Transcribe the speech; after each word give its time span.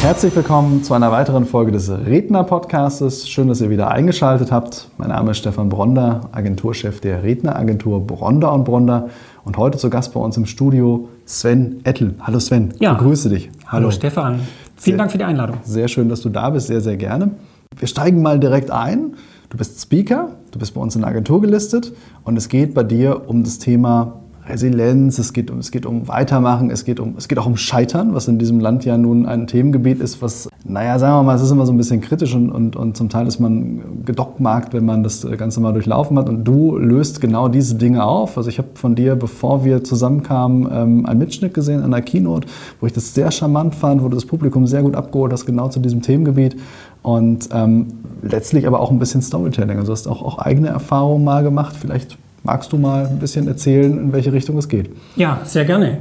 Herzlich 0.00 0.36
willkommen 0.36 0.84
zu 0.84 0.94
einer 0.94 1.10
weiteren 1.10 1.44
Folge 1.44 1.72
des 1.72 1.90
Redner-Podcastes. 1.90 3.28
Schön, 3.28 3.48
dass 3.48 3.60
ihr 3.60 3.70
wieder 3.70 3.90
eingeschaltet 3.90 4.52
habt. 4.52 4.90
Mein 4.96 5.08
Name 5.08 5.32
ist 5.32 5.38
Stefan 5.38 5.68
Bronder, 5.68 6.28
Agenturchef 6.32 7.00
der 7.00 7.22
Redneragentur 7.22 8.06
Bronder 8.06 8.52
und 8.52 8.64
Bronder. 8.64 9.08
Und 9.44 9.56
heute 9.56 9.78
zu 9.78 9.90
Gast 9.90 10.14
bei 10.14 10.20
uns 10.20 10.36
im 10.36 10.46
Studio 10.46 11.08
Sven 11.24 11.80
Ettel. 11.84 12.14
Hallo 12.20 12.38
Sven, 12.38 12.74
ja. 12.78 12.92
ich 12.92 12.98
grüße 12.98 13.28
dich. 13.28 13.50
Hallo, 13.66 13.72
Hallo 13.72 13.90
Stefan. 13.90 14.34
Vielen 14.34 14.46
sehr, 14.76 14.96
Dank 14.96 15.10
für 15.10 15.18
die 15.18 15.24
Einladung. 15.24 15.56
Sehr 15.64 15.88
schön, 15.88 16.08
dass 16.08 16.20
du 16.20 16.28
da 16.28 16.50
bist, 16.50 16.68
sehr, 16.68 16.80
sehr 16.80 16.96
gerne. 16.96 17.32
Wir 17.76 17.88
steigen 17.88 18.22
mal 18.22 18.38
direkt 18.38 18.70
ein. 18.70 19.14
Du 19.50 19.56
bist 19.56 19.80
Speaker, 19.80 20.36
du 20.50 20.58
bist 20.58 20.74
bei 20.74 20.80
uns 20.80 20.94
in 20.94 21.02
der 21.02 21.10
Agentur 21.10 21.40
gelistet 21.40 21.92
und 22.24 22.36
es 22.36 22.48
geht 22.48 22.74
bei 22.74 22.82
dir 22.82 23.28
um 23.28 23.44
das 23.44 23.58
Thema 23.58 24.20
Resilienz, 24.48 25.18
es 25.18 25.32
geht, 25.32 25.50
um, 25.50 25.58
es 25.58 25.70
geht 25.70 25.86
um 25.86 26.08
Weitermachen, 26.08 26.70
es 26.70 26.84
geht, 26.84 27.00
um, 27.00 27.14
es 27.18 27.28
geht 27.28 27.38
auch 27.38 27.46
um 27.46 27.56
Scheitern, 27.56 28.14
was 28.14 28.28
in 28.28 28.38
diesem 28.38 28.60
Land 28.60 28.84
ja 28.84 28.96
nun 28.96 29.26
ein 29.26 29.46
Themengebiet 29.46 30.00
ist, 30.00 30.22
was, 30.22 30.48
naja, 30.64 30.98
sagen 30.98 31.16
wir 31.16 31.22
mal, 31.22 31.36
es 31.36 31.42
ist 31.42 31.50
immer 31.50 31.66
so 31.66 31.72
ein 31.72 31.76
bisschen 31.76 32.00
kritisch 32.00 32.34
und, 32.34 32.50
und, 32.50 32.76
und 32.76 32.96
zum 32.96 33.08
Teil 33.08 33.26
ist 33.26 33.38
man 33.38 34.04
gedockmarkt, 34.04 34.72
wenn 34.72 34.84
man 34.84 35.02
das 35.02 35.26
Ganze 35.36 35.60
mal 35.60 35.72
durchlaufen 35.72 36.18
hat. 36.18 36.28
Und 36.28 36.44
du 36.44 36.76
löst 36.76 37.20
genau 37.20 37.48
diese 37.48 37.74
Dinge 37.74 38.04
auf. 38.04 38.36
Also 38.36 38.48
ich 38.48 38.58
habe 38.58 38.68
von 38.74 38.94
dir, 38.94 39.16
bevor 39.16 39.64
wir 39.64 39.84
zusammenkamen, 39.84 40.68
ähm, 40.72 41.06
einen 41.06 41.18
Mitschnitt 41.18 41.54
gesehen 41.54 41.82
an 41.82 41.90
der 41.90 42.02
Keynote, 42.02 42.48
wo 42.80 42.86
ich 42.86 42.92
das 42.92 43.14
sehr 43.14 43.30
charmant 43.30 43.74
fand, 43.74 44.02
wo 44.02 44.08
du 44.08 44.14
das 44.14 44.26
Publikum 44.26 44.66
sehr 44.66 44.82
gut 44.82 44.94
abgeholt 44.94 45.32
hast, 45.32 45.46
genau 45.46 45.68
zu 45.68 45.80
diesem 45.80 46.02
Themengebiet. 46.02 46.56
Und 47.02 47.48
ähm, 47.52 47.86
letztlich 48.22 48.66
aber 48.66 48.80
auch 48.80 48.90
ein 48.90 48.98
bisschen 48.98 49.22
Storytelling. 49.22 49.78
Also 49.78 49.88
du 49.88 49.92
hast 49.92 50.08
auch, 50.08 50.22
auch 50.22 50.38
eigene 50.38 50.68
Erfahrungen 50.68 51.24
mal 51.24 51.42
gemacht. 51.42 51.76
Vielleicht 51.78 52.18
Magst 52.42 52.72
du 52.72 52.78
mal 52.78 53.06
ein 53.06 53.18
bisschen 53.18 53.48
erzählen, 53.48 53.96
in 53.98 54.12
welche 54.12 54.32
Richtung 54.32 54.56
es 54.58 54.68
geht? 54.68 54.90
Ja, 55.16 55.40
sehr 55.44 55.64
gerne. 55.64 55.98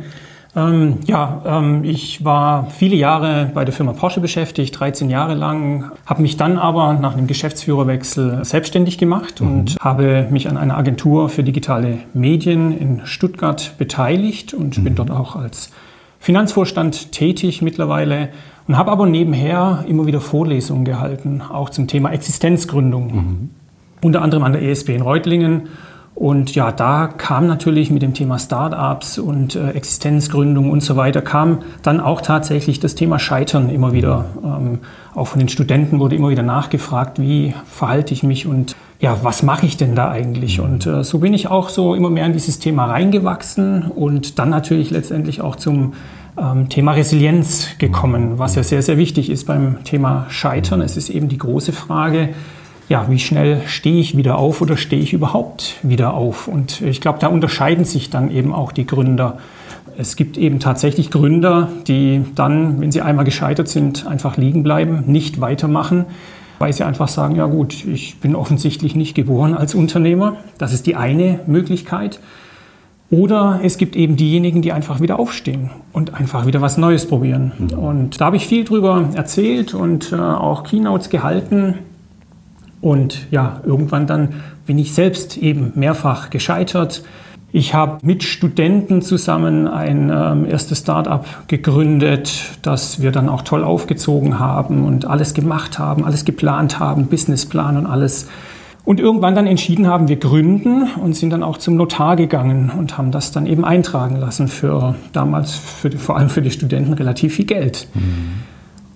Ähm, 0.57 0.97
ja, 1.05 1.43
ähm, 1.45 1.83
ich 1.83 2.25
war 2.25 2.71
viele 2.71 2.95
Jahre 2.95 3.51
bei 3.53 3.63
der 3.63 3.73
Firma 3.73 3.93
Porsche 3.93 4.21
beschäftigt, 4.21 4.79
13 4.79 5.09
Jahre 5.09 5.35
lang, 5.35 5.91
habe 6.07 6.23
mich 6.23 6.35
dann 6.35 6.57
aber 6.57 6.93
nach 6.93 7.15
einem 7.15 7.27
Geschäftsführerwechsel 7.27 8.43
selbstständig 8.43 8.97
gemacht 8.97 9.39
mhm. 9.39 9.47
und 9.47 9.77
habe 9.79 10.27
mich 10.31 10.49
an 10.49 10.57
einer 10.57 10.75
Agentur 10.75 11.29
für 11.29 11.43
digitale 11.43 11.99
Medien 12.15 12.75
in 12.75 13.01
Stuttgart 13.05 13.73
beteiligt 13.77 14.55
und 14.55 14.79
mhm. 14.79 14.83
bin 14.83 14.95
dort 14.95 15.11
auch 15.11 15.35
als 15.35 15.71
Finanzvorstand 16.19 17.11
tätig 17.11 17.61
mittlerweile 17.61 18.29
und 18.67 18.77
habe 18.77 18.91
aber 18.91 19.05
nebenher 19.05 19.85
immer 19.87 20.07
wieder 20.07 20.21
Vorlesungen 20.21 20.85
gehalten, 20.85 21.41
auch 21.41 21.69
zum 21.69 21.87
Thema 21.87 22.11
Existenzgründung. 22.11 23.15
Mhm. 23.15 23.49
Unter 24.01 24.23
anderem 24.23 24.43
an 24.43 24.53
der 24.53 24.63
ESB 24.63 24.89
in 24.89 25.01
Reutlingen 25.01 25.69
und 26.17 26.55
ja, 26.55 26.71
da 26.71 27.05
kam 27.05 27.45
natürlich 27.45 27.91
mit 27.91 28.01
dem 28.01 28.15
Thema 28.15 28.39
Startups 28.39 29.19
und 29.19 29.55
äh, 29.55 29.69
Existenzgründung 29.69 30.71
und 30.71 30.81
so 30.81 30.95
weiter, 30.95 31.21
kam 31.21 31.59
dann 31.83 31.99
auch 31.99 32.21
tatsächlich 32.21 32.79
das 32.79 32.95
Thema 32.95 33.19
Scheitern 33.19 33.69
immer 33.69 33.93
wieder. 33.93 34.25
Ähm, 34.43 34.79
auch 35.13 35.27
von 35.27 35.37
den 35.37 35.47
Studenten 35.47 35.99
wurde 35.99 36.15
immer 36.15 36.29
wieder 36.29 36.41
nachgefragt, 36.41 37.19
wie 37.21 37.53
verhalte 37.67 38.15
ich 38.15 38.23
mich 38.23 38.47
und 38.47 38.75
ja, 38.99 39.19
was 39.21 39.43
mache 39.43 39.67
ich 39.67 39.77
denn 39.77 39.93
da 39.93 40.09
eigentlich? 40.09 40.59
Und 40.59 40.87
äh, 40.87 41.03
so 41.03 41.19
bin 41.19 41.35
ich 41.35 41.49
auch 41.49 41.69
so 41.69 41.93
immer 41.93 42.09
mehr 42.09 42.25
in 42.25 42.33
dieses 42.33 42.57
Thema 42.57 42.85
reingewachsen 42.85 43.83
und 43.83 44.39
dann 44.39 44.49
natürlich 44.49 44.89
letztendlich 44.89 45.41
auch 45.41 45.55
zum 45.55 45.93
ähm, 46.35 46.67
Thema 46.67 46.93
Resilienz 46.93 47.77
gekommen, 47.77 48.39
was 48.39 48.55
ja 48.55 48.63
sehr, 48.63 48.81
sehr 48.81 48.97
wichtig 48.97 49.29
ist 49.29 49.45
beim 49.45 49.83
Thema 49.83 50.25
Scheitern. 50.29 50.81
Es 50.81 50.97
ist 50.97 51.11
eben 51.11 51.29
die 51.29 51.37
große 51.37 51.73
Frage, 51.73 52.29
ja, 52.89 53.09
wie 53.09 53.19
schnell 53.19 53.61
stehe 53.65 53.99
ich 53.99 54.15
wieder 54.15 54.37
auf 54.37 54.61
oder 54.61 54.77
stehe 54.77 55.01
ich 55.01 55.13
überhaupt 55.13 55.75
wieder 55.83 56.13
auf? 56.13 56.47
Und 56.47 56.81
ich 56.81 57.01
glaube, 57.01 57.19
da 57.19 57.27
unterscheiden 57.27 57.85
sich 57.85 58.09
dann 58.09 58.31
eben 58.31 58.53
auch 58.53 58.71
die 58.71 58.87
Gründer. 58.87 59.37
Es 59.97 60.15
gibt 60.15 60.37
eben 60.37 60.59
tatsächlich 60.59 61.11
Gründer, 61.11 61.69
die 61.87 62.21
dann, 62.35 62.79
wenn 62.79 62.91
sie 62.91 63.01
einmal 63.01 63.25
gescheitert 63.25 63.67
sind, 63.67 64.07
einfach 64.07 64.37
liegen 64.37 64.63
bleiben, 64.63 65.03
nicht 65.07 65.41
weitermachen, 65.41 66.05
weil 66.59 66.71
sie 66.71 66.83
einfach 66.83 67.07
sagen, 67.07 67.35
ja 67.35 67.45
gut, 67.47 67.85
ich 67.85 68.19
bin 68.19 68.35
offensichtlich 68.35 68.95
nicht 68.95 69.15
geboren 69.15 69.53
als 69.53 69.75
Unternehmer. 69.75 70.37
Das 70.57 70.73
ist 70.73 70.85
die 70.85 70.95
eine 70.95 71.39
Möglichkeit. 71.45 72.19
Oder 73.09 73.61
es 73.63 73.77
gibt 73.77 73.95
eben 73.95 74.17
diejenigen, 74.17 74.61
die 74.61 74.73
einfach 74.73 74.99
wieder 74.99 75.17
aufstehen 75.17 75.69
und 75.93 76.13
einfach 76.13 76.45
wieder 76.45 76.61
was 76.61 76.77
Neues 76.77 77.07
probieren. 77.07 77.53
Mhm. 77.57 77.79
Und 77.79 78.21
da 78.21 78.25
habe 78.25 78.35
ich 78.35 78.47
viel 78.47 78.65
drüber 78.65 79.09
erzählt 79.13 79.73
und 79.73 80.11
äh, 80.11 80.15
auch 80.15 80.63
Keynotes 80.63 81.09
gehalten. 81.09 81.75
Und 82.81 83.27
ja, 83.31 83.61
irgendwann 83.65 84.07
dann 84.07 84.29
bin 84.65 84.77
ich 84.77 84.93
selbst 84.93 85.37
eben 85.37 85.71
mehrfach 85.75 86.29
gescheitert. 86.29 87.03
Ich 87.51 87.73
habe 87.73 87.99
mit 88.05 88.23
Studenten 88.23 89.01
zusammen 89.01 89.67
ein 89.67 90.11
ähm, 90.13 90.45
erstes 90.45 90.79
Start-up 90.79 91.47
gegründet, 91.47 92.31
das 92.61 93.01
wir 93.01 93.11
dann 93.11 93.29
auch 93.29 93.41
toll 93.41 93.63
aufgezogen 93.63 94.37
haben 94.37 94.83
und 94.83 95.05
alles 95.05 95.33
gemacht 95.33 95.79
haben, 95.79 96.03
alles 96.03 96.25
geplant 96.25 96.79
haben, 96.79 97.07
Businessplan 97.07 97.77
und 97.77 97.85
alles. 97.85 98.27
Und 98.83 98.99
irgendwann 98.99 99.33
dann 99.33 99.47
entschieden 99.47 99.87
haben, 99.87 100.07
wir 100.07 100.17
gründen 100.17 100.87
und 101.01 101.15
sind 101.15 101.31
dann 101.31 101.43
auch 101.43 101.57
zum 101.57 101.75
Notar 101.75 102.15
gegangen 102.15 102.71
und 102.77 102.97
haben 102.97 103.11
das 103.11 103.31
dann 103.31 103.45
eben 103.45 103.65
eintragen 103.65 104.17
lassen 104.17 104.49
für 104.49 104.95
damals, 105.13 105.55
für 105.55 105.91
vor 105.91 106.17
allem 106.17 106.29
für 106.29 106.41
die 106.41 106.51
Studenten, 106.51 106.93
relativ 106.93 107.35
viel 107.35 107.45
Geld. 107.45 107.87
Mhm. 107.93 108.43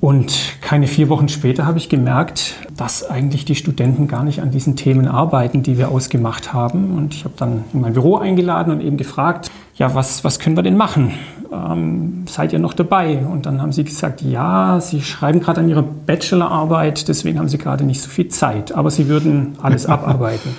Und 0.01 0.59
keine 0.61 0.87
vier 0.87 1.09
Wochen 1.09 1.29
später 1.29 1.67
habe 1.67 1.77
ich 1.77 1.87
gemerkt, 1.87 2.55
dass 2.75 3.07
eigentlich 3.07 3.45
die 3.45 3.53
Studenten 3.53 4.07
gar 4.07 4.23
nicht 4.23 4.41
an 4.41 4.49
diesen 4.49 4.75
Themen 4.75 5.07
arbeiten, 5.07 5.61
die 5.61 5.77
wir 5.77 5.89
ausgemacht 5.89 6.53
haben. 6.53 6.97
Und 6.97 7.13
ich 7.13 7.23
habe 7.23 7.35
dann 7.37 7.65
in 7.71 7.81
mein 7.81 7.93
Büro 7.93 8.17
eingeladen 8.17 8.73
und 8.73 8.81
eben 8.81 8.97
gefragt, 8.97 9.51
ja, 9.75 9.93
was, 9.93 10.23
was 10.23 10.39
können 10.39 10.55
wir 10.55 10.63
denn 10.63 10.75
machen? 10.75 11.13
Ähm, 11.53 12.25
seid 12.27 12.51
ihr 12.51 12.57
noch 12.57 12.73
dabei? 12.73 13.19
Und 13.19 13.45
dann 13.45 13.61
haben 13.61 13.71
sie 13.71 13.83
gesagt, 13.83 14.23
ja, 14.23 14.79
sie 14.81 15.03
schreiben 15.03 15.39
gerade 15.39 15.61
an 15.61 15.69
ihrer 15.69 15.83
Bachelorarbeit, 15.83 17.07
deswegen 17.07 17.37
haben 17.37 17.49
sie 17.49 17.59
gerade 17.59 17.83
nicht 17.83 18.01
so 18.01 18.09
viel 18.09 18.29
Zeit, 18.29 18.71
aber 18.71 18.89
sie 18.89 19.07
würden 19.07 19.55
alles 19.61 19.85
abarbeiten. 19.85 20.49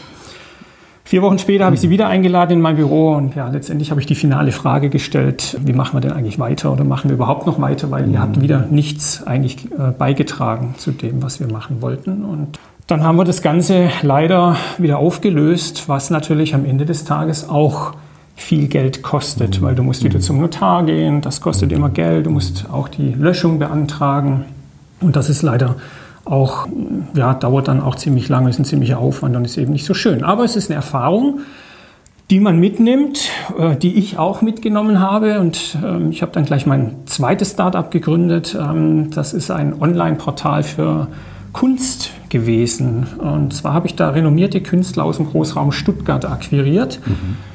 Vier 1.05 1.21
Wochen 1.23 1.39
später 1.39 1.65
habe 1.65 1.75
ich 1.75 1.81
sie 1.81 1.91
wieder 1.91 2.07
eingeladen 2.09 2.53
in 2.55 2.61
mein 2.61 2.77
Büro 2.77 3.15
und 3.15 3.35
ja, 3.35 3.49
letztendlich 3.49 3.91
habe 3.91 4.01
ich 4.01 4.07
die 4.07 4.15
finale 4.15 4.53
Frage 4.53 4.89
gestellt, 4.89 5.59
wie 5.63 5.73
machen 5.73 5.97
wir 5.97 6.01
denn 6.01 6.13
eigentlich 6.13 6.39
weiter 6.39 6.73
oder 6.73 6.85
machen 6.85 7.11
wir 7.11 7.17
überhaupt 7.17 7.47
noch 7.47 7.61
weiter, 7.61 7.91
weil 7.91 8.09
ihr 8.09 8.21
habt 8.21 8.41
wieder 8.41 8.67
nichts 8.71 9.27
eigentlich 9.27 9.71
äh, 9.73 9.91
beigetragen 9.97 10.75
zu 10.79 10.93
dem, 10.93 11.23
was 11.23 11.41
wir 11.41 11.51
machen 11.51 11.83
wollten. 11.83 12.25
Und 12.25 12.59
dann 12.87 13.03
haben 13.03 13.17
wir 13.17 13.25
das 13.25 13.43
Ganze 13.43 13.91
leider 14.03 14.57
wieder 14.79 14.99
aufgelöst, 14.99 15.89
was 15.89 16.11
natürlich 16.11 16.55
am 16.55 16.65
Ende 16.65 16.87
des 16.87 17.05
Tages 17.05 17.49
auch 17.49 17.95
viel 18.37 18.69
Geld 18.69 19.03
kostet, 19.03 19.61
weil 19.61 19.75
du 19.75 19.83
musst 19.83 20.05
wieder 20.05 20.21
zum 20.21 20.41
Notar 20.41 20.85
gehen, 20.85 21.21
das 21.21 21.41
kostet 21.41 21.73
immer 21.73 21.91
Geld, 21.91 22.27
du 22.27 22.31
musst 22.31 22.67
auch 22.73 22.89
die 22.89 23.13
Löschung 23.13 23.59
beantragen. 23.59 24.45
Und 25.01 25.17
das 25.17 25.29
ist 25.29 25.43
leider 25.43 25.77
auch, 26.25 26.69
ja, 27.15 27.35
dauert 27.35 27.69
dann 27.69 27.81
auch 27.81 27.97
ziemlich 27.97 28.29
lange, 28.29 28.51
ist 28.51 28.59
ein 28.59 28.65
ziemlicher 28.65 28.99
Aufwand 28.99 29.37
und 29.37 29.45
ist 29.45 29.57
eben 29.57 29.73
nicht 29.73 29.85
so 29.85 29.95
schön. 29.95 30.23
Aber 30.23 30.45
es 30.45 30.57
ist 30.57 30.71
eine 30.71 30.77
Erfahrung, 30.77 31.41
die 32.31 32.41
man 32.41 32.59
mitnimmt, 32.59 33.31
äh, 33.59 33.77
die 33.77 33.95
ich 33.99 34.19
auch 34.19 34.41
mitgenommen 34.41 35.01
habe. 35.01 35.41
Und 35.41 35.77
ähm, 35.85 36.11
ich 36.11 36.23
habe 36.23 36.33
dann 36.33 36.45
gleich 36.45 36.67
mein 36.67 36.95
zweites 37.07 37.51
Startup 37.53 37.91
gegründet. 37.91 38.57
Ähm, 38.59 39.11
das 39.11 39.33
ist 39.33 39.51
ein 39.51 39.81
Online-Portal 39.81 40.63
für 40.63 41.09
Kunst 41.53 42.13
gewesen. 42.29 43.07
Und 43.19 43.53
zwar 43.53 43.75
habe 43.75 43.87
ich 43.87 43.97
da 43.97 44.11
renommierte 44.11 44.61
Künstler 44.61 45.05
aus 45.05 45.17
dem 45.17 45.27
Großraum 45.27 45.73
Stuttgart 45.73 46.25
akquiriert. 46.25 47.01
Mhm 47.05 47.52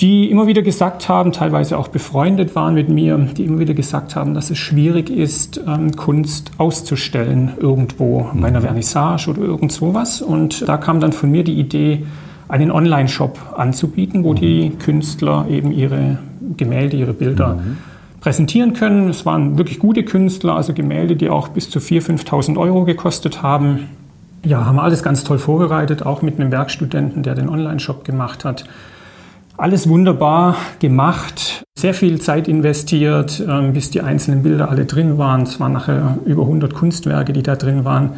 die 0.00 0.28
immer 0.28 0.46
wieder 0.48 0.62
gesagt 0.62 1.08
haben, 1.08 1.30
teilweise 1.30 1.78
auch 1.78 1.88
befreundet 1.88 2.56
waren 2.56 2.74
mit 2.74 2.88
mir, 2.88 3.16
die 3.36 3.44
immer 3.44 3.60
wieder 3.60 3.74
gesagt 3.74 4.16
haben, 4.16 4.34
dass 4.34 4.50
es 4.50 4.58
schwierig 4.58 5.08
ist, 5.08 5.60
ähm, 5.68 5.94
Kunst 5.94 6.50
auszustellen 6.58 7.52
irgendwo 7.60 8.28
bei 8.34 8.48
einer 8.48 8.58
mhm. 8.58 8.64
Vernissage 8.64 9.30
oder 9.30 9.42
irgend 9.42 9.70
sowas. 9.70 10.20
Und 10.20 10.68
da 10.68 10.78
kam 10.78 10.98
dann 10.98 11.12
von 11.12 11.30
mir 11.30 11.44
die 11.44 11.54
Idee, 11.54 12.04
einen 12.48 12.70
Online-Shop 12.70 13.38
anzubieten, 13.56 14.24
wo 14.24 14.32
mhm. 14.32 14.36
die 14.36 14.70
Künstler 14.70 15.46
eben 15.48 15.70
ihre 15.70 16.18
Gemälde, 16.56 16.96
ihre 16.96 17.14
Bilder 17.14 17.54
mhm. 17.54 17.78
präsentieren 18.20 18.74
können. 18.74 19.08
Es 19.08 19.24
waren 19.24 19.58
wirklich 19.58 19.78
gute 19.78 20.02
Künstler, 20.02 20.56
also 20.56 20.74
Gemälde, 20.74 21.14
die 21.14 21.30
auch 21.30 21.48
bis 21.48 21.70
zu 21.70 21.78
4.000, 21.78 22.24
5.000 22.26 22.58
Euro 22.58 22.84
gekostet 22.84 23.42
haben. 23.42 23.88
Ja, 24.44 24.66
haben 24.66 24.78
alles 24.78 25.02
ganz 25.02 25.24
toll 25.24 25.38
vorbereitet, 25.38 26.04
auch 26.04 26.20
mit 26.20 26.38
einem 26.38 26.50
Werkstudenten, 26.50 27.22
der 27.22 27.34
den 27.34 27.48
Online-Shop 27.48 28.04
gemacht 28.04 28.44
hat. 28.44 28.64
Alles 29.56 29.88
wunderbar 29.88 30.56
gemacht, 30.80 31.64
sehr 31.78 31.94
viel 31.94 32.20
Zeit 32.20 32.48
investiert, 32.48 33.40
ähm, 33.48 33.72
bis 33.72 33.88
die 33.88 34.00
einzelnen 34.00 34.42
Bilder 34.42 34.68
alle 34.68 34.84
drin 34.84 35.16
waren. 35.16 35.42
Es 35.42 35.60
waren 35.60 35.72
nachher 35.72 36.18
über 36.24 36.42
100 36.42 36.74
Kunstwerke, 36.74 37.32
die 37.32 37.44
da 37.44 37.54
drin 37.54 37.84
waren. 37.84 38.14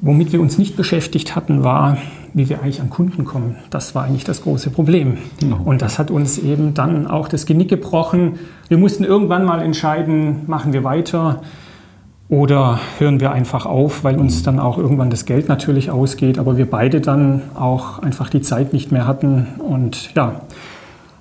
Womit 0.00 0.32
wir 0.32 0.40
uns 0.40 0.58
nicht 0.58 0.76
beschäftigt 0.76 1.36
hatten, 1.36 1.62
war, 1.62 1.98
wie 2.34 2.48
wir 2.48 2.60
eigentlich 2.60 2.80
an 2.80 2.90
Kunden 2.90 3.24
kommen. 3.24 3.54
Das 3.70 3.94
war 3.94 4.02
eigentlich 4.02 4.24
das 4.24 4.42
große 4.42 4.70
Problem. 4.70 5.16
Genau. 5.38 5.60
Und 5.64 5.80
das 5.80 5.96
hat 5.96 6.10
uns 6.10 6.38
eben 6.38 6.74
dann 6.74 7.06
auch 7.06 7.28
das 7.28 7.46
Genick 7.46 7.68
gebrochen. 7.68 8.40
Wir 8.66 8.78
mussten 8.78 9.04
irgendwann 9.04 9.44
mal 9.44 9.62
entscheiden, 9.62 10.40
machen 10.48 10.72
wir 10.72 10.82
weiter 10.82 11.40
oder 12.28 12.80
hören 12.98 13.20
wir 13.20 13.32
einfach 13.32 13.66
auf, 13.66 14.02
weil 14.02 14.18
uns 14.18 14.42
dann 14.42 14.58
auch 14.58 14.78
irgendwann 14.78 15.10
das 15.10 15.26
Geld 15.26 15.48
natürlich 15.48 15.90
ausgeht, 15.90 16.38
aber 16.38 16.56
wir 16.56 16.68
beide 16.68 17.00
dann 17.00 17.42
auch 17.54 18.00
einfach 18.00 18.30
die 18.30 18.40
Zeit 18.40 18.72
nicht 18.72 18.90
mehr 18.90 19.06
hatten. 19.06 19.46
Und 19.58 20.14
ja, 20.14 20.40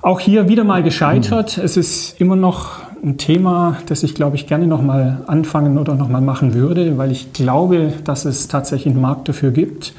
auch 0.02 0.19
hier 0.19 0.50
wieder 0.50 0.63
mal 0.63 0.81
gescheitert. 0.81 1.57
Es 1.57 1.78
ist 1.78 2.19
immer 2.19 2.36
noch 2.36 2.80
ein 3.04 3.18
Thema, 3.18 3.78
das 3.86 4.02
ich, 4.02 4.16
glaube 4.16 4.36
ich, 4.36 4.48
gerne 4.48 4.66
nochmal 4.66 5.22
anfangen 5.28 5.78
oder 5.78 5.94
nochmal 5.94 6.22
machen 6.22 6.56
würde, 6.56 6.98
weil 6.98 7.12
ich 7.12 7.34
glaube, 7.34 7.94
dass 8.04 8.25
es 8.25 8.48
tatsächlich 8.48 8.94
einen 8.94 9.01
Markt 9.01 9.30
dafür 9.30 9.51
gibt. 9.51 9.94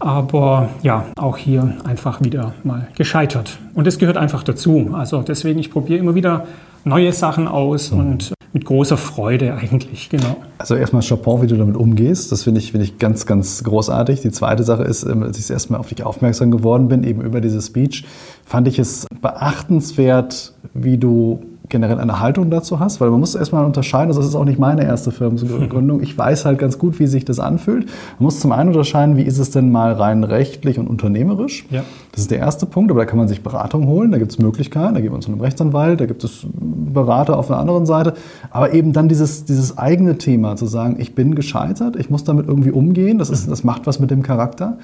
Aber 0.00 0.68
ja, 0.82 1.04
auch 1.16 1.36
hier 1.36 1.76
einfach 1.84 2.20
wieder 2.22 2.54
mal 2.64 2.88
gescheitert. 2.96 3.58
Und 3.74 3.86
es 3.86 3.98
gehört 3.98 4.16
einfach 4.16 4.42
dazu. 4.42 4.90
Also 4.92 5.22
deswegen, 5.22 5.60
ich 5.60 5.70
probiere 5.70 6.00
immer 6.00 6.16
wieder 6.16 6.46
neue 6.84 7.12
Sachen 7.12 7.46
aus 7.46 7.92
mhm. 7.92 7.98
und 7.98 8.34
mit 8.54 8.64
großer 8.64 8.96
Freude 8.96 9.54
eigentlich, 9.54 10.08
genau. 10.08 10.36
Also 10.58 10.76
erstmal 10.76 11.02
Chapeau, 11.02 11.42
wie 11.42 11.48
du 11.48 11.56
damit 11.56 11.76
umgehst. 11.76 12.30
Das 12.30 12.44
finde 12.44 12.60
ich, 12.60 12.70
finde 12.70 12.86
ich 12.86 12.98
ganz, 12.98 13.26
ganz 13.26 13.64
großartig. 13.64 14.20
Die 14.20 14.30
zweite 14.30 14.62
Sache 14.62 14.84
ist, 14.84 15.02
ähm, 15.02 15.24
als 15.24 15.38
ich 15.38 15.50
erstmal 15.50 15.80
auf 15.80 15.88
dich 15.88 16.04
aufmerksam 16.04 16.52
geworden 16.52 16.86
bin, 16.86 17.02
eben 17.02 17.20
über 17.20 17.40
diese 17.40 17.60
Speech, 17.60 18.04
fand 18.44 18.68
ich 18.68 18.78
es 18.78 19.06
beachtenswert, 19.20 20.52
wie 20.72 20.98
du 20.98 21.42
generell 21.68 21.98
eine 21.98 22.20
Haltung 22.20 22.50
dazu 22.50 22.78
hast, 22.78 23.00
weil 23.00 23.10
man 23.10 23.20
muss 23.20 23.34
erstmal 23.34 23.64
unterscheiden, 23.64 24.08
das 24.08 24.18
ist 24.18 24.34
auch 24.34 24.44
nicht 24.44 24.58
meine 24.58 24.84
erste 24.84 25.10
Firmengründung. 25.10 26.02
Ich 26.02 26.16
weiß 26.16 26.44
halt 26.44 26.58
ganz 26.58 26.78
gut, 26.78 26.98
wie 26.98 27.06
sich 27.06 27.24
das 27.24 27.40
anfühlt. 27.40 27.86
Man 27.86 28.24
muss 28.24 28.40
zum 28.40 28.52
einen 28.52 28.68
unterscheiden, 28.68 29.16
wie 29.16 29.22
ist 29.22 29.38
es 29.38 29.50
denn 29.50 29.72
mal 29.72 29.92
rein 29.92 30.24
rechtlich 30.24 30.78
und 30.78 30.88
unternehmerisch. 30.88 31.64
Ja. 31.70 31.82
Das 32.12 32.20
ist 32.20 32.30
der 32.30 32.38
erste 32.38 32.66
Punkt, 32.66 32.90
aber 32.90 33.00
da 33.00 33.06
kann 33.06 33.18
man 33.18 33.28
sich 33.28 33.42
Beratung 33.42 33.86
holen, 33.86 34.12
da 34.12 34.18
gibt 34.18 34.32
es 34.32 34.38
Möglichkeiten, 34.38 34.94
da 34.94 35.00
geht 35.00 35.10
man 35.10 35.22
zu 35.22 35.32
einem 35.32 35.40
Rechtsanwalt, 35.40 36.00
da 36.00 36.06
gibt 36.06 36.22
es 36.22 36.46
Berater 36.52 37.38
auf 37.38 37.46
der 37.46 37.56
anderen 37.56 37.86
Seite. 37.86 38.14
Aber 38.50 38.74
eben 38.74 38.92
dann 38.92 39.08
dieses, 39.08 39.44
dieses 39.44 39.78
eigene 39.78 40.18
Thema, 40.18 40.56
zu 40.56 40.66
sagen, 40.66 40.96
ich 40.98 41.14
bin 41.14 41.34
gescheitert, 41.34 41.96
ich 41.96 42.10
muss 42.10 42.24
damit 42.24 42.46
irgendwie 42.46 42.70
umgehen, 42.72 43.18
das, 43.18 43.30
ist, 43.30 43.50
das 43.50 43.64
macht 43.64 43.86
was 43.86 43.98
mit 43.98 44.10
dem 44.10 44.22
Charakter. 44.22 44.76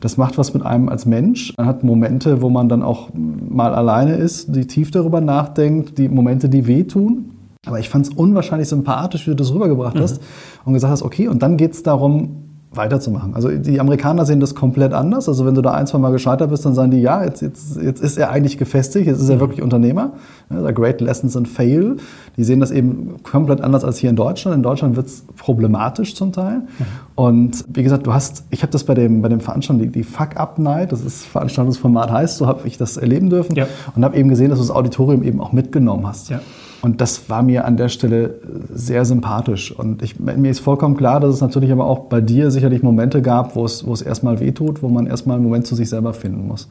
Das 0.00 0.16
macht 0.16 0.38
was 0.38 0.54
mit 0.54 0.64
einem 0.64 0.88
als 0.88 1.06
Mensch. 1.06 1.52
Man 1.56 1.66
hat 1.66 1.82
Momente, 1.82 2.42
wo 2.42 2.50
man 2.50 2.68
dann 2.68 2.82
auch 2.82 3.10
mal 3.14 3.74
alleine 3.74 4.14
ist, 4.14 4.54
die 4.54 4.66
tief 4.66 4.90
darüber 4.90 5.20
nachdenkt, 5.20 5.98
die 5.98 6.08
Momente, 6.08 6.48
die 6.48 6.66
wehtun. 6.66 7.32
Aber 7.66 7.80
ich 7.80 7.88
fand 7.88 8.06
es 8.06 8.14
unwahrscheinlich 8.14 8.68
sympathisch, 8.68 9.26
wie 9.26 9.30
du 9.30 9.36
das 9.36 9.52
rübergebracht 9.52 9.96
mhm. 9.96 10.00
hast 10.00 10.22
und 10.64 10.74
gesagt 10.74 10.92
hast, 10.92 11.02
okay, 11.02 11.28
und 11.28 11.42
dann 11.42 11.56
geht 11.56 11.72
es 11.72 11.82
darum, 11.82 12.47
weiterzumachen. 12.70 13.34
Also 13.34 13.48
die 13.48 13.80
Amerikaner 13.80 14.26
sehen 14.26 14.40
das 14.40 14.54
komplett 14.54 14.92
anders. 14.92 15.28
Also 15.28 15.46
wenn 15.46 15.54
du 15.54 15.62
da 15.62 15.72
ein, 15.72 15.86
zwei 15.86 15.98
Mal 15.98 16.12
gescheitert 16.12 16.50
bist, 16.50 16.66
dann 16.66 16.74
sagen 16.74 16.90
die, 16.90 17.00
ja, 17.00 17.24
jetzt, 17.24 17.40
jetzt, 17.40 17.80
jetzt 17.80 18.00
ist 18.00 18.18
er 18.18 18.30
eigentlich 18.30 18.58
gefestigt, 18.58 19.06
jetzt 19.06 19.20
ist 19.20 19.28
er 19.28 19.36
mhm. 19.36 19.40
wirklich 19.40 19.62
Unternehmer. 19.62 20.12
Ja, 20.50 20.70
Great 20.70 21.00
Lessons 21.00 21.34
in 21.34 21.46
Fail. 21.46 21.96
Die 22.36 22.44
sehen 22.44 22.60
das 22.60 22.70
eben 22.70 23.22
komplett 23.22 23.62
anders 23.62 23.84
als 23.84 23.96
hier 23.98 24.10
in 24.10 24.16
Deutschland. 24.16 24.56
In 24.56 24.62
Deutschland 24.62 24.96
wird 24.96 25.06
es 25.06 25.24
problematisch 25.36 26.14
zum 26.14 26.32
Teil. 26.32 26.58
Mhm. 26.58 26.84
Und 27.14 27.64
wie 27.72 27.82
gesagt, 27.82 28.06
du 28.06 28.12
hast, 28.12 28.44
ich 28.50 28.62
habe 28.62 28.72
das 28.72 28.84
bei 28.84 28.94
dem, 28.94 29.22
bei 29.22 29.28
dem 29.28 29.40
Veranstaltung, 29.40 29.82
die, 29.82 29.90
die 29.90 30.04
Fuck-Up-Night, 30.04 30.92
das 30.92 31.00
ist 31.00 31.24
Veranstaltungsformat 31.24 32.12
heißt, 32.12 32.36
so 32.36 32.46
habe 32.46 32.68
ich 32.68 32.76
das 32.76 32.98
erleben 32.98 33.30
dürfen 33.30 33.56
ja. 33.56 33.66
und 33.96 34.04
habe 34.04 34.16
eben 34.16 34.28
gesehen, 34.28 34.50
dass 34.50 34.58
du 34.58 34.64
das 34.64 34.74
Auditorium 34.74 35.22
eben 35.22 35.40
auch 35.40 35.52
mitgenommen 35.52 36.06
hast. 36.06 36.28
Ja. 36.28 36.40
Und 36.80 37.00
das 37.00 37.28
war 37.28 37.42
mir 37.42 37.64
an 37.64 37.76
der 37.76 37.88
Stelle 37.88 38.34
sehr 38.72 39.04
sympathisch. 39.04 39.72
Und 39.72 40.02
ich, 40.02 40.20
mir 40.20 40.50
ist 40.50 40.60
vollkommen 40.60 40.96
klar, 40.96 41.18
dass 41.18 41.34
es 41.34 41.40
natürlich 41.40 41.72
aber 41.72 41.86
auch 41.86 42.04
bei 42.04 42.20
dir 42.20 42.50
sicherlich 42.50 42.82
Momente 42.82 43.20
gab, 43.20 43.56
wo 43.56 43.64
es, 43.64 43.86
wo 43.86 43.92
es 43.92 44.02
erstmal 44.02 44.38
wehtut, 44.38 44.82
wo 44.82 44.88
man 44.88 45.06
erstmal 45.06 45.36
einen 45.36 45.44
Moment 45.44 45.66
zu 45.66 45.74
sich 45.74 45.88
selber 45.88 46.14
finden 46.14 46.46
muss. 46.46 46.68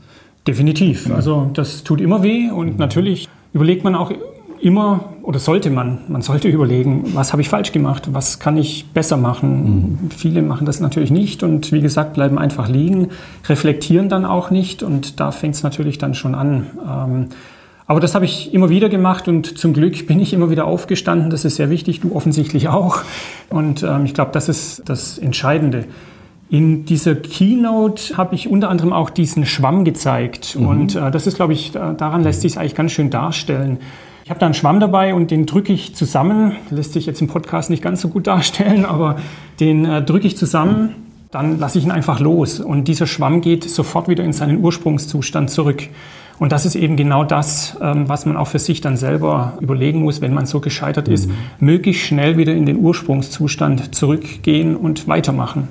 Definitiv. 0.48 1.07
Ja. 1.07 1.15
Also 1.15 1.50
das 1.54 1.83
tut 1.83 2.00
immer 2.00 2.24
weh 2.24 2.50
und 2.50 2.74
mhm. 2.74 2.77
natürlich 2.77 3.27
überlegt 3.54 3.83
man 3.83 3.95
auch 3.95 4.12
immer 4.62 5.13
oder 5.24 5.39
sollte 5.39 5.69
man, 5.69 6.00
man 6.07 6.21
sollte 6.21 6.48
überlegen, 6.48 7.04
was 7.13 7.33
habe 7.33 7.42
ich 7.42 7.50
falsch 7.50 7.74
gemacht, 7.74 8.09
was 8.13 8.39
kann 8.39 8.57
ich 8.57 8.86
besser 8.94 9.18
machen. 9.18 10.00
Mhm. 10.01 10.12
Viele 10.12 10.42
machen 10.42 10.65
das 10.65 10.80
natürlich 10.80 11.12
nicht 11.12 11.44
und 11.44 11.71
wie 11.71 11.81
gesagt 11.81 12.13
bleiben 12.13 12.39
einfach 12.39 12.69
liegen, 12.69 13.09
reflektieren 13.48 14.09
dann 14.09 14.25
auch 14.25 14.50
nicht 14.50 14.83
und 14.83 15.19
da 15.19 15.31
fängt 15.31 15.56
es 15.56 15.63
natürlich 15.63 15.98
dann 15.98 16.13
schon 16.13 16.33
an. 16.33 16.68
Ähm, 16.88 17.25
aber 17.88 18.01
das 18.01 18.16
habe 18.16 18.25
ich 18.25 18.54
immer 18.54 18.69
wieder 18.69 18.89
gemacht 18.89 19.28
und 19.28 19.57
zum 19.57 19.74
Glück 19.74 20.07
bin 20.07 20.19
ich 20.19 20.34
immer 20.34 20.50
wieder 20.50 20.66
aufgestanden. 20.66 21.30
Das 21.30 21.45
ist 21.45 21.56
sehr 21.56 21.69
wichtig, 21.69 22.01
du 22.01 22.13
offensichtlich 22.16 22.68
auch. 22.68 23.00
Und 23.50 23.84
ähm, 23.84 24.06
ich 24.06 24.13
glaube, 24.13 24.31
das 24.34 24.50
ist 24.50 24.84
das 24.86 25.18
Entscheidende. 25.18 25.86
In 26.50 26.86
dieser 26.86 27.16
Keynote 27.16 28.16
habe 28.16 28.36
ich 28.36 28.50
unter 28.50 28.69
anderem 28.69 28.94
auch 28.94 29.10
diesen 29.10 29.45
Schwamm 29.45 29.84
gezeigt. 29.84 30.57
Mhm. 30.57 30.68
Und 30.68 30.95
äh, 30.95 31.12
das 31.12 31.28
ist, 31.28 31.36
glaube 31.36 31.54
ich, 31.54 31.72
daran 31.72 32.24
lässt 32.24 32.42
sich 32.42 32.54
es 32.54 32.57
eigentlich 32.57 32.75
ganz 32.75 32.92
schön 32.92 33.10
darstellen. 33.10 33.80
Ich 34.28 34.30
habe 34.30 34.42
da 34.42 34.45
einen 34.45 34.56
Schwamm 34.56 34.81
dabei 34.81 35.16
und 35.16 35.31
den 35.31 35.45
drücke 35.45 35.72
ich 35.72 35.95
zusammen. 35.95 36.57
Lässt 36.69 36.92
sich 36.92 37.06
jetzt 37.06 37.22
im 37.22 37.30
Podcast 37.30 37.69
nicht 37.69 37.81
ganz 37.81 38.01
so 38.01 38.10
gut 38.10 38.28
darstellen, 38.28 38.83
aber 38.83 39.16
den 39.62 39.86
äh, 39.86 40.04
drücke 40.04 40.28
ich 40.28 40.36
zusammen. 40.36 40.95
Dann 41.31 41.60
lasse 41.60 41.80
ich 41.80 41.86
ihn 41.86 41.92
einfach 41.92 42.19
los. 42.19 42.60
Und 42.60 42.90
dieser 42.90 43.07
Schwamm 43.07 43.40
geht 43.40 43.69
sofort 43.69 44.10
wieder 44.10 44.25
in 44.25 44.33
seinen 44.33 44.62
Ursprungszustand 44.62 45.50
zurück. 45.50 45.88
Und 46.39 46.51
das 46.51 46.66
ist 46.66 46.75
eben 46.75 46.95
genau 46.95 47.24
das, 47.24 47.78
ähm, 47.81 48.07
was 48.07 48.25
man 48.25 48.38
auch 48.38 48.48
für 48.48 48.60
sich 48.60 48.81
dann 48.81 48.95
selber 48.95 49.57
überlegen 49.60 50.01
muss, 50.01 50.22
wenn 50.22 50.34
man 50.34 50.45
so 50.45 50.60
gescheitert 50.60 51.07
ist, 51.07 51.28
mhm. 51.28 51.34
möglichst 51.60 52.04
schnell 52.04 52.38
wieder 52.38 52.54
in 52.54 52.66
den 52.66 52.78
Ursprungszustand 52.78 53.95
zurückgehen 53.95 54.75
und 54.75 55.07
weitermachen 55.07 55.68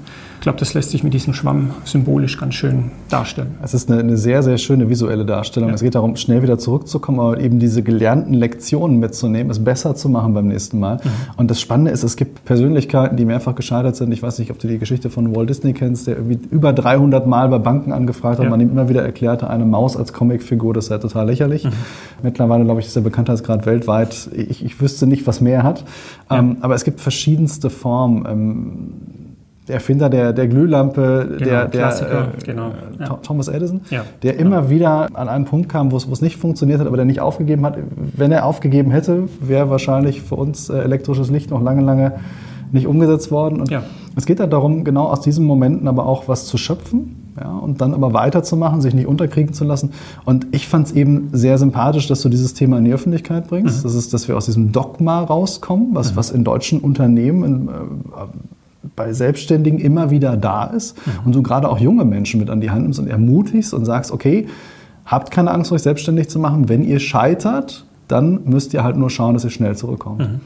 glaube, 0.46 0.60
das 0.60 0.74
lässt 0.74 0.90
sich 0.90 1.02
mit 1.02 1.12
diesem 1.12 1.34
Schwamm 1.34 1.70
symbolisch 1.82 2.38
ganz 2.38 2.54
schön 2.54 2.92
darstellen. 3.08 3.56
Es 3.64 3.74
ist 3.74 3.90
eine, 3.90 3.98
eine 3.98 4.16
sehr, 4.16 4.44
sehr 4.44 4.58
schöne 4.58 4.88
visuelle 4.88 5.24
Darstellung. 5.24 5.70
Ja. 5.70 5.74
Es 5.74 5.82
geht 5.82 5.96
darum, 5.96 6.14
schnell 6.14 6.40
wieder 6.40 6.56
zurückzukommen, 6.56 7.18
aber 7.18 7.40
eben 7.40 7.58
diese 7.58 7.82
gelernten 7.82 8.32
Lektionen 8.32 9.00
mitzunehmen, 9.00 9.50
es 9.50 9.64
besser 9.64 9.96
zu 9.96 10.08
machen 10.08 10.34
beim 10.34 10.46
nächsten 10.46 10.78
Mal. 10.78 10.98
Mhm. 10.98 11.10
Und 11.36 11.50
das 11.50 11.60
Spannende 11.60 11.90
ist, 11.90 12.04
es 12.04 12.14
gibt 12.14 12.44
Persönlichkeiten, 12.44 13.16
die 13.16 13.24
mehrfach 13.24 13.56
gescheitert 13.56 13.96
sind. 13.96 14.12
Ich 14.12 14.22
weiß 14.22 14.38
nicht, 14.38 14.52
ob 14.52 14.60
du 14.60 14.68
die 14.68 14.78
Geschichte 14.78 15.10
von 15.10 15.34
Walt 15.34 15.50
Disney 15.50 15.72
kennst, 15.72 16.06
der 16.06 16.14
irgendwie 16.14 16.38
über 16.48 16.72
300 16.72 17.26
Mal 17.26 17.48
bei 17.48 17.58
Banken 17.58 17.90
angefragt 17.90 18.38
hat. 18.38 18.44
Ja. 18.44 18.50
Man 18.50 18.60
ihm 18.60 18.70
immer 18.70 18.88
wieder 18.88 19.02
erklärte, 19.02 19.50
eine 19.50 19.64
Maus 19.64 19.96
als 19.96 20.12
Comicfigur, 20.12 20.74
das 20.74 20.86
sei 20.86 20.98
total 20.98 21.26
lächerlich. 21.26 21.64
Mhm. 21.64 21.72
Mittlerweile, 22.22 22.64
glaube 22.64 22.78
ich, 22.78 22.86
ist 22.86 22.94
der 22.94 23.00
Bekanntheitsgrad 23.00 23.66
weltweit. 23.66 24.30
Ich, 24.32 24.64
ich 24.64 24.80
wüsste 24.80 25.08
nicht, 25.08 25.26
was 25.26 25.40
mehr 25.40 25.64
hat. 25.64 25.82
Ja. 26.30 26.38
Ähm, 26.38 26.58
aber 26.60 26.76
es 26.76 26.84
gibt 26.84 27.00
verschiedenste 27.00 27.68
Formen. 27.68 28.24
Ähm, 28.30 29.25
der 29.68 29.74
Erfinder 29.76 30.08
der, 30.08 30.32
der 30.32 30.46
Glühlampe, 30.46 31.36
genau, 31.38 31.44
der, 31.44 31.68
der 31.68 31.88
äh, 31.88 32.44
genau. 32.44 32.72
Ja. 33.00 33.18
Thomas 33.22 33.48
Edison, 33.48 33.80
ja, 33.90 34.04
der 34.22 34.34
genau. 34.34 34.46
immer 34.46 34.70
wieder 34.70 35.08
an 35.14 35.28
einen 35.28 35.44
Punkt 35.44 35.68
kam, 35.68 35.90
wo 35.90 35.96
es 35.96 36.20
nicht 36.20 36.36
funktioniert 36.36 36.80
hat, 36.80 36.86
aber 36.86 36.96
der 36.96 37.06
nicht 37.06 37.20
aufgegeben 37.20 37.64
hat. 37.66 37.78
Wenn 37.96 38.30
er 38.30 38.44
aufgegeben 38.44 38.90
hätte, 38.90 39.24
wäre 39.40 39.68
wahrscheinlich 39.68 40.22
für 40.22 40.36
uns 40.36 40.68
äh, 40.68 40.78
elektrisches 40.78 41.30
Licht 41.30 41.50
noch 41.50 41.62
lange, 41.62 41.82
lange 41.82 42.12
nicht 42.72 42.86
umgesetzt 42.86 43.30
worden. 43.30 43.60
Und 43.60 43.70
ja. 43.70 43.82
es 44.14 44.26
geht 44.26 44.40
halt 44.40 44.52
darum, 44.52 44.84
genau 44.84 45.06
aus 45.06 45.20
diesen 45.20 45.44
Momenten 45.44 45.88
aber 45.88 46.06
auch 46.06 46.28
was 46.28 46.46
zu 46.46 46.58
schöpfen 46.58 47.32
ja, 47.40 47.56
und 47.56 47.80
dann 47.80 47.94
aber 47.94 48.12
weiterzumachen, 48.14 48.80
sich 48.80 48.94
nicht 48.94 49.06
unterkriegen 49.06 49.52
zu 49.52 49.64
lassen. 49.64 49.92
Und 50.24 50.46
ich 50.52 50.68
fand 50.68 50.86
es 50.86 50.92
eben 50.92 51.28
sehr 51.32 51.58
sympathisch, 51.58 52.06
dass 52.08 52.22
du 52.22 52.28
dieses 52.28 52.54
Thema 52.54 52.78
in 52.78 52.84
die 52.84 52.92
Öffentlichkeit 52.92 53.48
bringst. 53.48 53.78
Mhm. 53.78 53.82
Das 53.82 53.94
ist, 53.94 54.14
dass 54.14 54.28
wir 54.28 54.36
aus 54.36 54.46
diesem 54.46 54.72
Dogma 54.72 55.20
rauskommen, 55.22 55.88
was, 55.92 56.12
mhm. 56.12 56.16
was 56.16 56.30
in 56.30 56.44
deutschen 56.44 56.80
Unternehmen 56.80 57.44
in, 57.44 57.68
äh, 57.68 57.70
bei 58.94 59.12
Selbstständigen 59.12 59.78
immer 59.78 60.10
wieder 60.10 60.36
da 60.36 60.64
ist 60.64 60.96
mhm. 61.06 61.26
und 61.26 61.34
du 61.34 61.42
gerade 61.42 61.68
auch 61.68 61.78
junge 61.78 62.04
Menschen 62.04 62.40
mit 62.40 62.50
an 62.50 62.60
die 62.60 62.70
Hand 62.70 62.82
nimmst 62.82 62.98
und 62.98 63.08
ermutigst 63.08 63.74
und 63.74 63.84
sagst, 63.84 64.12
okay, 64.12 64.46
habt 65.04 65.30
keine 65.30 65.50
Angst, 65.50 65.72
euch 65.72 65.82
selbstständig 65.82 66.28
zu 66.28 66.38
machen. 66.38 66.68
Wenn 66.68 66.84
ihr 66.84 67.00
scheitert, 67.00 67.86
dann 68.08 68.40
müsst 68.44 68.74
ihr 68.74 68.84
halt 68.84 68.96
nur 68.96 69.10
schauen, 69.10 69.34
dass 69.34 69.44
ihr 69.44 69.50
schnell 69.50 69.76
zurückkommt. 69.76 70.20
Mhm. 70.20 70.40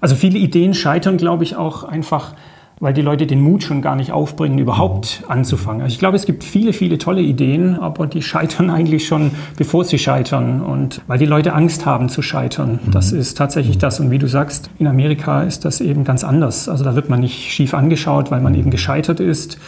Also 0.00 0.14
viele 0.14 0.38
Ideen 0.38 0.74
scheitern, 0.74 1.16
glaube 1.16 1.44
ich, 1.44 1.56
auch 1.56 1.84
einfach 1.84 2.34
weil 2.78 2.92
die 2.92 3.02
Leute 3.02 3.26
den 3.26 3.40
Mut 3.40 3.62
schon 3.62 3.80
gar 3.80 3.96
nicht 3.96 4.12
aufbringen, 4.12 4.58
überhaupt 4.58 5.24
anzufangen. 5.28 5.80
Also 5.80 5.94
ich 5.94 5.98
glaube, 5.98 6.16
es 6.16 6.26
gibt 6.26 6.44
viele, 6.44 6.74
viele 6.74 6.98
tolle 6.98 7.22
Ideen, 7.22 7.78
aber 7.78 8.06
die 8.06 8.20
scheitern 8.20 8.68
eigentlich 8.76 9.06
schon, 9.06 9.30
bevor 9.56 9.84
sie 9.84 9.98
scheitern. 9.98 10.60
Und 10.60 11.00
weil 11.06 11.18
die 11.18 11.26
Leute 11.26 11.54
Angst 11.54 11.86
haben 11.86 12.08
zu 12.08 12.20
scheitern. 12.20 12.78
Mhm. 12.84 12.90
Das 12.90 13.12
ist 13.12 13.38
tatsächlich 13.38 13.78
das. 13.78 13.98
Und 13.98 14.10
wie 14.10 14.18
du 14.18 14.28
sagst, 14.28 14.70
in 14.78 14.86
Amerika 14.86 15.42
ist 15.42 15.64
das 15.64 15.80
eben 15.80 16.04
ganz 16.04 16.22
anders. 16.22 16.68
Also 16.68 16.84
da 16.84 16.94
wird 16.94 17.08
man 17.08 17.20
nicht 17.20 17.50
schief 17.50 17.72
angeschaut, 17.72 18.30
weil 18.30 18.40
man 18.40 18.54
eben 18.54 18.70
gescheitert 18.70 19.20
ist. 19.20 19.58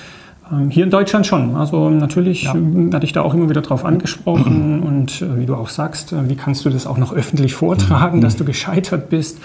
Ähm, 0.53 0.69
hier 0.69 0.85
in 0.85 0.91
Deutschland 0.91 1.27
schon. 1.27 1.57
Also 1.57 1.89
natürlich 1.89 2.43
ja. 2.43 2.55
werde 2.55 3.07
ich 3.07 3.13
da 3.15 3.23
auch 3.23 3.33
immer 3.33 3.49
wieder 3.49 3.63
drauf 3.63 3.87
angesprochen. 3.87 4.83
Und 4.87 5.23
äh, 5.23 5.39
wie 5.39 5.47
du 5.47 5.55
auch 5.55 5.71
sagst, 5.71 6.13
äh, 6.13 6.29
wie 6.29 6.37
kannst 6.37 6.67
du 6.67 6.71
das 6.71 6.87
auch 6.87 6.99
noch 6.99 7.15
öffentlich 7.15 7.55
vortragen, 7.55 8.19
mhm. 8.19 8.23
dass 8.23 8.37
du 8.37 8.45
gescheitert 8.45 9.09
bist? 9.09 9.39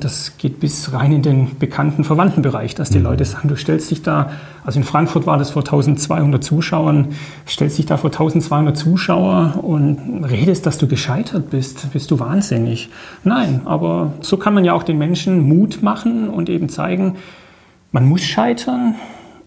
Das 0.00 0.36
geht 0.36 0.58
bis 0.58 0.92
rein 0.92 1.12
in 1.12 1.22
den 1.22 1.58
bekannten 1.58 2.02
Verwandtenbereich, 2.02 2.74
dass 2.74 2.90
die 2.90 2.98
mhm. 2.98 3.04
Leute 3.04 3.24
sagen, 3.24 3.48
du 3.48 3.56
stellst 3.56 3.90
dich 3.90 4.02
da, 4.02 4.30
also 4.64 4.80
in 4.80 4.84
Frankfurt 4.84 5.26
war 5.26 5.38
das 5.38 5.50
vor 5.50 5.62
1200 5.62 6.42
Zuschauern, 6.42 7.08
stellst 7.46 7.78
dich 7.78 7.86
da 7.86 7.96
vor 7.96 8.10
1200 8.10 8.76
Zuschauer 8.76 9.60
und 9.62 10.24
redest, 10.24 10.66
dass 10.66 10.78
du 10.78 10.88
gescheitert 10.88 11.50
bist, 11.50 11.92
bist 11.92 12.10
du 12.10 12.18
wahnsinnig. 12.18 12.90
Nein, 13.22 13.62
aber 13.64 14.12
so 14.20 14.36
kann 14.36 14.54
man 14.54 14.64
ja 14.64 14.72
auch 14.72 14.82
den 14.82 14.98
Menschen 14.98 15.48
Mut 15.48 15.82
machen 15.82 16.28
und 16.28 16.48
eben 16.48 16.68
zeigen, 16.68 17.16
man 17.92 18.08
muss 18.08 18.22
scheitern 18.22 18.96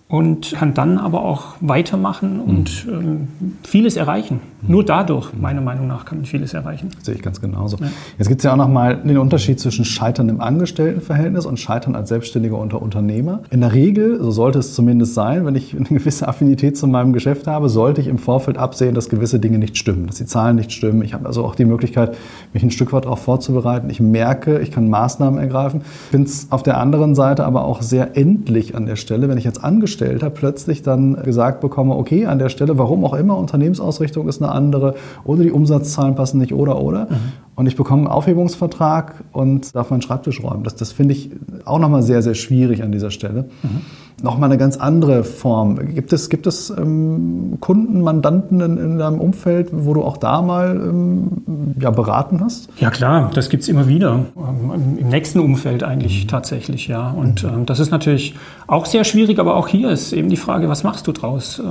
und 0.08 0.54
kann 0.54 0.74
dann 0.74 0.98
aber 0.98 1.24
auch 1.24 1.56
weitermachen 1.60 2.40
und 2.40 2.88
ähm, 2.90 3.28
vieles 3.64 3.98
erreichen. 3.98 4.42
Nur 4.68 4.84
dadurch, 4.86 5.34
meiner 5.34 5.62
Meinung 5.62 5.88
nach, 5.88 6.06
kann 6.06 6.20
man 6.20 6.26
vieles 6.26 6.54
erreichen. 6.54 6.90
Sehe 7.02 7.16
ich 7.16 7.22
ganz 7.22 7.42
genauso. 7.42 7.78
Ja. 7.78 7.88
Jetzt 8.18 8.28
gibt 8.28 8.40
es 8.42 8.46
ja 8.46 8.54
auch 8.54 8.58
nochmal 8.58 8.98
den 8.98 9.18
Unterschied 9.18 9.60
zwischen 9.60 9.86
Scheitern 9.86 10.30
im 10.30 10.42
Angestelltenverhältnis 10.42 11.46
und 11.46 11.60
Scheitern 11.60 11.96
als 11.96 12.10
Selbstständiger 12.10 12.58
unter 12.58 12.82
Unternehmer. 12.82 13.42
In 13.50 13.62
der 13.62 13.74
Regel, 13.74 14.20
so 14.22 14.32
sollte 14.32 14.60
es 14.60 14.74
zumindest 14.74 15.14
sein, 15.14 15.46
wenn 15.46 15.56
ich 15.56 15.76
eine 15.76 15.86
gewisse 15.86 16.28
Affinität 16.28 16.78
zu 16.78 16.88
meinem 16.88 17.14
Geschäft 17.14 17.48
habe, 17.48 17.70
sollte 17.70 18.02
ich 18.02 18.08
im 18.08 18.18
Vorfeld 18.18 18.58
absehen, 18.58 18.96
dass 18.96 19.10
gewisse 19.10 19.40
Dinge 19.40 19.58
nicht 19.58 19.78
stimmen, 19.78 20.08
dass 20.08 20.18
die 20.18 20.26
Zahlen 20.26 20.56
nicht 20.56 20.72
stimmen. 20.72 21.02
Ich 21.04 21.14
habe 21.14 21.26
also 21.26 21.44
auch 21.44 21.56
die 21.56 21.66
Möglichkeit, 21.66 22.16
mich 22.54 22.64
ein 22.64 22.72
Stück 22.72 22.94
weit 22.94 23.06
darauf 23.06 23.22
vorzubereiten. 23.22 23.90
Ich 23.90 24.00
merke, 24.00 24.60
ich 24.60 24.72
kann 24.72 24.90
Maßnahmen 24.90 25.40
ergreifen. 25.40 25.82
Ich 25.84 26.12
finde 26.12 26.28
es 26.28 26.48
auf 26.50 26.64
der 26.64 26.78
anderen 26.78 27.16
Seite 27.16 27.46
aber 27.46 27.66
auch 27.66 27.82
sehr 27.82 28.18
endlich 28.18 28.76
an 28.76 28.86
der 28.86 28.96
Stelle, 28.96 29.30
wenn 29.30 29.38
ich 29.38 29.48
als 29.48 29.62
Angestellter 29.62 29.84
Angestellter 29.84 30.30
plötzlich 30.30 30.82
dann 30.82 31.22
gesagt 31.24 31.60
bekomme, 31.62 31.96
okay, 31.96 32.26
an 32.26 32.40
der 32.40 32.50
Stelle, 32.50 32.78
warum 32.78 33.04
auch 33.06 33.14
immer, 33.14 33.38
Unternehmensausrichtung 33.38 34.28
ist 34.28 34.42
eine 34.42 34.52
andere 34.54 34.96
oder 35.24 35.44
die 35.44 35.52
Umsatzzahlen 35.52 36.16
passen 36.16 36.40
nicht 36.40 36.54
oder 36.54 36.82
oder. 36.82 37.06
Mhm. 37.10 37.44
Und 37.56 37.68
ich 37.68 37.76
bekomme 37.76 38.04
einen 38.04 38.08
Aufhebungsvertrag 38.08 39.24
und 39.32 39.76
darf 39.76 39.92
meinen 39.92 40.02
Schreibtisch 40.02 40.44
räumen. 40.44 40.64
Das, 40.64 40.76
das 40.76 40.92
finde 40.92 41.14
ich 41.14 41.30
auch 41.66 41.78
nochmal 41.78 42.02
sehr, 42.02 42.24
sehr 42.24 42.34
schwierig 42.34 42.82
an 42.82 42.92
dieser 42.92 43.12
Stelle. 43.12 43.46
Mhm. 43.62 43.82
Nochmal 44.24 44.50
eine 44.50 44.58
ganz 44.58 44.78
andere 44.78 45.24
Form. 45.24 45.94
Gibt 45.94 46.14
es, 46.14 46.30
gibt 46.30 46.48
es 46.48 46.72
ähm, 46.72 47.58
Kunden, 47.60 48.02
Mandanten 48.02 48.62
in, 48.62 48.78
in, 48.78 48.98
deinem 48.98 49.20
Umfeld, 49.20 49.70
wo 49.72 49.94
du 49.94 50.02
auch 50.02 50.18
da 50.18 50.42
mal 50.42 50.76
ähm, 50.76 51.74
ja, 51.80 51.92
beraten 51.92 52.40
hast? 52.42 52.70
Ja 52.80 52.90
klar, 52.90 53.30
das 53.34 53.50
gibt 53.50 53.64
es 53.64 53.70
immer 53.70 53.88
wieder. 53.88 54.26
Ähm, 54.36 54.98
Im 54.98 55.10
nächsten 55.10 55.40
Umfeld 55.40 55.84
eigentlich 55.84 56.24
mhm. 56.24 56.28
tatsächlich, 56.30 56.88
ja. 56.88 57.12
Und 57.12 57.44
mhm. 57.44 57.50
ähm, 57.50 57.66
das 57.66 57.80
ist 57.80 57.92
natürlich 57.92 58.36
auch 58.66 58.86
sehr 58.86 59.04
schwierig, 59.04 59.40
aber 59.40 59.58
auch 59.58 59.68
hier 59.68 59.92
ist 59.92 60.14
eben 60.14 60.30
die 60.30 60.38
Frage, 60.38 60.70
was 60.70 60.84
machst 60.84 61.06
du 61.06 61.12
draus? 61.12 61.62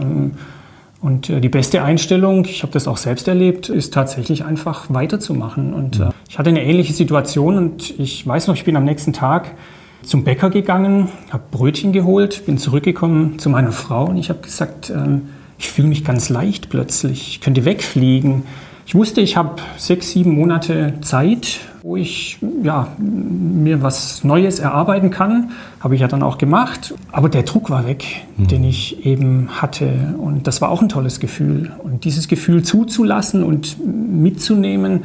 Und 1.02 1.28
äh, 1.28 1.40
die 1.40 1.48
beste 1.48 1.82
Einstellung, 1.82 2.44
ich 2.44 2.62
habe 2.62 2.72
das 2.72 2.86
auch 2.86 2.96
selbst 2.96 3.26
erlebt, 3.26 3.68
ist 3.68 3.92
tatsächlich 3.92 4.44
einfach 4.44 4.86
weiterzumachen. 4.88 5.74
Und 5.74 5.98
äh, 5.98 6.10
ich 6.28 6.38
hatte 6.38 6.50
eine 6.50 6.64
ähnliche 6.64 6.92
Situation 6.92 7.58
und 7.58 7.98
ich 7.98 8.24
weiß 8.26 8.46
noch, 8.46 8.54
ich 8.54 8.64
bin 8.64 8.76
am 8.76 8.84
nächsten 8.84 9.12
Tag 9.12 9.56
zum 10.02 10.22
Bäcker 10.22 10.48
gegangen, 10.48 11.08
habe 11.30 11.42
Brötchen 11.50 11.92
geholt, 11.92 12.46
bin 12.46 12.56
zurückgekommen 12.56 13.38
zu 13.38 13.50
meiner 13.50 13.72
Frau 13.72 14.06
und 14.06 14.16
ich 14.16 14.30
habe 14.30 14.40
gesagt, 14.40 14.90
ähm, 14.90 15.28
ich 15.58 15.68
fühle 15.68 15.88
mich 15.88 16.04
ganz 16.04 16.28
leicht 16.28 16.70
plötzlich, 16.70 17.28
ich 17.28 17.40
könnte 17.40 17.64
wegfliegen. 17.64 18.44
Ich 18.84 18.94
wusste, 18.94 19.20
ich 19.20 19.36
habe 19.36 19.56
sechs, 19.76 20.10
sieben 20.10 20.34
Monate 20.34 20.94
Zeit, 21.02 21.60
wo 21.82 21.96
ich 21.96 22.38
ja, 22.62 22.88
mir 22.98 23.82
was 23.82 24.24
Neues 24.24 24.58
erarbeiten 24.58 25.10
kann. 25.10 25.50
Habe 25.80 25.94
ich 25.94 26.00
ja 26.00 26.08
dann 26.08 26.22
auch 26.22 26.38
gemacht. 26.38 26.94
Aber 27.10 27.28
der 27.28 27.42
Druck 27.42 27.70
war 27.70 27.86
weg, 27.86 28.04
mhm. 28.36 28.48
den 28.48 28.64
ich 28.64 29.06
eben 29.06 29.48
hatte. 29.60 30.14
Und 30.18 30.46
das 30.46 30.60
war 30.60 30.70
auch 30.70 30.82
ein 30.82 30.88
tolles 30.88 31.20
Gefühl. 31.20 31.72
Und 31.78 32.04
dieses 32.04 32.28
Gefühl 32.28 32.62
zuzulassen 32.62 33.42
und 33.44 33.76
mitzunehmen, 33.84 35.04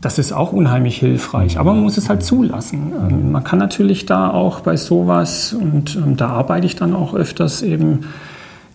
das 0.00 0.18
ist 0.18 0.32
auch 0.32 0.52
unheimlich 0.52 0.98
hilfreich. 0.98 1.58
Aber 1.58 1.72
man 1.72 1.82
muss 1.82 1.96
es 1.96 2.08
halt 2.08 2.22
zulassen. 2.22 2.92
Ähm, 3.08 3.32
man 3.32 3.42
kann 3.44 3.58
natürlich 3.58 4.06
da 4.06 4.30
auch 4.30 4.60
bei 4.60 4.76
sowas, 4.76 5.52
und 5.52 5.96
ähm, 5.96 6.16
da 6.16 6.28
arbeite 6.28 6.66
ich 6.66 6.76
dann 6.76 6.94
auch 6.94 7.14
öfters 7.14 7.62
eben 7.62 8.00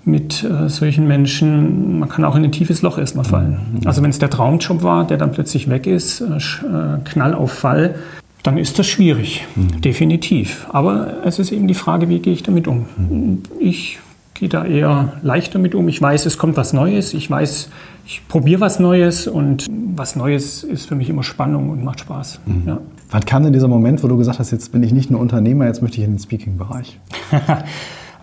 mit 0.03 0.43
äh, 0.43 0.67
solchen 0.67 1.07
Menschen, 1.07 1.99
man 1.99 2.09
kann 2.09 2.25
auch 2.25 2.35
in 2.35 2.43
ein 2.43 2.51
tiefes 2.51 2.81
Loch 2.81 2.97
erstmal 2.97 3.25
fallen. 3.25 3.59
Mhm. 3.73 3.87
Also 3.87 4.01
wenn 4.01 4.09
es 4.09 4.19
der 4.19 4.29
Traumjob 4.29 4.83
war, 4.83 5.05
der 5.05 5.17
dann 5.17 5.31
plötzlich 5.31 5.69
weg 5.69 5.87
ist, 5.87 6.21
äh, 6.21 6.35
äh, 6.35 6.99
Knall 7.03 7.33
auf 7.33 7.51
Fall, 7.51 7.95
dann 8.43 8.57
ist 8.57 8.79
das 8.79 8.87
schwierig, 8.87 9.45
mhm. 9.55 9.81
definitiv. 9.81 10.67
Aber 10.71 11.23
es 11.25 11.37
ist 11.37 11.51
eben 11.51 11.67
die 11.67 11.75
Frage, 11.75 12.09
wie 12.09 12.19
gehe 12.19 12.33
ich 12.33 12.43
damit 12.43 12.67
um? 12.67 12.85
Mhm. 12.97 13.43
Ich 13.59 13.99
gehe 14.33 14.49
da 14.49 14.65
eher 14.65 15.13
leicht 15.21 15.53
damit 15.53 15.75
um. 15.75 15.87
Ich 15.87 16.01
weiß, 16.01 16.25
es 16.25 16.39
kommt 16.39 16.57
was 16.57 16.73
Neues. 16.73 17.13
Ich 17.13 17.29
weiß, 17.29 17.69
ich 18.07 18.27
probiere 18.27 18.61
was 18.61 18.79
Neues 18.79 19.27
und 19.27 19.67
was 19.69 20.15
Neues 20.15 20.63
ist 20.63 20.87
für 20.87 20.95
mich 20.95 21.09
immer 21.09 21.21
Spannung 21.21 21.69
und 21.69 21.83
macht 21.83 21.99
Spaß. 21.99 22.39
Mhm. 22.47 22.63
Ja. 22.65 22.79
Wann 23.11 23.25
kam 23.25 23.43
denn 23.43 23.53
dieser 23.53 23.67
Moment, 23.67 24.01
wo 24.03 24.07
du 24.07 24.17
gesagt 24.17 24.39
hast, 24.39 24.49
jetzt 24.51 24.71
bin 24.71 24.81
ich 24.81 24.93
nicht 24.93 25.11
nur 25.11 25.19
Unternehmer, 25.19 25.67
jetzt 25.67 25.83
möchte 25.83 25.99
ich 25.99 26.05
in 26.05 26.13
den 26.13 26.19
Speaking-Bereich? 26.19 26.99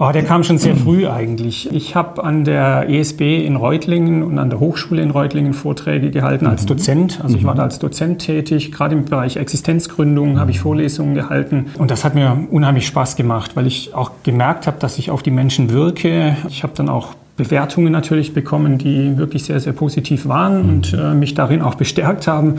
Oh, 0.01 0.13
der 0.13 0.23
kam 0.23 0.45
schon 0.45 0.59
sehr 0.59 0.77
früh 0.77 1.09
eigentlich. 1.09 1.73
Ich 1.73 1.97
habe 1.97 2.23
an 2.23 2.45
der 2.45 2.89
ESB 2.89 3.45
in 3.45 3.57
Reutlingen 3.57 4.23
und 4.23 4.39
an 4.39 4.49
der 4.49 4.61
Hochschule 4.61 5.03
in 5.03 5.11
Reutlingen 5.11 5.55
Vorträge 5.55 6.11
gehalten 6.13 6.47
als 6.47 6.63
mhm. 6.63 6.67
Dozent. 6.69 7.21
Also 7.21 7.37
ich 7.37 7.45
war 7.45 7.57
da 7.57 7.65
als 7.65 7.81
Dozent 7.81 8.21
tätig. 8.21 8.71
Gerade 8.71 8.95
im 8.95 9.07
Bereich 9.07 9.37
Existenzgründung 9.37 10.39
habe 10.39 10.53
ich 10.53 10.61
Vorlesungen 10.61 11.17
gehalten. 11.17 11.67
Und 11.79 11.91
das 11.91 12.05
hat 12.05 12.15
mir 12.15 12.47
unheimlich 12.49 12.87
Spaß 12.87 13.17
gemacht, 13.17 13.57
weil 13.57 13.67
ich 13.67 13.93
auch 13.93 14.13
gemerkt 14.23 14.69
habe, 14.69 14.77
dass 14.79 14.99
ich 14.99 15.11
auf 15.11 15.25
die 15.25 15.33
Menschen 15.33 15.73
wirke. 15.73 16.37
Ich 16.49 16.63
habe 16.63 16.75
dann 16.77 16.89
auch 16.89 17.15
Bewertungen 17.37 17.91
natürlich 17.93 18.35
bekommen, 18.35 18.79
die 18.79 19.19
wirklich 19.19 19.45
sehr, 19.45 19.59
sehr 19.59 19.73
positiv 19.73 20.29
waren 20.29 20.69
und 20.69 20.93
äh, 20.93 21.15
mich 21.15 21.35
darin 21.35 21.61
auch 21.61 21.75
bestärkt 21.75 22.29
haben, 22.29 22.57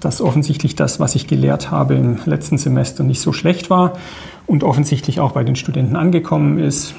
dass 0.00 0.20
offensichtlich 0.20 0.74
das, 0.74 0.98
was 0.98 1.14
ich 1.14 1.28
gelehrt 1.28 1.70
habe 1.70 1.94
im 1.94 2.18
letzten 2.24 2.58
Semester, 2.58 3.04
nicht 3.04 3.20
so 3.20 3.32
schlecht 3.32 3.70
war 3.70 3.92
und 4.50 4.64
offensichtlich 4.64 5.20
auch 5.20 5.30
bei 5.30 5.44
den 5.44 5.54
Studenten 5.54 5.94
angekommen 5.94 6.58
ist. 6.58 6.94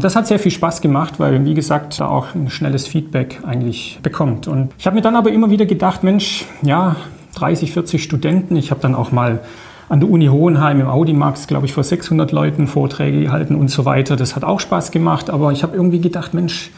Das 0.00 0.16
hat 0.16 0.26
sehr 0.26 0.40
viel 0.40 0.50
Spaß 0.50 0.80
gemacht, 0.80 1.14
weil, 1.20 1.44
wie 1.44 1.54
gesagt, 1.54 2.00
da 2.00 2.08
auch 2.08 2.34
ein 2.34 2.50
schnelles 2.50 2.88
Feedback 2.88 3.42
eigentlich 3.46 4.00
bekommt. 4.02 4.48
Und 4.48 4.72
ich 4.76 4.86
habe 4.86 4.96
mir 4.96 5.02
dann 5.02 5.14
aber 5.14 5.30
immer 5.30 5.48
wieder 5.48 5.66
gedacht, 5.66 6.02
Mensch, 6.02 6.46
ja, 6.62 6.96
30, 7.36 7.70
40 7.70 8.02
Studenten. 8.02 8.56
Ich 8.56 8.72
habe 8.72 8.80
dann 8.80 8.96
auch 8.96 9.12
mal 9.12 9.38
an 9.88 10.00
der 10.00 10.10
Uni 10.10 10.26
Hohenheim 10.26 10.80
im 10.80 10.88
Audimax, 10.88 11.46
glaube 11.46 11.66
ich, 11.66 11.72
vor 11.72 11.84
600 11.84 12.32
Leuten 12.32 12.66
Vorträge 12.66 13.20
gehalten 13.20 13.54
und 13.54 13.70
so 13.70 13.84
weiter. 13.84 14.16
Das 14.16 14.34
hat 14.34 14.42
auch 14.42 14.58
Spaß 14.58 14.90
gemacht, 14.90 15.30
aber 15.30 15.52
ich 15.52 15.62
habe 15.62 15.76
irgendwie 15.76 16.00
gedacht, 16.00 16.34
Mensch, 16.34 16.72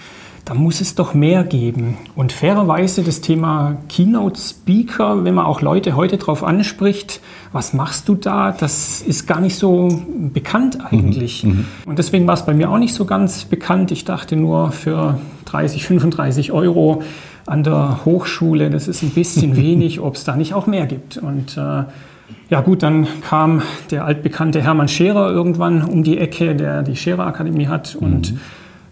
da 0.49 0.55
muss 0.55 0.81
es 0.81 0.95
doch 0.95 1.12
mehr 1.12 1.45
geben. 1.45 1.99
Und 2.17 2.33
fairerweise 2.33 3.02
das 3.02 3.21
Thema 3.21 3.76
Keynote 3.90 4.40
Speaker, 4.40 5.23
wenn 5.25 5.35
man 5.35 5.45
auch 5.45 5.61
Leute 5.61 5.95
heute 5.95 6.17
darauf 6.17 6.43
anspricht, 6.43 7.21
was 7.52 7.75
machst 7.75 8.09
du 8.09 8.14
da, 8.14 8.52
das 8.52 9.02
ist 9.02 9.26
gar 9.26 9.40
nicht 9.40 9.57
so 9.57 9.88
bekannt 10.33 10.78
eigentlich. 10.90 11.45
Mhm, 11.45 11.50
mhm. 11.50 11.64
Und 11.85 11.99
deswegen 11.99 12.26
war 12.26 12.33
es 12.33 12.47
bei 12.47 12.55
mir 12.55 12.71
auch 12.71 12.78
nicht 12.78 12.95
so 12.95 13.05
ganz 13.05 13.45
bekannt. 13.45 13.90
Ich 13.90 14.07
dachte 14.07 14.37
nur 14.37 14.73
für 14.73 15.19
30, 15.45 15.85
35 15.85 16.50
Euro 16.50 17.02
an 17.45 17.62
der 17.62 18.07
Hochschule, 18.07 18.71
das 18.71 18.88
ist 18.88 19.02
ein 19.02 19.11
bisschen 19.11 19.55
wenig, 19.59 20.00
ob 20.00 20.14
es 20.14 20.25
da 20.25 20.35
nicht 20.35 20.55
auch 20.55 20.67
mehr 20.67 20.87
gibt. 20.87 21.19
Und 21.19 21.59
äh, 21.59 21.85
ja 22.49 22.61
gut, 22.62 22.83
dann 22.83 23.07
kam 23.21 23.61
der 23.90 24.07
altbekannte 24.07 24.62
Hermann 24.62 24.88
Scherer 24.88 25.31
irgendwann 25.31 25.85
um 25.85 26.05
die 26.05 26.17
Ecke, 26.17 26.57
der 26.57 26.83
die 26.83 26.97
Scherer 26.97 27.26
Akademie 27.26 27.67
hat. 27.67 27.95
Und 27.95 28.33
mhm. 28.33 28.40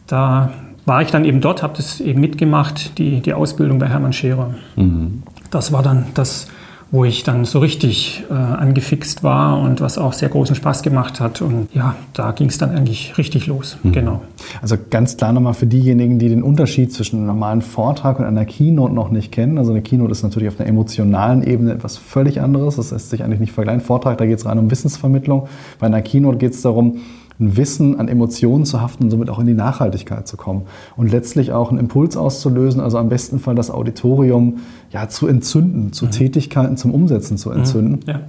da 0.06 0.50
war 0.86 1.02
ich 1.02 1.10
dann 1.10 1.24
eben 1.24 1.40
dort, 1.40 1.62
habe 1.62 1.74
das 1.76 2.00
eben 2.00 2.20
mitgemacht, 2.20 2.96
die, 2.98 3.20
die 3.20 3.34
Ausbildung 3.34 3.78
bei 3.78 3.88
Hermann 3.88 4.12
Scherer. 4.12 4.54
Mhm. 4.76 5.24
Das 5.50 5.72
war 5.72 5.82
dann 5.82 6.06
das, 6.14 6.46
wo 6.92 7.04
ich 7.04 7.24
dann 7.24 7.44
so 7.44 7.58
richtig 7.58 8.22
äh, 8.30 8.34
angefixt 8.34 9.24
war 9.24 9.58
und 9.60 9.80
was 9.80 9.98
auch 9.98 10.12
sehr 10.12 10.28
großen 10.28 10.54
Spaß 10.54 10.82
gemacht 10.82 11.18
hat. 11.20 11.42
Und 11.42 11.74
ja, 11.74 11.96
da 12.12 12.30
ging 12.30 12.48
es 12.48 12.58
dann 12.58 12.70
eigentlich 12.70 13.18
richtig 13.18 13.48
los. 13.48 13.76
Mhm. 13.82 13.92
Genau. 13.92 14.22
Also 14.62 14.76
ganz 14.88 15.16
klar 15.16 15.32
nochmal 15.32 15.54
für 15.54 15.66
diejenigen, 15.66 16.20
die 16.20 16.28
den 16.28 16.44
Unterschied 16.44 16.92
zwischen 16.92 17.16
einem 17.16 17.26
normalen 17.26 17.62
Vortrag 17.62 18.20
und 18.20 18.24
einer 18.24 18.44
Keynote 18.44 18.94
noch 18.94 19.10
nicht 19.10 19.32
kennen. 19.32 19.58
Also 19.58 19.72
eine 19.72 19.82
Keynote 19.82 20.12
ist 20.12 20.22
natürlich 20.22 20.48
auf 20.48 20.60
einer 20.60 20.68
emotionalen 20.68 21.42
Ebene 21.42 21.72
etwas 21.72 21.98
völlig 21.98 22.40
anderes. 22.40 22.76
Das 22.76 22.92
lässt 22.92 23.10
sich 23.10 23.24
eigentlich 23.24 23.40
nicht 23.40 23.52
vergleichen. 23.52 23.80
Vortrag, 23.80 24.18
da 24.18 24.26
geht 24.26 24.38
es 24.38 24.46
rein 24.46 24.60
um 24.60 24.70
Wissensvermittlung. 24.70 25.48
Bei 25.80 25.86
einer 25.86 26.00
Keynote 26.00 26.38
geht 26.38 26.52
es 26.52 26.62
darum, 26.62 26.98
ein 27.38 27.56
Wissen 27.56 27.98
an 27.98 28.08
Emotionen 28.08 28.64
zu 28.64 28.80
haften 28.80 29.04
und 29.04 29.10
somit 29.10 29.30
auch 29.30 29.38
in 29.38 29.46
die 29.46 29.54
Nachhaltigkeit 29.54 30.26
zu 30.26 30.36
kommen. 30.36 30.62
Und 30.96 31.10
letztlich 31.10 31.52
auch 31.52 31.70
einen 31.70 31.78
Impuls 31.78 32.16
auszulösen, 32.16 32.80
also 32.80 32.98
am 32.98 33.08
besten 33.08 33.38
Fall 33.38 33.54
das 33.54 33.70
Auditorium 33.70 34.58
ja, 34.90 35.08
zu 35.08 35.26
entzünden, 35.26 35.92
zu 35.92 36.06
mhm. 36.06 36.10
Tätigkeiten 36.10 36.76
zum 36.76 36.92
Umsetzen 36.92 37.36
zu 37.36 37.50
entzünden. 37.50 38.00
Mhm. 38.06 38.10
Ja. 38.10 38.20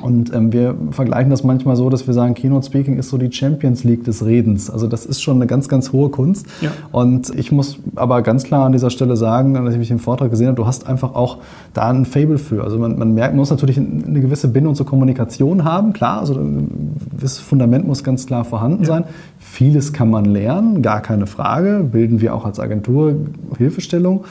Und 0.00 0.32
ähm, 0.34 0.52
wir 0.52 0.74
vergleichen 0.90 1.30
das 1.30 1.44
manchmal 1.44 1.76
so, 1.76 1.90
dass 1.90 2.06
wir 2.06 2.14
sagen, 2.14 2.32
Keynote 2.32 2.66
Speaking 2.66 2.96
ist 2.96 3.10
so 3.10 3.18
die 3.18 3.30
Champions 3.30 3.84
League 3.84 4.04
des 4.04 4.24
Redens. 4.24 4.70
Also 4.70 4.86
das 4.86 5.04
ist 5.04 5.20
schon 5.20 5.36
eine 5.36 5.46
ganz, 5.46 5.68
ganz 5.68 5.92
hohe 5.92 6.08
Kunst. 6.08 6.46
Ja. 6.62 6.70
Und 6.92 7.28
ich 7.34 7.52
muss 7.52 7.78
aber 7.94 8.22
ganz 8.22 8.42
klar 8.42 8.64
an 8.64 8.72
dieser 8.72 8.88
Stelle 8.88 9.16
sagen, 9.16 9.52
dass 9.52 9.74
ich 9.74 9.78
mich 9.78 9.90
im 9.90 9.98
Vortrag 9.98 10.30
gesehen 10.30 10.46
habe, 10.46 10.56
du 10.56 10.66
hast 10.66 10.86
einfach 10.86 11.14
auch 11.14 11.38
da 11.74 11.90
ein 11.90 12.06
Fable 12.06 12.38
für. 12.38 12.64
Also 12.64 12.78
man, 12.78 12.98
man 12.98 13.12
merkt, 13.12 13.34
man 13.34 13.40
muss 13.40 13.50
natürlich 13.50 13.76
eine 13.76 14.20
gewisse 14.20 14.48
Bindung 14.48 14.74
zur 14.74 14.86
Kommunikation 14.86 15.64
haben, 15.64 15.92
klar. 15.92 16.20
Also 16.20 16.34
ein 16.34 16.96
gewisses 17.14 17.38
Fundament 17.38 17.86
muss 17.86 18.02
ganz 18.02 18.26
klar 18.26 18.46
vorhanden 18.46 18.84
ja. 18.84 18.88
sein. 18.88 19.04
Vieles 19.38 19.92
kann 19.92 20.08
man 20.08 20.24
lernen, 20.24 20.80
gar 20.80 21.02
keine 21.02 21.26
Frage. 21.26 21.86
Bilden 21.92 22.22
wir 22.22 22.34
auch 22.34 22.46
als 22.46 22.58
Agentur 22.58 23.14
Hilfestellung. 23.58 24.24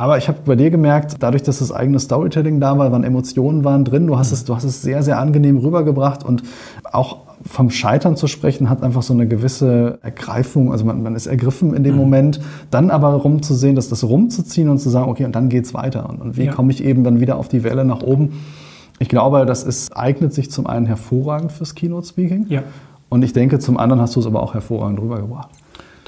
Aber 0.00 0.16
ich 0.16 0.28
habe 0.28 0.38
bei 0.46 0.56
dir 0.56 0.70
gemerkt, 0.70 1.16
dadurch, 1.18 1.42
dass 1.42 1.58
das 1.58 1.72
eigene 1.72 2.00
Storytelling 2.00 2.58
da 2.58 2.78
war, 2.78 2.90
waren 2.90 3.04
Emotionen 3.04 3.64
waren 3.64 3.84
drin, 3.84 4.06
du 4.06 4.16
hast, 4.16 4.32
es, 4.32 4.46
du 4.46 4.56
hast 4.56 4.64
es 4.64 4.80
sehr, 4.80 5.02
sehr 5.02 5.18
angenehm 5.18 5.58
rübergebracht 5.58 6.24
und 6.24 6.42
auch 6.90 7.18
vom 7.44 7.68
Scheitern 7.68 8.16
zu 8.16 8.26
sprechen, 8.26 8.70
hat 8.70 8.82
einfach 8.82 9.02
so 9.02 9.12
eine 9.12 9.28
gewisse 9.28 9.98
Ergreifung, 10.00 10.72
also 10.72 10.86
man, 10.86 11.02
man 11.02 11.16
ist 11.16 11.26
ergriffen 11.26 11.74
in 11.74 11.84
dem 11.84 11.96
mhm. 11.96 12.00
Moment, 12.00 12.40
dann 12.70 12.90
aber 12.90 13.10
rumzusehen, 13.10 13.76
dass 13.76 13.90
das 13.90 14.02
rumzuziehen 14.02 14.70
und 14.70 14.78
zu 14.78 14.88
sagen, 14.88 15.10
okay, 15.10 15.26
und 15.26 15.36
dann 15.36 15.50
geht's 15.50 15.74
weiter. 15.74 16.08
Und, 16.08 16.22
und 16.22 16.38
wie 16.38 16.44
ja. 16.44 16.52
komme 16.52 16.72
ich 16.72 16.82
eben 16.82 17.04
dann 17.04 17.20
wieder 17.20 17.36
auf 17.36 17.48
die 17.48 17.62
Welle 17.62 17.84
nach 17.84 18.00
oben? 18.00 18.40
Ich 19.00 19.10
glaube, 19.10 19.44
das 19.44 19.64
ist, 19.64 19.94
eignet 19.94 20.32
sich 20.32 20.50
zum 20.50 20.66
einen 20.66 20.86
hervorragend 20.86 21.52
fürs 21.52 21.74
Keynote-Speaking. 21.74 22.46
Ja. 22.48 22.62
Und 23.10 23.22
ich 23.22 23.34
denke, 23.34 23.58
zum 23.58 23.76
anderen 23.76 24.00
hast 24.00 24.16
du 24.16 24.20
es 24.20 24.26
aber 24.26 24.42
auch 24.42 24.54
hervorragend 24.54 24.98
rübergebracht. 24.98 25.50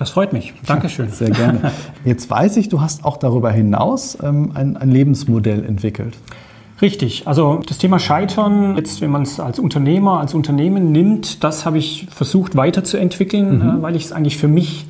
Das 0.03 0.11
freut 0.11 0.33
mich. 0.33 0.53
Dankeschön. 0.67 1.11
Sehr 1.13 1.31
gerne. 1.31 1.71
Jetzt 2.05 2.29
weiß 2.29 2.57
ich, 2.57 2.69
du 2.69 2.81
hast 2.81 3.05
auch 3.05 3.19
darüber 3.19 3.53
hinaus 3.53 4.19
ähm, 4.21 4.51
ein, 4.53 4.77
ein 4.77 4.91
Lebensmodell 4.91 5.65
entwickelt. 5.65 6.17
Richtig. 6.81 7.29
Also 7.29 7.61
das 7.69 7.79
Thema 7.79 8.01
Scheitern, 8.01 8.77
jetzt 8.77 9.01
wenn 9.01 9.13
man 9.13 9.23
es 9.23 9.39
als 9.39 9.61
Unternehmer, 9.61 10.19
als 10.19 10.35
Unternehmen 10.35 10.91
nimmt, 10.91 11.45
das 11.45 11.65
habe 11.65 11.79
ich 11.79 12.09
versucht 12.11 12.57
weiterzuentwickeln, 12.57 13.59
mhm. 13.59 13.79
äh, 13.79 13.83
weil 13.83 13.95
ich 13.95 14.07
es 14.07 14.13
eigentlich 14.13 14.39
für 14.39 14.49
mich 14.49 14.87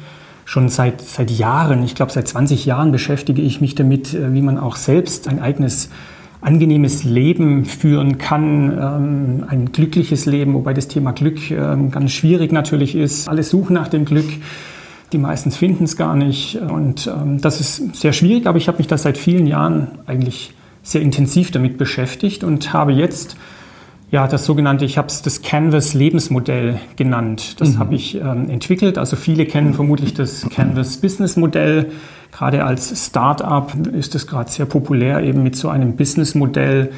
schon 0.46 0.70
seit, 0.70 1.02
seit 1.02 1.30
Jahren, 1.30 1.82
ich 1.82 1.94
glaube 1.94 2.10
seit 2.10 2.26
20 2.26 2.64
Jahren 2.64 2.90
beschäftige 2.90 3.42
ich 3.42 3.60
mich 3.60 3.74
damit, 3.74 4.14
äh, 4.14 4.32
wie 4.32 4.40
man 4.40 4.56
auch 4.56 4.76
selbst 4.76 5.28
ein 5.28 5.42
eigenes 5.42 5.90
angenehmes 6.40 7.04
Leben 7.04 7.66
führen 7.66 8.16
kann, 8.16 8.70
ähm, 8.72 9.44
ein 9.46 9.72
glückliches 9.72 10.24
Leben, 10.24 10.54
wobei 10.54 10.72
das 10.72 10.88
Thema 10.88 11.12
Glück 11.12 11.50
ähm, 11.50 11.90
ganz 11.90 12.12
schwierig 12.12 12.50
natürlich 12.50 12.94
ist. 12.94 13.28
Alle 13.28 13.42
suchen 13.42 13.74
nach 13.74 13.88
dem 13.88 14.06
Glück. 14.06 14.30
Die 15.12 15.18
meisten 15.18 15.50
finden 15.50 15.84
es 15.84 15.96
gar 15.96 16.16
nicht. 16.16 16.56
Und 16.56 17.06
ähm, 17.06 17.40
das 17.40 17.60
ist 17.60 17.94
sehr 17.96 18.12
schwierig, 18.12 18.46
aber 18.46 18.58
ich 18.58 18.68
habe 18.68 18.78
mich 18.78 18.86
da 18.86 18.96
seit 18.96 19.18
vielen 19.18 19.46
Jahren 19.46 19.88
eigentlich 20.06 20.54
sehr 20.82 21.02
intensiv 21.02 21.50
damit 21.50 21.78
beschäftigt 21.78 22.42
und 22.42 22.72
habe 22.72 22.92
jetzt 22.92 23.36
ja, 24.12 24.26
das 24.26 24.44
sogenannte, 24.44 24.84
ich 24.84 24.98
habe 24.98 25.08
es 25.08 25.22
das 25.22 25.40
Canvas 25.40 25.94
Lebensmodell 25.94 26.78
genannt. 26.96 27.60
Das 27.60 27.70
mhm. 27.70 27.78
habe 27.78 27.94
ich 27.94 28.14
ähm, 28.14 28.50
entwickelt. 28.50 28.98
Also 28.98 29.16
viele 29.16 29.46
kennen 29.46 29.72
vermutlich 29.72 30.12
das 30.12 30.46
Canvas 30.50 30.98
Business 30.98 31.36
Modell. 31.36 31.92
Gerade 32.30 32.64
als 32.64 33.06
Startup 33.06 33.72
ist 33.94 34.14
es 34.14 34.26
gerade 34.26 34.50
sehr 34.50 34.66
populär, 34.66 35.22
eben 35.22 35.42
mit 35.42 35.56
so 35.56 35.70
einem 35.70 35.96
Business 35.96 36.34
Modell 36.34 36.90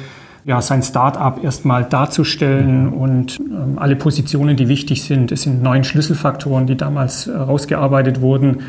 ja, 0.45 0.61
sein 0.61 0.83
Startup 0.83 1.43
erstmal 1.43 1.83
darzustellen 1.83 2.89
und 2.89 3.39
ähm, 3.39 3.77
alle 3.77 3.95
Positionen, 3.95 4.55
die 4.55 4.67
wichtig 4.67 5.03
sind. 5.03 5.31
Es 5.31 5.41
sind 5.41 5.63
neun 5.63 5.83
Schlüsselfaktoren, 5.83 6.67
die 6.67 6.77
damals 6.77 7.27
äh, 7.27 7.35
rausgearbeitet 7.35 8.21
wurden 8.21 8.63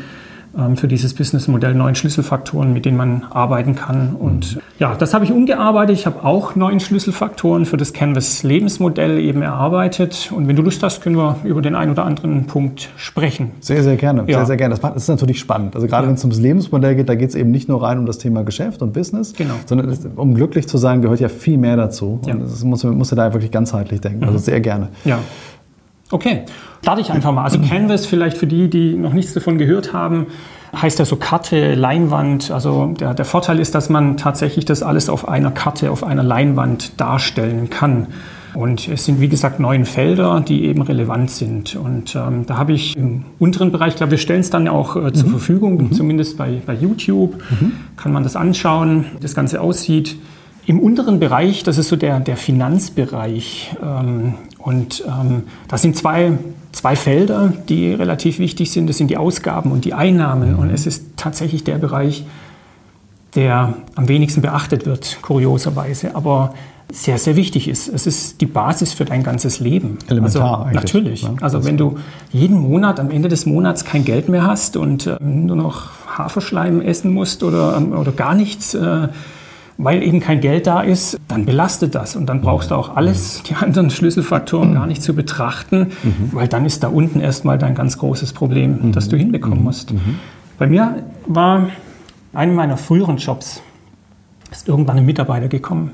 für 0.75 0.87
dieses 0.87 1.13
Businessmodell 1.13 1.75
neun 1.75 1.93
Schlüsselfaktoren, 1.93 2.73
mit 2.73 2.85
denen 2.85 2.97
man 2.97 3.23
arbeiten 3.29 3.75
kann. 3.75 4.15
Und 4.15 4.59
ja, 4.79 4.95
das 4.95 5.13
habe 5.13 5.23
ich 5.23 5.31
umgearbeitet. 5.31 5.97
Ich 5.97 6.05
habe 6.05 6.23
auch 6.23 6.55
neun 6.55 6.79
Schlüsselfaktoren 6.79 7.65
für 7.65 7.77
das 7.77 7.93
Canvas 7.93 8.43
Lebensmodell 8.43 9.19
eben 9.19 9.41
erarbeitet. 9.41 10.31
Und 10.35 10.47
wenn 10.47 10.55
du 10.55 10.63
Lust 10.63 10.81
hast, 10.81 11.01
können 11.01 11.15
wir 11.15 11.37
über 11.43 11.61
den 11.61 11.75
einen 11.75 11.91
oder 11.91 12.05
anderen 12.05 12.45
Punkt 12.45 12.89
sprechen. 12.97 13.51
Sehr, 13.59 13.83
sehr 13.83 13.97
gerne. 13.97 14.23
Ja. 14.27 14.39
Sehr, 14.39 14.45
sehr 14.47 14.57
gerne. 14.57 14.75
Das 14.75 14.95
ist 14.95 15.09
natürlich 15.09 15.39
spannend. 15.39 15.75
Also 15.75 15.87
gerade 15.87 16.03
ja. 16.03 16.09
wenn 16.09 16.15
es 16.15 16.23
ums 16.23 16.39
Lebensmodell 16.39 16.95
geht, 16.95 17.09
da 17.09 17.15
geht 17.15 17.29
es 17.29 17.35
eben 17.35 17.51
nicht 17.51 17.69
nur 17.69 17.83
rein 17.83 17.99
um 17.99 18.05
das 18.05 18.17
Thema 18.17 18.43
Geschäft 18.43 18.81
und 18.81 18.93
Business, 18.93 19.33
genau. 19.33 19.55
sondern 19.65 19.95
um 20.15 20.33
glücklich 20.33 20.67
zu 20.67 20.77
sein, 20.77 21.01
gehört 21.01 21.19
ja 21.19 21.29
viel 21.29 21.57
mehr 21.57 21.75
dazu. 21.77 22.19
Ja. 22.25 22.33
Und 22.33 22.43
das 22.43 22.63
muss, 22.63 22.83
muss 22.83 23.09
da 23.09 23.33
wirklich 23.33 23.51
ganzheitlich 23.51 24.01
denken. 24.01 24.23
Also 24.23 24.39
mhm. 24.39 24.43
sehr 24.43 24.59
gerne. 24.59 24.89
Ja. 25.05 25.19
Okay, 26.09 26.43
starte 26.81 27.01
ich 27.01 27.11
einfach 27.11 27.33
mal. 27.33 27.43
Also 27.43 27.59
Canvas 27.59 28.05
vielleicht 28.05 28.37
für 28.37 28.47
die, 28.47 28.69
die 28.69 28.95
noch 28.95 29.13
nichts 29.13 29.33
davon 29.33 29.57
gehört 29.57 29.93
haben, 29.93 30.27
heißt 30.73 30.99
ja 30.99 31.05
so 31.05 31.17
Karte, 31.17 31.75
Leinwand. 31.75 32.51
Also 32.51 32.93
der, 32.99 33.13
der 33.13 33.25
Vorteil 33.25 33.59
ist, 33.59 33.75
dass 33.75 33.89
man 33.89 34.17
tatsächlich 34.17 34.65
das 34.65 34.83
alles 34.83 35.09
auf 35.09 35.27
einer 35.27 35.51
Karte, 35.51 35.91
auf 35.91 36.03
einer 36.03 36.23
Leinwand 36.23 36.99
darstellen 36.99 37.69
kann. 37.69 38.07
Und 38.53 38.87
es 38.87 39.05
sind, 39.05 39.21
wie 39.21 39.27
gesagt, 39.27 39.59
neun 39.59 39.85
Felder, 39.85 40.41
die 40.41 40.65
eben 40.65 40.81
relevant 40.81 41.29
sind. 41.29 41.75
Und 41.75 42.15
ähm, 42.15 42.45
da 42.47 42.57
habe 42.57 42.73
ich 42.73 42.95
im 42.95 43.25
unteren 43.37 43.71
Bereich, 43.71 43.89
ich 43.89 43.97
glaube, 43.97 44.11
wir 44.11 44.17
stellen 44.17 44.39
es 44.39 44.49
dann 44.49 44.67
auch 44.67 44.95
äh, 44.95 45.13
zur 45.13 45.27
mhm. 45.27 45.31
Verfügung, 45.31 45.77
mhm. 45.77 45.91
zumindest 45.91 46.37
bei, 46.37 46.61
bei 46.65 46.73
YouTube, 46.73 47.35
mhm. 47.51 47.73
kann 47.97 48.11
man 48.11 48.23
das 48.23 48.35
anschauen, 48.35 49.05
wie 49.13 49.19
das 49.21 49.35
Ganze 49.35 49.61
aussieht. 49.61 50.15
Im 50.65 50.79
unteren 50.79 51.19
Bereich, 51.19 51.63
das 51.63 51.77
ist 51.77 51.89
so 51.89 51.95
der, 51.95 52.19
der 52.19 52.35
Finanzbereich. 52.35 53.75
Ähm, 53.83 54.33
und 54.67 55.05
ähm, 55.07 55.43
das 55.69 55.81
sind 55.81 55.95
zwei, 55.95 56.33
zwei 56.73 56.97
Felder, 56.97 57.53
die 57.69 57.93
relativ 57.93 58.37
wichtig 58.37 58.69
sind. 58.69 58.87
Das 58.87 58.97
sind 58.97 59.09
die 59.09 59.15
Ausgaben 59.15 59.71
und 59.71 59.85
die 59.85 59.93
Einnahmen. 59.93 60.55
Und 60.55 60.71
es 60.71 60.85
ist 60.85 61.05
tatsächlich 61.15 61.63
der 61.63 61.77
Bereich, 61.77 62.25
der 63.33 63.75
am 63.95 64.09
wenigsten 64.09 64.41
beachtet 64.41 64.85
wird, 64.85 65.19
kurioserweise, 65.21 66.15
aber 66.17 66.53
sehr, 66.91 67.17
sehr 67.17 67.37
wichtig 67.37 67.69
ist. 67.69 67.87
Es 67.87 68.07
ist 68.07 68.41
die 68.41 68.45
Basis 68.45 68.91
für 68.91 69.05
dein 69.05 69.23
ganzes 69.23 69.61
Leben. 69.61 69.99
Elementar 70.09 70.65
also, 70.65 70.75
Natürlich. 70.75 71.23
Ne? 71.23 71.37
Also 71.39 71.63
wenn 71.63 71.77
du 71.77 71.99
jeden 72.33 72.59
Monat, 72.59 72.99
am 72.99 73.09
Ende 73.09 73.29
des 73.29 73.45
Monats 73.45 73.85
kein 73.85 74.03
Geld 74.03 74.27
mehr 74.27 74.45
hast 74.45 74.75
und 74.75 75.07
äh, 75.07 75.15
nur 75.21 75.55
noch 75.55 75.91
Haferschleim 76.09 76.81
essen 76.81 77.13
musst 77.13 77.41
oder, 77.41 77.77
ähm, 77.77 77.93
oder 77.93 78.11
gar 78.11 78.35
nichts, 78.35 78.73
äh, 78.73 79.07
weil 79.77 80.01
eben 80.01 80.19
kein 80.19 80.41
Geld 80.41 80.67
da 80.67 80.81
ist, 80.81 81.19
dann 81.27 81.45
belastet 81.45 81.93
das. 81.95 82.15
Und 82.15 82.25
dann 82.27 82.41
brauchst 82.41 82.71
du 82.71 82.75
auch 82.75 82.95
alles, 82.95 83.43
die 83.43 83.55
anderen 83.55 83.89
Schlüsselfaktoren 83.89 84.73
gar 84.73 84.87
nicht 84.87 85.03
zu 85.03 85.13
betrachten, 85.13 85.91
mhm. 86.03 86.29
weil 86.31 86.47
dann 86.47 86.65
ist 86.65 86.83
da 86.83 86.87
unten 86.87 87.19
erstmal 87.19 87.57
dein 87.57 87.75
ganz 87.75 87.97
großes 87.97 88.33
Problem, 88.33 88.79
mhm. 88.81 88.91
das 88.91 89.07
du 89.07 89.17
hinbekommen 89.17 89.59
mhm. 89.59 89.63
musst. 89.63 89.93
Mhm. 89.93 90.19
Bei 90.57 90.67
mir 90.67 91.03
war 91.27 91.69
einer 92.33 92.53
meiner 92.53 92.77
früheren 92.77 93.17
Jobs, 93.17 93.61
ist 94.51 94.67
irgendwann 94.67 94.97
ein 94.97 95.05
Mitarbeiter 95.05 95.47
gekommen 95.47 95.91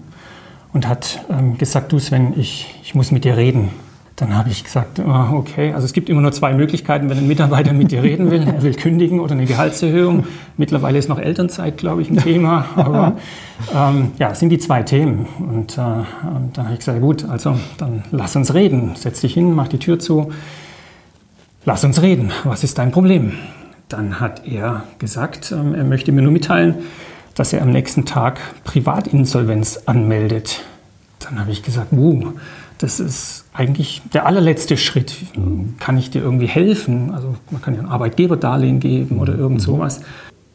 und 0.71 0.87
hat 0.87 1.25
ähm, 1.29 1.57
gesagt, 1.57 1.91
du 1.91 1.99
Sven, 1.99 2.33
ich, 2.37 2.73
ich 2.83 2.95
muss 2.95 3.11
mit 3.11 3.25
dir 3.25 3.35
reden. 3.35 3.69
Dann 4.15 4.37
habe 4.37 4.49
ich 4.49 4.63
gesagt, 4.63 4.99
ah, 4.99 5.31
okay, 5.33 5.73
also 5.73 5.85
es 5.85 5.93
gibt 5.93 6.07
immer 6.07 6.21
nur 6.21 6.31
zwei 6.31 6.53
Möglichkeiten, 6.53 7.09
wenn 7.09 7.17
ein 7.17 7.27
Mitarbeiter 7.27 7.73
mit 7.73 7.91
dir 7.91 8.03
reden 8.03 8.29
will. 8.29 8.43
Er 8.43 8.61
will 8.61 8.75
kündigen 8.75 9.19
oder 9.19 9.31
eine 9.31 9.45
Gehaltserhöhung. 9.45 10.27
Mittlerweile 10.55 10.99
ist 10.99 11.09
noch 11.09 11.17
Elternzeit, 11.17 11.77
glaube 11.77 12.03
ich, 12.03 12.11
ein 12.11 12.17
Thema. 12.17 12.65
Aber 12.75 13.17
ähm, 13.73 14.11
ja, 14.19 14.29
es 14.31 14.39
sind 14.39 14.49
die 14.49 14.59
zwei 14.59 14.83
Themen. 14.83 15.25
Und 15.39 15.73
äh, 15.73 15.77
dann 15.77 16.57
habe 16.57 16.73
ich 16.73 16.79
gesagt, 16.79 17.01
gut, 17.01 17.27
also 17.27 17.57
dann 17.79 18.03
lass 18.11 18.35
uns 18.35 18.53
reden. 18.53 18.91
Setz 18.95 19.21
dich 19.21 19.33
hin, 19.33 19.55
mach 19.55 19.67
die 19.67 19.79
Tür 19.79 19.97
zu. 19.97 20.31
Lass 21.65 21.83
uns 21.83 22.01
reden. 22.03 22.31
Was 22.43 22.63
ist 22.63 22.77
dein 22.77 22.91
Problem? 22.91 23.33
Dann 23.89 24.19
hat 24.19 24.45
er 24.45 24.83
gesagt, 24.99 25.51
ähm, 25.51 25.73
er 25.73 25.85
möchte 25.85 26.11
mir 26.11 26.21
nur 26.21 26.31
mitteilen, 26.31 26.75
dass 27.33 27.51
er 27.51 27.63
am 27.63 27.71
nächsten 27.71 28.05
Tag 28.05 28.39
Privatinsolvenz 28.63 29.81
anmeldet. 29.87 30.61
Dann 31.19 31.39
habe 31.39 31.51
ich 31.51 31.63
gesagt, 31.63 31.93
uh, 31.93 32.33
das 32.83 32.99
ist 32.99 33.45
eigentlich 33.53 34.01
der 34.13 34.25
allerletzte 34.25 34.75
Schritt. 34.75 35.15
Kann 35.79 35.97
ich 35.97 36.09
dir 36.09 36.21
irgendwie 36.21 36.47
helfen? 36.47 37.13
Also 37.13 37.35
man 37.49 37.61
kann 37.61 37.75
ja 37.75 37.79
ein 37.79 37.87
Arbeitgeberdarlehen 37.87 38.81
geben 38.81 39.19
oder 39.19 39.35
irgend 39.35 39.59
mhm. 39.59 39.63
sowas. 39.63 40.01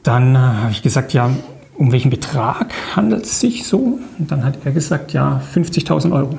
Dann 0.02 0.34
äh, 0.34 0.38
habe 0.38 0.70
ich 0.70 0.82
gesagt, 0.82 1.14
ja, 1.14 1.30
um 1.78 1.90
welchen 1.90 2.10
Betrag 2.10 2.74
handelt 2.94 3.24
es 3.24 3.40
sich 3.40 3.66
so? 3.66 3.98
Und 4.18 4.30
dann 4.30 4.44
hat 4.44 4.58
er 4.66 4.72
gesagt, 4.72 5.14
ja, 5.14 5.40
50.000 5.54 6.12
Euro. 6.12 6.38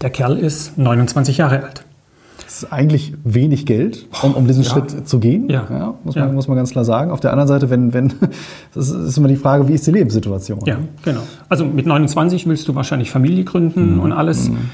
Der 0.00 0.08
Kerl 0.08 0.38
ist 0.38 0.78
29 0.78 1.36
Jahre 1.36 1.62
alt. 1.62 1.84
Ist 2.54 2.72
eigentlich 2.72 3.12
wenig 3.24 3.66
Geld, 3.66 4.06
um, 4.22 4.34
um 4.34 4.46
diesen 4.46 4.62
ja. 4.62 4.70
Schritt 4.70 5.08
zu 5.08 5.18
gehen. 5.18 5.48
Ja. 5.48 5.66
ja, 5.68 5.94
muss, 6.04 6.14
man, 6.14 6.28
ja. 6.28 6.32
muss 6.32 6.46
man 6.46 6.56
ganz 6.56 6.70
klar 6.70 6.84
sagen. 6.84 7.10
Auf 7.10 7.18
der 7.18 7.32
anderen 7.32 7.48
Seite, 7.48 7.68
wenn, 7.68 7.92
wenn, 7.92 8.12
das 8.74 8.90
ist 8.90 9.18
immer 9.18 9.28
die 9.28 9.36
Frage, 9.36 9.66
wie 9.66 9.72
ist 9.72 9.86
die 9.86 9.90
Lebenssituation? 9.90 10.60
Ja, 10.64 10.78
genau. 11.04 11.22
Also 11.48 11.64
mit 11.64 11.86
29 11.86 12.46
willst 12.46 12.68
du 12.68 12.74
wahrscheinlich 12.74 13.10
Familie 13.10 13.42
gründen 13.42 13.94
mhm. 13.94 14.00
und 14.00 14.12
alles, 14.12 14.50
mhm. 14.50 14.70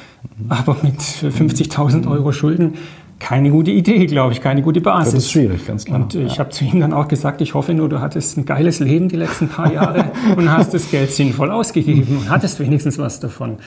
aber 0.51 0.77
mit 0.83 1.01
50.000 1.01 2.11
Euro 2.11 2.33
Schulden 2.33 2.75
keine 3.21 3.51
gute 3.51 3.71
Idee, 3.71 4.07
glaube 4.07 4.33
ich, 4.33 4.41
keine 4.41 4.63
gute 4.63 4.81
Basis. 4.81 5.15
Das 5.15 5.25
ist 5.25 5.31
schwierig, 5.31 5.67
ganz 5.67 5.85
klar. 5.85 6.01
Und 6.01 6.15
ich 6.15 6.41
habe 6.41 6.51
zu 6.51 6.65
ihm 6.65 6.81
dann 6.81 6.93
auch 6.93 7.07
gesagt, 7.07 7.41
ich 7.41 7.55
hoffe 7.55 7.75
nur, 7.75 7.89
du 7.89 8.01
hattest 8.01 8.37
ein 8.39 8.47
geiles 8.47 8.81
Leben 8.81 9.09
die 9.09 9.17
letzten 9.17 9.49
paar 9.49 9.73
Jahre 9.73 10.07
und 10.37 10.51
hast 10.51 10.75
das 10.75 10.91
Geld 10.91 11.13
sinnvoll 11.13 11.51
ausgegeben 11.51 12.17
und 12.17 12.31
hattest 12.31 12.59
wenigstens 12.59 12.99
was 12.99 13.21
davon. 13.21 13.59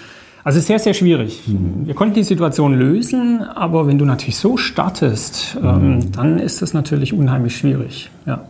Also 0.43 0.59
sehr, 0.59 0.79
sehr 0.79 0.93
schwierig. 0.93 1.41
Mhm. 1.47 1.87
Wir 1.87 1.93
konnten 1.93 2.15
die 2.15 2.23
Situation 2.23 2.73
lösen, 2.73 3.41
aber 3.41 3.87
wenn 3.87 3.97
du 3.97 4.05
natürlich 4.05 4.37
so 4.37 4.57
startest, 4.57 5.57
ähm, 5.63 5.95
mhm. 5.95 6.11
dann 6.11 6.39
ist 6.39 6.61
das 6.61 6.73
natürlich 6.73 7.13
unheimlich 7.13 7.55
schwierig. 7.55 8.11
Ja. 8.25 8.45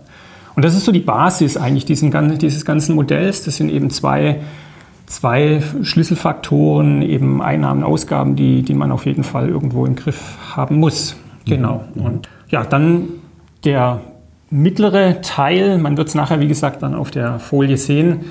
Und 0.56 0.66
das 0.66 0.76
ist 0.76 0.86
so 0.86 0.92
die 0.92 1.00
Basis 1.00 1.58
eigentlich 1.58 1.86
diesen, 1.86 2.38
dieses 2.38 2.66
ganzen 2.66 2.96
Modells. 2.96 3.44
Das 3.44 3.58
sind 3.58 3.70
eben 3.70 3.90
zwei, 3.90 4.42
zwei 5.06 5.62
Schlüsselfaktoren, 5.82 7.02
eben 7.02 7.42
Einnahmen, 7.42 7.84
Ausgaben, 7.84 8.36
die, 8.36 8.64
die 8.64 8.74
man 8.74 8.92
auf 8.92 9.06
jeden 9.06 9.24
Fall 9.24 9.50
irgendwo 9.50 9.86
im 9.86 9.96
Griff 9.96 10.38
haben 10.56 10.78
muss. 10.78 11.16
Mhm. 11.46 11.50
Genau. 11.50 11.84
Und 11.96 12.28
ja, 12.50 12.64
dann 12.64 13.08
der 13.66 14.02
mittlere 14.50 15.22
Teil, 15.22 15.78
man 15.78 15.98
wird 15.98 16.08
es 16.08 16.16
nachher, 16.16 16.40
wie 16.40 16.48
gesagt, 16.48 16.84
dann 16.84 16.94
auf 16.96 17.12
der 17.12 17.40
Folie 17.40 17.78
sehen, 17.78 18.22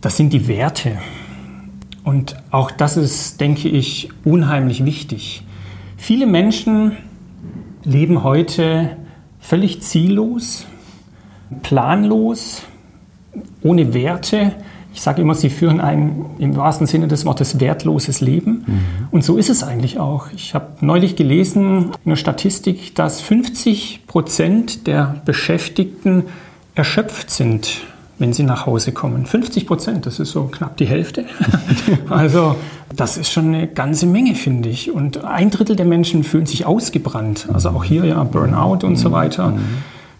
das 0.00 0.16
sind 0.16 0.32
die 0.32 0.48
Werte. 0.48 0.92
Und 2.08 2.36
auch 2.50 2.70
das 2.70 2.96
ist, 2.96 3.38
denke 3.38 3.68
ich, 3.68 4.08
unheimlich 4.24 4.86
wichtig. 4.86 5.42
Viele 5.98 6.26
Menschen 6.26 6.92
leben 7.84 8.24
heute 8.24 8.96
völlig 9.38 9.82
ziellos, 9.82 10.64
planlos, 11.62 12.62
ohne 13.60 13.92
Werte. 13.92 14.52
Ich 14.94 15.02
sage 15.02 15.20
immer, 15.20 15.34
sie 15.34 15.50
führen 15.50 15.82
ein 15.82 16.24
im 16.38 16.56
wahrsten 16.56 16.86
Sinne 16.86 17.08
des 17.08 17.26
Wortes 17.26 17.60
wertloses 17.60 18.22
Leben. 18.22 18.64
Mhm. 18.66 18.80
Und 19.10 19.22
so 19.22 19.36
ist 19.36 19.50
es 19.50 19.62
eigentlich 19.62 19.98
auch. 19.98 20.28
Ich 20.34 20.54
habe 20.54 20.78
neulich 20.80 21.14
gelesen 21.14 21.90
in 22.06 22.08
der 22.08 22.16
Statistik, 22.16 22.94
dass 22.94 23.20
50 23.20 24.06
Prozent 24.06 24.86
der 24.86 25.20
Beschäftigten 25.26 26.24
erschöpft 26.74 27.28
sind 27.28 27.82
wenn 28.18 28.32
sie 28.32 28.42
nach 28.42 28.66
Hause 28.66 28.92
kommen. 28.92 29.26
50 29.26 29.66
Prozent, 29.66 30.06
das 30.06 30.18
ist 30.18 30.32
so 30.32 30.44
knapp 30.44 30.76
die 30.76 30.86
Hälfte. 30.86 31.24
also 32.08 32.56
das 32.94 33.16
ist 33.16 33.30
schon 33.30 33.54
eine 33.54 33.68
ganze 33.68 34.06
Menge, 34.06 34.34
finde 34.34 34.68
ich. 34.68 34.90
Und 34.90 35.24
ein 35.24 35.50
Drittel 35.50 35.76
der 35.76 35.86
Menschen 35.86 36.24
fühlen 36.24 36.46
sich 36.46 36.66
ausgebrannt. 36.66 37.48
Also 37.52 37.70
auch 37.70 37.84
hier 37.84 38.04
ja 38.04 38.22
Burnout 38.24 38.86
und 38.86 38.96
so 38.96 39.12
weiter. 39.12 39.54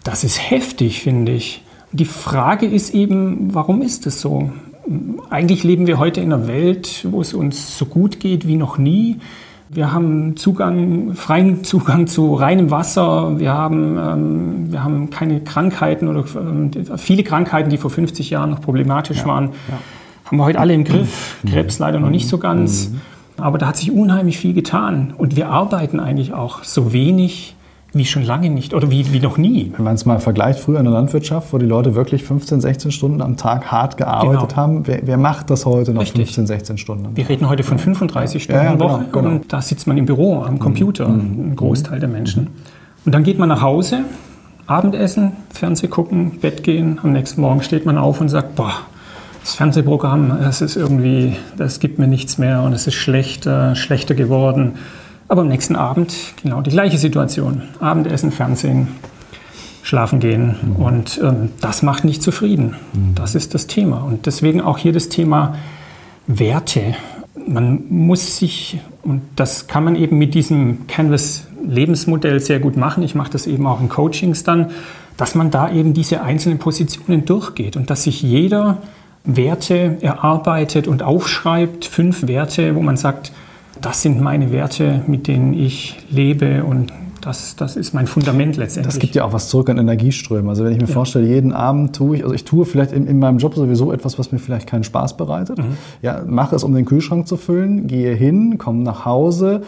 Das 0.04 0.24
ist 0.24 0.50
heftig, 0.50 1.00
finde 1.00 1.32
ich. 1.32 1.62
Die 1.92 2.04
Frage 2.04 2.66
ist 2.66 2.94
eben, 2.94 3.54
warum 3.54 3.82
ist 3.82 4.06
es 4.06 4.20
so? 4.20 4.50
Eigentlich 5.30 5.64
leben 5.64 5.86
wir 5.86 5.98
heute 5.98 6.20
in 6.20 6.32
einer 6.32 6.46
Welt, 6.46 7.06
wo 7.10 7.20
es 7.20 7.34
uns 7.34 7.76
so 7.76 7.86
gut 7.86 8.20
geht 8.20 8.46
wie 8.46 8.56
noch 8.56 8.78
nie. 8.78 9.18
Wir 9.70 9.92
haben 9.92 10.36
Zugang, 10.36 11.14
freien 11.14 11.62
Zugang 11.62 12.06
zu 12.06 12.34
reinem 12.34 12.70
Wasser. 12.70 13.38
Wir 13.38 13.52
haben, 13.52 13.98
ähm, 13.98 14.72
wir 14.72 14.82
haben 14.82 15.10
keine 15.10 15.40
Krankheiten 15.40 16.08
oder 16.08 16.20
äh, 16.20 16.96
viele 16.96 17.22
Krankheiten, 17.22 17.68
die 17.68 17.76
vor 17.76 17.90
50 17.90 18.30
Jahren 18.30 18.50
noch 18.50 18.62
problematisch 18.62 19.18
ja, 19.18 19.26
waren, 19.26 19.50
ja. 19.68 19.78
haben 20.24 20.36
wir 20.38 20.44
heute 20.44 20.58
alle 20.58 20.72
im 20.72 20.84
Griff. 20.84 21.38
Mhm. 21.42 21.50
Krebs 21.50 21.78
leider 21.78 22.00
noch 22.00 22.10
nicht 22.10 22.28
so 22.28 22.38
ganz. 22.38 22.88
Mhm. 22.88 23.00
Aber 23.36 23.58
da 23.58 23.66
hat 23.66 23.76
sich 23.76 23.92
unheimlich 23.92 24.38
viel 24.38 24.54
getan. 24.54 25.12
Und 25.16 25.36
wir 25.36 25.48
arbeiten 25.48 26.00
eigentlich 26.00 26.32
auch 26.32 26.64
so 26.64 26.92
wenig 26.92 27.54
wie 27.92 28.04
schon 28.04 28.22
lange 28.22 28.50
nicht 28.50 28.74
oder 28.74 28.90
wie, 28.90 29.12
wie 29.12 29.20
noch 29.20 29.38
nie. 29.38 29.72
Wenn 29.74 29.84
man 29.84 29.94
es 29.94 30.04
mal 30.04 30.20
vergleicht, 30.20 30.60
früher 30.60 30.78
in 30.78 30.84
der 30.84 30.92
Landwirtschaft, 30.92 31.52
wo 31.52 31.58
die 31.58 31.66
Leute 31.66 31.94
wirklich 31.94 32.22
15, 32.22 32.60
16 32.60 32.90
Stunden 32.90 33.22
am 33.22 33.36
Tag 33.36 33.72
hart 33.72 33.96
gearbeitet 33.96 34.50
genau. 34.50 34.56
haben, 34.56 34.86
wer, 34.86 35.00
wer, 35.04 35.16
macht 35.16 35.48
das 35.48 35.64
heute 35.64 35.92
noch 35.92 36.02
Richtig. 36.02 36.26
15, 36.26 36.46
16 36.46 36.78
Stunden? 36.78 37.16
Wir 37.16 37.28
reden 37.28 37.48
heute 37.48 37.62
von 37.62 37.78
35 37.78 38.42
Stunden 38.42 38.62
ja, 38.62 38.72
ja, 38.72 38.78
Woche 38.78 39.04
genau, 39.10 39.22
genau. 39.22 39.28
und 39.36 39.52
da 39.52 39.62
sitzt 39.62 39.86
man 39.86 39.96
im 39.96 40.04
Büro 40.04 40.42
am 40.42 40.58
Computer, 40.58 41.08
mhm. 41.08 41.52
ein 41.52 41.56
Großteil 41.56 41.98
der 41.98 42.10
Menschen. 42.10 42.44
Mhm. 42.44 42.50
Und 43.06 43.14
dann 43.14 43.24
geht 43.24 43.38
man 43.38 43.48
nach 43.48 43.62
Hause, 43.62 44.00
Abendessen, 44.66 45.32
Fernseh 45.50 45.88
gucken, 45.88 46.40
Bett 46.42 46.62
gehen, 46.62 47.00
am 47.02 47.12
nächsten 47.12 47.40
Morgen 47.40 47.62
steht 47.62 47.86
man 47.86 47.96
auf 47.96 48.20
und 48.20 48.28
sagt, 48.28 48.54
boah, 48.54 48.74
das 49.40 49.54
Fernsehprogramm, 49.54 50.40
das 50.42 50.60
ist 50.60 50.76
irgendwie, 50.76 51.36
das 51.56 51.80
gibt 51.80 51.98
mir 51.98 52.06
nichts 52.06 52.36
mehr 52.36 52.60
und 52.62 52.74
es 52.74 52.86
ist 52.86 52.94
schlechter, 52.94 53.74
schlechter 53.76 54.14
geworden. 54.14 54.74
Aber 55.28 55.42
am 55.42 55.48
nächsten 55.48 55.76
Abend 55.76 56.14
genau 56.42 56.62
die 56.62 56.70
gleiche 56.70 56.96
Situation. 56.96 57.62
Abendessen, 57.80 58.32
Fernsehen, 58.32 58.88
schlafen 59.82 60.20
gehen. 60.20 60.56
Mhm. 60.62 60.76
Und 60.76 61.20
ähm, 61.22 61.50
das 61.60 61.82
macht 61.82 62.04
nicht 62.04 62.22
zufrieden. 62.22 62.76
Mhm. 62.92 63.14
Das 63.14 63.34
ist 63.34 63.54
das 63.54 63.66
Thema. 63.66 64.02
Und 64.02 64.26
deswegen 64.26 64.60
auch 64.60 64.78
hier 64.78 64.92
das 64.92 65.08
Thema 65.08 65.56
Werte. 66.26 66.94
Man 67.46 67.84
muss 67.88 68.38
sich, 68.38 68.80
und 69.02 69.22
das 69.36 69.66
kann 69.66 69.84
man 69.84 69.96
eben 69.96 70.18
mit 70.18 70.34
diesem 70.34 70.86
Canvas-Lebensmodell 70.86 72.40
sehr 72.40 72.60
gut 72.60 72.76
machen. 72.76 73.02
Ich 73.02 73.14
mache 73.14 73.30
das 73.30 73.46
eben 73.46 73.66
auch 73.66 73.80
in 73.80 73.88
Coachings 73.88 74.44
dann, 74.44 74.70
dass 75.16 75.34
man 75.34 75.50
da 75.50 75.70
eben 75.70 75.94
diese 75.94 76.22
einzelnen 76.22 76.58
Positionen 76.58 77.24
durchgeht 77.24 77.76
und 77.76 77.90
dass 77.90 78.04
sich 78.04 78.22
jeder 78.22 78.78
Werte 79.24 79.98
erarbeitet 80.00 80.86
und 80.86 81.02
aufschreibt, 81.02 81.84
fünf 81.84 82.26
Werte, 82.28 82.74
wo 82.74 82.82
man 82.82 82.96
sagt, 82.96 83.32
das 83.80 84.02
sind 84.02 84.20
meine 84.20 84.52
Werte, 84.52 85.02
mit 85.06 85.28
denen 85.28 85.54
ich 85.54 85.96
lebe 86.10 86.64
und 86.64 86.92
das, 87.20 87.56
das 87.56 87.76
ist 87.76 87.94
mein 87.94 88.06
Fundament 88.06 88.56
letztendlich. 88.56 88.94
Das 88.94 89.00
gibt 89.00 89.14
ja 89.14 89.24
auch 89.24 89.32
was 89.32 89.48
zurück 89.48 89.68
an 89.70 89.78
Energieströmen. 89.78 90.48
Also 90.48 90.64
wenn 90.64 90.72
ich 90.72 90.78
mir 90.78 90.86
ja. 90.86 90.92
vorstelle, 90.92 91.26
jeden 91.26 91.52
Abend 91.52 91.96
tue 91.96 92.16
ich, 92.16 92.22
also 92.22 92.34
ich 92.34 92.44
tue 92.44 92.64
vielleicht 92.64 92.92
in, 92.92 93.06
in, 93.06 93.18
meinem 93.18 93.38
Job 93.38 93.54
sowieso 93.54 93.92
etwas, 93.92 94.18
was 94.18 94.32
mir 94.32 94.38
vielleicht 94.38 94.66
keinen 94.66 94.84
Spaß 94.84 95.16
bereitet. 95.16 95.58
Mhm. 95.58 95.76
Ja, 96.00 96.22
mache 96.26 96.56
es, 96.56 96.64
um 96.64 96.74
den 96.74 96.84
Kühlschrank 96.84 97.26
zu 97.26 97.36
füllen, 97.36 97.86
gehe 97.86 98.14
hin, 98.14 98.56
komme 98.58 98.82
nach 98.82 99.04
Hause, 99.04 99.62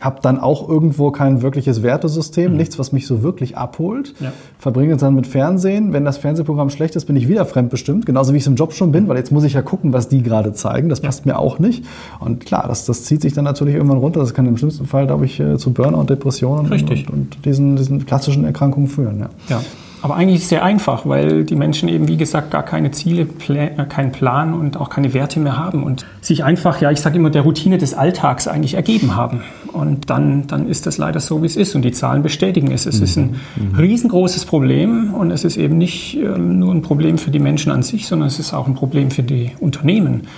habe 0.00 0.20
dann 0.20 0.38
auch 0.38 0.68
irgendwo 0.68 1.10
kein 1.10 1.42
wirkliches 1.42 1.82
Wertesystem, 1.82 2.52
mhm. 2.52 2.58
nichts, 2.58 2.78
was 2.78 2.92
mich 2.92 3.06
so 3.06 3.22
wirklich 3.22 3.56
abholt. 3.56 4.14
Ja. 4.20 4.32
Verbringe 4.58 4.94
es 4.94 5.00
dann 5.00 5.14
mit 5.14 5.26
Fernsehen. 5.26 5.92
Wenn 5.92 6.04
das 6.04 6.18
Fernsehprogramm 6.18 6.70
schlecht 6.70 6.96
ist, 6.96 7.06
bin 7.06 7.16
ich 7.16 7.28
wieder 7.28 7.46
fremdbestimmt, 7.46 8.04
genauso 8.04 8.32
wie 8.32 8.36
ich 8.36 8.42
es 8.42 8.46
im 8.46 8.56
Job 8.56 8.72
schon 8.72 8.92
bin, 8.92 9.08
weil 9.08 9.16
jetzt 9.16 9.32
muss 9.32 9.44
ich 9.44 9.54
ja 9.54 9.62
gucken, 9.62 9.92
was 9.92 10.08
die 10.08 10.22
gerade 10.22 10.52
zeigen. 10.52 10.88
Das 10.88 11.00
passt 11.00 11.24
ja. 11.24 11.32
mir 11.32 11.38
auch 11.38 11.58
nicht. 11.58 11.84
Und 12.20 12.44
klar, 12.44 12.66
das, 12.68 12.84
das 12.84 13.04
zieht 13.04 13.22
sich 13.22 13.32
dann 13.32 13.44
natürlich 13.44 13.74
irgendwann 13.74 13.98
runter. 13.98 14.20
Das 14.20 14.34
kann 14.34 14.46
im 14.46 14.56
schlimmsten 14.56 14.86
Fall, 14.86 15.06
glaube 15.06 15.24
ich, 15.24 15.40
äh, 15.40 15.56
zu 15.56 15.72
Burnout, 15.72 16.04
Depressionen 16.04 16.70
und, 16.70 16.90
und, 16.90 17.10
und, 17.10 17.44
diesen, 17.44 17.76
diesen 17.76 18.04
klassischen 18.04 18.44
Erkrankungen 18.44 18.88
führen. 18.88 19.20
Ja. 19.20 19.28
ja. 19.48 19.62
Aber 20.06 20.14
eigentlich 20.14 20.36
ist 20.36 20.42
es 20.44 20.48
sehr 20.50 20.62
einfach, 20.62 21.04
weil 21.04 21.42
die 21.42 21.56
Menschen 21.56 21.88
eben, 21.88 22.06
wie 22.06 22.16
gesagt, 22.16 22.52
gar 22.52 22.62
keine 22.62 22.92
Ziele, 22.92 23.26
äh, 23.48 23.84
keinen 23.88 24.12
Plan 24.12 24.54
und 24.54 24.76
auch 24.76 24.88
keine 24.88 25.14
Werte 25.14 25.40
mehr 25.40 25.58
haben 25.58 25.82
und 25.82 26.06
sich 26.20 26.44
einfach, 26.44 26.80
ja, 26.80 26.92
ich 26.92 27.00
sage 27.00 27.16
immer, 27.16 27.28
der 27.28 27.42
Routine 27.42 27.76
des 27.76 27.92
Alltags 27.92 28.46
eigentlich 28.46 28.74
ergeben 28.74 29.16
haben. 29.16 29.42
Und 29.72 30.08
dann, 30.08 30.46
dann 30.46 30.68
ist 30.68 30.86
das 30.86 30.98
leider 30.98 31.18
so, 31.18 31.42
wie 31.42 31.46
es 31.46 31.56
ist. 31.56 31.74
Und 31.74 31.82
die 31.82 31.90
Zahlen 31.90 32.22
bestätigen 32.22 32.70
es. 32.70 32.86
Es 32.86 32.98
mhm. 32.98 33.04
ist 33.04 33.16
ein 33.16 33.40
mhm. 33.56 33.74
riesengroßes 33.76 34.44
Problem 34.44 35.12
und 35.12 35.32
es 35.32 35.42
ist 35.42 35.56
eben 35.56 35.76
nicht 35.76 36.16
ähm, 36.16 36.60
nur 36.60 36.72
ein 36.72 36.82
Problem 36.82 37.18
für 37.18 37.32
die 37.32 37.40
Menschen 37.40 37.72
an 37.72 37.82
sich, 37.82 38.06
sondern 38.06 38.28
es 38.28 38.38
ist 38.38 38.54
auch 38.54 38.68
ein 38.68 38.74
Problem 38.74 39.10
für 39.10 39.24
die 39.24 39.50
Unternehmen. 39.58 40.28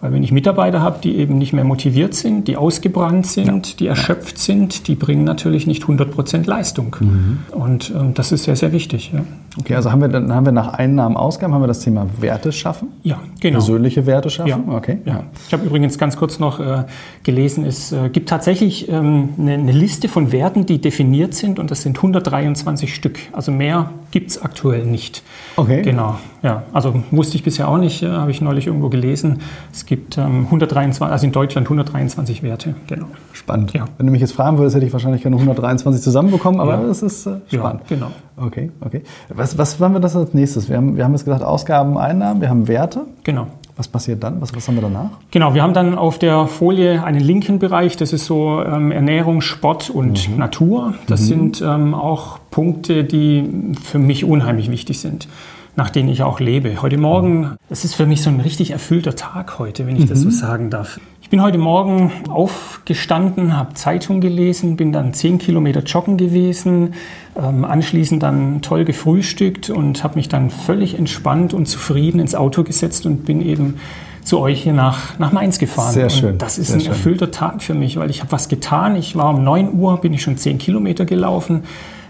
Weil 0.00 0.12
wenn 0.12 0.22
ich 0.22 0.32
Mitarbeiter 0.32 0.80
habe, 0.80 1.00
die 1.02 1.16
eben 1.16 1.36
nicht 1.36 1.52
mehr 1.52 1.64
motiviert 1.64 2.14
sind, 2.14 2.48
die 2.48 2.56
ausgebrannt 2.56 3.26
sind, 3.26 3.68
ja. 3.68 3.74
die 3.78 3.86
erschöpft 3.86 4.38
sind, 4.38 4.88
die 4.88 4.94
bringen 4.94 5.24
natürlich 5.24 5.66
nicht 5.66 5.82
100 5.82 6.10
Prozent 6.10 6.46
Leistung. 6.46 6.96
Mhm. 6.98 7.38
Und 7.50 7.92
ähm, 7.94 8.14
das 8.14 8.32
ist 8.32 8.44
sehr, 8.44 8.56
sehr 8.56 8.72
wichtig. 8.72 9.10
Ja. 9.12 9.24
Okay, 9.58 9.74
also 9.74 9.90
haben 9.90 10.00
wir, 10.00 10.08
dann 10.08 10.32
haben 10.32 10.46
wir 10.46 10.52
nach 10.52 10.74
Einnahmen, 10.74 11.16
Ausgaben, 11.16 11.52
haben 11.52 11.62
wir 11.62 11.66
das 11.66 11.80
Thema 11.80 12.06
Werte 12.20 12.52
schaffen? 12.52 12.88
Ja, 13.02 13.18
genau. 13.40 13.58
Persönliche 13.58 14.06
Werte 14.06 14.30
schaffen? 14.30 14.48
Ja. 14.48 14.76
Okay. 14.76 14.98
Ja. 15.04 15.24
Ich 15.48 15.52
habe 15.52 15.66
übrigens 15.66 15.98
ganz 15.98 16.16
kurz 16.16 16.38
noch 16.38 16.60
äh, 16.60 16.84
gelesen, 17.24 17.64
es 17.64 17.90
äh, 17.90 18.10
gibt 18.10 18.28
tatsächlich 18.28 18.88
ähm, 18.88 19.30
eine, 19.38 19.54
eine, 19.54 19.72
Liste 19.72 20.08
von 20.08 20.30
Werten, 20.30 20.66
die 20.66 20.80
definiert 20.80 21.34
sind 21.34 21.58
und 21.58 21.70
das 21.72 21.82
sind 21.82 21.96
123 21.96 22.94
Stück. 22.94 23.18
Also 23.32 23.50
mehr 23.50 23.90
gibt 24.12 24.30
es 24.30 24.40
aktuell 24.40 24.86
nicht. 24.86 25.24
Okay. 25.56 25.82
Genau. 25.82 26.16
Ja, 26.42 26.62
also 26.72 27.02
wusste 27.10 27.36
ich 27.36 27.42
bisher 27.42 27.68
auch 27.68 27.78
nicht, 27.78 28.04
äh, 28.04 28.08
habe 28.08 28.30
ich 28.30 28.40
neulich 28.40 28.68
irgendwo 28.68 28.88
gelesen. 28.88 29.40
Es 29.72 29.84
gibt 29.84 30.16
ähm, 30.16 30.44
123, 30.46 31.02
also 31.02 31.26
in 31.26 31.32
Deutschland 31.32 31.66
123 31.66 32.44
Werte. 32.44 32.76
Genau. 32.86 33.06
Spannend. 33.32 33.72
Ja. 33.72 33.86
Wenn 33.98 34.06
du 34.06 34.12
mich 34.12 34.20
jetzt 34.20 34.32
fragen 34.32 34.58
würdest, 34.58 34.76
hätte 34.76 34.86
ich 34.86 34.92
wahrscheinlich 34.92 35.22
keine 35.22 35.36
123 35.36 36.02
zusammenbekommen, 36.02 36.60
aber 36.60 36.84
es 36.84 37.02
ist 37.02 37.26
äh, 37.26 37.40
spannend. 37.48 37.82
Ja, 37.88 37.96
genau. 37.96 38.10
Okay, 38.40 38.70
okay. 38.80 39.02
Was, 39.28 39.58
was 39.58 39.80
waren 39.80 39.92
wir 39.92 40.00
das 40.00 40.16
als 40.16 40.34
nächstes? 40.34 40.68
Wir 40.68 40.76
haben, 40.76 40.96
wir 40.96 41.04
haben 41.04 41.12
jetzt 41.12 41.24
gesagt, 41.24 41.42
Ausgaben, 41.42 41.98
Einnahmen, 41.98 42.40
wir 42.40 42.48
haben 42.48 42.68
Werte. 42.68 43.02
Genau. 43.24 43.48
Was 43.76 43.88
passiert 43.88 44.22
dann? 44.22 44.40
Was, 44.40 44.54
was 44.54 44.66
haben 44.68 44.74
wir 44.74 44.82
danach? 44.82 45.10
Genau, 45.30 45.54
wir 45.54 45.62
haben 45.62 45.74
dann 45.74 45.96
auf 45.96 46.18
der 46.18 46.46
Folie 46.46 47.02
einen 47.02 47.20
linken 47.20 47.58
Bereich, 47.58 47.96
das 47.96 48.12
ist 48.12 48.26
so 48.26 48.62
ähm, 48.62 48.92
Ernährung, 48.92 49.40
Sport 49.40 49.90
und 49.90 50.28
mhm. 50.28 50.36
Natur. 50.36 50.94
Das 51.06 51.22
mhm. 51.22 51.24
sind 51.24 51.62
ähm, 51.62 51.94
auch 51.94 52.38
Punkte, 52.50 53.04
die 53.04 53.74
für 53.82 53.98
mich 53.98 54.24
unheimlich 54.24 54.70
wichtig 54.70 55.00
sind 55.00 55.28
nach 55.76 55.88
denen 55.88 56.08
ich 56.08 56.22
auch 56.22 56.40
lebe. 56.40 56.82
Heute 56.82 56.98
Morgen, 56.98 57.56
das 57.68 57.84
ist 57.84 57.94
für 57.94 58.04
mich 58.04 58.22
so 58.22 58.28
ein 58.28 58.40
richtig 58.40 58.72
erfüllter 58.72 59.14
Tag 59.14 59.58
heute, 59.58 59.86
wenn 59.86 59.96
ich 59.96 60.04
mhm. 60.04 60.08
das 60.08 60.20
so 60.20 60.26
mhm. 60.26 60.32
sagen 60.32 60.68
darf. 60.68 61.00
Ich 61.30 61.32
bin 61.32 61.42
heute 61.42 61.58
Morgen 61.58 62.10
aufgestanden, 62.28 63.56
habe 63.56 63.74
Zeitung 63.74 64.20
gelesen, 64.20 64.74
bin 64.74 64.90
dann 64.90 65.14
zehn 65.14 65.38
Kilometer 65.38 65.84
joggen 65.84 66.16
gewesen, 66.16 66.94
ähm, 67.36 67.64
anschließend 67.64 68.20
dann 68.20 68.62
toll 68.62 68.84
gefrühstückt 68.84 69.70
und 69.70 70.02
habe 70.02 70.16
mich 70.16 70.28
dann 70.28 70.50
völlig 70.50 70.98
entspannt 70.98 71.54
und 71.54 71.66
zufrieden 71.66 72.18
ins 72.18 72.34
Auto 72.34 72.64
gesetzt 72.64 73.06
und 73.06 73.26
bin 73.26 73.42
eben 73.42 73.76
zu 74.24 74.40
euch 74.40 74.64
hier 74.64 74.72
nach, 74.72 75.20
nach 75.20 75.30
Mainz 75.30 75.60
gefahren. 75.60 75.92
Sehr 75.92 76.10
schön. 76.10 76.32
Und 76.32 76.42
das 76.42 76.58
ist 76.58 76.74
ein 76.74 76.84
erfüllter 76.84 77.30
Tag 77.30 77.62
für 77.62 77.74
mich, 77.74 77.96
weil 77.96 78.10
ich 78.10 78.22
habe 78.22 78.32
was 78.32 78.48
getan. 78.48 78.96
Ich 78.96 79.14
war 79.14 79.32
um 79.32 79.44
9 79.44 79.72
Uhr, 79.74 80.00
bin 80.00 80.12
ich 80.12 80.22
schon 80.22 80.36
10 80.36 80.58
Kilometer 80.58 81.04
gelaufen. 81.04 81.62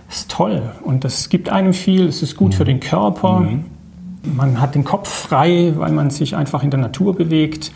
Das 0.08 0.20
ist 0.20 0.30
toll 0.30 0.62
und 0.82 1.04
das 1.04 1.28
gibt 1.28 1.50
einem 1.50 1.74
viel. 1.74 2.06
Es 2.06 2.22
ist 2.22 2.36
gut 2.36 2.52
mhm. 2.52 2.56
für 2.56 2.64
den 2.64 2.80
Körper. 2.80 3.40
Mhm. 3.40 3.64
Man 4.22 4.62
hat 4.62 4.74
den 4.74 4.84
Kopf 4.84 5.10
frei, 5.10 5.74
weil 5.76 5.92
man 5.92 6.08
sich 6.08 6.36
einfach 6.36 6.62
in 6.62 6.70
der 6.70 6.80
Natur 6.80 7.14
bewegt. 7.14 7.70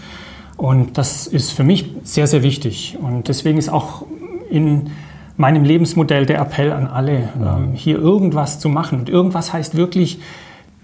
Und 0.56 0.98
das 0.98 1.26
ist 1.26 1.52
für 1.52 1.64
mich 1.64 1.86
sehr, 2.04 2.26
sehr 2.26 2.42
wichtig. 2.42 2.96
Und 3.00 3.28
deswegen 3.28 3.58
ist 3.58 3.68
auch 3.68 4.06
in 4.50 4.90
meinem 5.36 5.64
Lebensmodell 5.64 6.26
der 6.26 6.40
Appell 6.40 6.72
an 6.72 6.86
alle, 6.86 7.28
ja. 7.40 7.56
ähm, 7.56 7.72
hier 7.74 7.98
irgendwas 7.98 8.60
zu 8.60 8.68
machen. 8.68 9.00
Und 9.00 9.08
irgendwas 9.08 9.52
heißt 9.52 9.76
wirklich, 9.76 10.20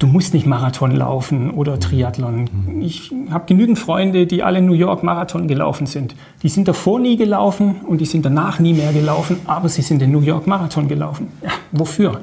du 0.01 0.07
musst 0.07 0.35
nicht 0.35 0.47
Marathon 0.47 0.91
laufen 0.91 1.51
oder 1.51 1.79
Triathlon. 1.79 2.49
Mhm. 2.51 2.83
Ich 2.83 3.13
habe 3.31 3.45
genügend 3.47 3.79
Freunde, 3.79 4.27
die 4.27 4.43
alle 4.43 4.61
New 4.61 4.73
York 4.73 5.03
Marathon 5.05 5.47
gelaufen 5.47 5.87
sind. 5.87 6.17
Die 6.43 6.49
sind 6.49 6.67
davor 6.67 6.99
nie 6.99 7.17
gelaufen 7.17 7.77
und 7.87 8.01
die 8.01 8.07
sind 8.07 8.25
danach 8.25 8.59
nie 8.59 8.75
mehr 8.75 8.93
gelaufen, 8.93 9.37
aber 9.47 9.69
sie 9.69 9.83
sind 9.83 10.01
den 10.01 10.11
New 10.11 10.23
York 10.23 10.47
Marathon 10.47 10.89
gelaufen. 10.89 11.29
Ja, 11.43 11.51
wofür? 11.71 12.21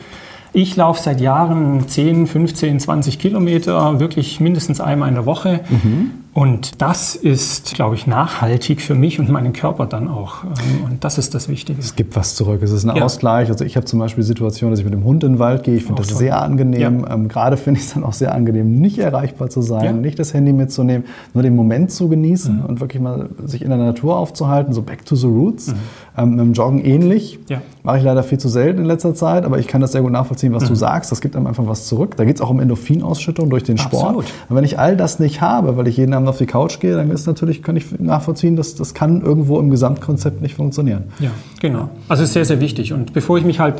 Ich 0.54 0.76
laufe 0.76 1.02
seit 1.02 1.22
Jahren 1.22 1.88
10, 1.88 2.26
15, 2.26 2.80
20 2.80 3.20
Kilometer, 3.20 4.00
wirklich 4.00 4.40
mindestens 4.40 4.82
einmal 4.82 5.10
in 5.10 5.16
der 5.16 5.26
Woche. 5.26 5.60
Mhm. 5.70 6.12
Und 6.38 6.84
das 6.84 7.16
ist, 7.16 7.74
glaube 7.74 7.96
ich, 7.96 8.06
nachhaltig 8.06 8.80
für 8.82 8.94
mich 8.94 9.20
und 9.20 9.28
meinen 9.28 9.54
Körper 9.54 9.88
dann 9.88 10.08
auch. 10.08 10.44
Ähm, 10.44 10.84
und 10.86 11.04
das 11.04 11.18
ist 11.18 11.34
das 11.34 11.50
Wichtige. 11.50 11.80
Es 11.80 11.96
gibt 11.96 12.16
was 12.16 12.36
zurück. 12.36 12.62
Es 12.62 12.70
ist 12.70 12.86
ein 12.86 12.96
Ja. 12.96 13.04
Ausgleich. 13.04 13.50
Also 13.50 13.66
ich 13.66 13.76
habe 13.76 13.88
zum 13.88 13.98
Beispiel 13.98 14.22
die 14.24 14.28
Situation, 14.28 14.70
dass 14.70 14.78
ich 14.78 14.86
mit 14.86 14.94
dem 14.94 15.04
Hund 15.04 15.24
in 15.24 15.34
den 15.34 15.40
Wald 15.40 15.64
gehe. 15.64 15.74
Ich 15.76 15.86
finde 15.86 16.04
das 16.04 16.10
toll. 16.10 16.20
sehr 16.20 16.40
angenehm. 16.40 17.00
Ja. 17.06 17.12
Ähm, 17.16 17.28
gerade 17.28 17.58
finde 17.58 17.80
ich 17.80 17.88
es 17.88 17.96
dann 17.96 18.04
auch 18.04 18.14
sehr 18.14 18.36
angenehm, 18.36 18.72
nicht 18.80 19.00
erreichbar 19.00 19.50
zu 19.50 19.64
sein, 19.64 19.84
Ja. 19.84 19.92
nicht 19.94 20.20
das 20.20 20.36
Handy 20.36 20.54
mitzunehmen, 20.54 21.08
nur 21.34 21.42
den 21.42 21.56
Moment 21.56 21.90
zu 21.90 22.08
genießen 22.08 22.58
Mhm. 22.60 22.66
und 22.66 22.82
wirklich 22.82 23.02
mal 23.02 23.30
sich 23.44 23.64
in 23.64 23.70
der 23.70 23.80
Natur 23.80 24.16
aufzuhalten, 24.18 24.74
so 24.74 24.84
back 24.84 25.06
to 25.08 25.16
the 25.16 25.26
roots. 25.26 25.74
Ähm, 26.16 26.32
mit 26.36 26.40
dem 26.40 26.54
Joggen 26.54 26.86
ähnlich. 26.86 27.40
Mhm. 27.40 27.46
Ja. 27.54 27.62
Mache 27.82 27.98
ich 27.98 28.04
leider 28.04 28.22
viel 28.22 28.38
zu 28.38 28.50
selten 28.50 28.82
in 28.82 28.86
letzter 28.86 29.16
Zeit, 29.16 29.44
aber 29.44 29.58
ich 29.58 29.68
kann 29.68 29.82
das 29.82 29.92
sehr 29.94 30.04
gut 30.04 30.12
nachvollziehen, 30.12 30.54
was 30.54 30.66
du 30.66 30.72
Mhm. 30.74 30.76
sagst. 30.76 31.12
Das 31.12 31.20
gibt 31.20 31.36
einem 31.36 31.48
einfach 31.48 31.66
was 31.68 31.88
zurück. 31.88 32.16
Da 32.16 32.26
geht 32.26 32.36
es 32.36 32.42
auch 32.42 32.52
um 32.52 32.60
Endorphinausschüttung 32.60 33.50
durch 33.50 33.64
den 33.64 33.80
Sport. 33.80 34.04
Absolut. 34.04 34.26
Und 34.50 34.56
wenn 34.56 34.64
ich 34.64 34.78
all 34.78 34.96
das 34.96 35.18
nicht 35.18 35.42
habe, 35.42 35.78
weil 35.78 35.88
ich 35.88 35.98
jeden 35.98 36.14
Abend 36.14 36.27
auf 36.28 36.38
die 36.38 36.46
Couch 36.46 36.80
gehe, 36.80 36.96
dann 36.96 37.12
ist 37.12 37.26
natürlich, 37.28 37.64
kann 37.64 37.76
ich 37.76 38.00
nachvollziehen, 38.00 38.56
dass 38.56 38.76
das 38.76 38.94
kann 38.94 39.22
irgendwo 39.22 39.60
im 39.60 39.70
Gesamtkonzept 39.70 40.42
nicht 40.42 40.56
funktionieren. 40.56 41.06
Ja, 41.20 41.32
genau. 41.60 41.90
Also 42.08 42.24
ist 42.24 42.34
sehr, 42.34 42.46
sehr 42.46 42.60
wichtig. 42.60 42.94
Und 42.94 43.14
bevor 43.14 43.38
ich 43.38 43.46
mich 43.46 43.60
halt 43.60 43.76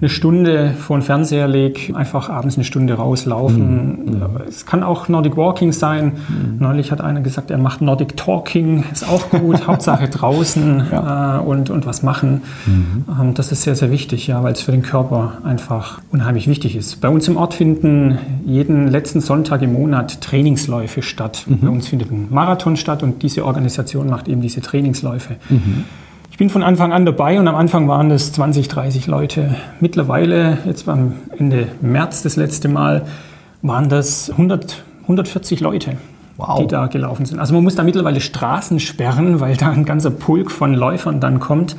eine 0.00 0.08
Stunde 0.08 0.72
vor 0.78 0.96
den 0.96 1.02
Fernseher 1.02 1.46
lege, 1.46 1.94
einfach 1.94 2.30
abends 2.30 2.56
eine 2.56 2.64
Stunde 2.64 2.94
rauslaufen. 2.94 4.22
Es 4.48 4.64
kann 4.64 4.82
auch 4.82 5.08
Nordic 5.08 5.36
Walking 5.36 5.72
sein. 5.72 6.12
Neulich 6.58 6.90
hat 6.90 7.00
einer 7.00 7.20
gesagt, 7.20 7.50
er 7.50 7.58
macht 7.58 7.82
Nordic 7.82 8.16
Talking, 8.16 8.84
ist 8.92 9.08
auch 9.08 9.28
gut. 9.30 9.66
Hauptsache 9.66 10.08
draußen 10.08 10.84
äh, 10.90 11.38
und, 11.38 11.70
und 11.70 11.86
was 11.86 12.02
machen. 12.02 12.42
Ähm, 12.66 13.34
das 13.34 13.52
ist 13.52 13.62
sehr, 13.62 13.76
sehr 13.76 13.90
wichtig, 13.90 14.26
ja, 14.26 14.42
weil 14.42 14.52
es 14.52 14.62
für 14.62 14.72
den 14.72 14.82
Körper 14.82 15.38
einfach 15.44 16.00
unheimlich 16.10 16.48
wichtig 16.48 16.76
ist. 16.76 17.00
Bei 17.00 17.08
uns 17.08 17.28
im 17.28 17.36
Ort 17.36 17.54
finden 17.54 18.18
jeden 18.44 18.88
letzten 18.88 19.20
Sonntag 19.20 19.62
im 19.62 19.74
Monat 19.74 20.20
Trainingsläufe 20.20 21.02
statt. 21.02 21.44
Bei 21.46 21.68
uns 21.68 21.88
findet 21.88 22.10
ein 22.10 22.28
Marathon 22.30 22.76
statt 22.76 23.02
und 23.02 23.22
diese 23.22 23.44
Organisation 23.44 24.08
macht 24.08 24.28
eben 24.28 24.40
diese 24.40 24.60
Trainingsläufe. 24.60 25.36
Ich 26.40 26.42
bin 26.42 26.48
von 26.48 26.62
Anfang 26.62 26.90
an 26.94 27.04
dabei 27.04 27.38
und 27.38 27.46
am 27.48 27.54
Anfang 27.54 27.86
waren 27.86 28.10
es 28.10 28.32
20, 28.32 28.68
30 28.68 29.06
Leute. 29.06 29.56
Mittlerweile, 29.80 30.56
jetzt 30.64 30.86
beim 30.86 31.12
Ende 31.36 31.66
März 31.82 32.22
das 32.22 32.36
letzte 32.36 32.68
Mal, 32.68 33.02
waren 33.60 33.90
das 33.90 34.30
100, 34.30 34.82
140 35.02 35.60
Leute, 35.60 35.98
Wow. 36.38 36.60
die 36.60 36.66
da 36.66 36.86
gelaufen 36.86 37.26
sind. 37.26 37.40
Also 37.40 37.52
man 37.52 37.62
muss 37.62 37.74
da 37.74 37.82
mittlerweile 37.82 38.22
Straßen 38.22 38.80
sperren, 38.80 39.40
weil 39.40 39.54
da 39.58 39.68
ein 39.68 39.84
ganzer 39.84 40.10
Pulk 40.10 40.50
von 40.50 40.72
Läufern 40.72 41.20
dann 41.20 41.40
kommt. 41.40 41.76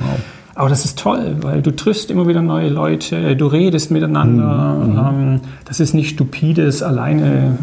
Aber 0.53 0.69
das 0.69 0.85
ist 0.85 0.99
toll, 0.99 1.37
weil 1.41 1.63
du 1.63 1.75
triffst 1.75 2.11
immer 2.11 2.27
wieder 2.27 2.43
neue 2.43 2.69
Leute, 2.69 3.35
du 3.35 3.47
redest 3.47 3.89
miteinander. 3.89 4.77
Ähm, 4.85 5.39
das 5.65 5.79
ist 5.79 5.95
nicht 5.95 6.09
stupides 6.11 6.83
alleine 6.83 7.57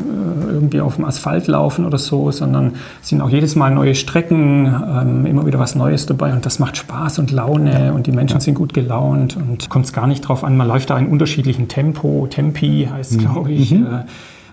äh, 0.48 0.48
irgendwie 0.59 0.81
auf 0.81 0.97
dem 0.97 1.05
Asphalt 1.05 1.47
laufen 1.47 1.87
oder 1.87 1.99
so, 1.99 2.31
sondern 2.31 2.75
es 3.03 3.09
sind 3.09 3.21
auch 3.21 3.31
jedes 3.31 3.57
Mal 3.57 3.71
neue 3.71 3.95
Strecken, 3.95 4.67
ähm, 4.67 5.27
immer 5.27 5.47
wieder 5.47 5.59
was 5.59 5.75
Neues 5.75 6.07
dabei 6.07 6.33
und 6.33 6.45
das 6.45 6.59
macht 6.59 6.77
Spaß 6.77 7.19
und 7.21 7.31
Laune 7.31 7.93
und 7.95 8.07
die 8.07 8.13
Menschen 8.13 8.41
sind 8.41 8.55
gut 8.55 8.75
gelaunt 8.75 9.37
und 9.37 9.69
kommt 9.69 9.87
es 9.87 9.93
gar 9.93 10.07
nicht 10.07 10.21
drauf 10.23 10.45
an. 10.45 10.57
Man 10.57 10.69
läuft 10.69 10.91
da 10.91 10.99
in 10.99 11.07
unterschiedlichen 11.07 11.69
Tempo, 11.69 12.27
Tempi 12.29 12.89
heißt 12.93 13.13
es, 13.13 13.19
glaube 13.19 13.53
ich. 13.53 13.73
Äh, 13.73 14.05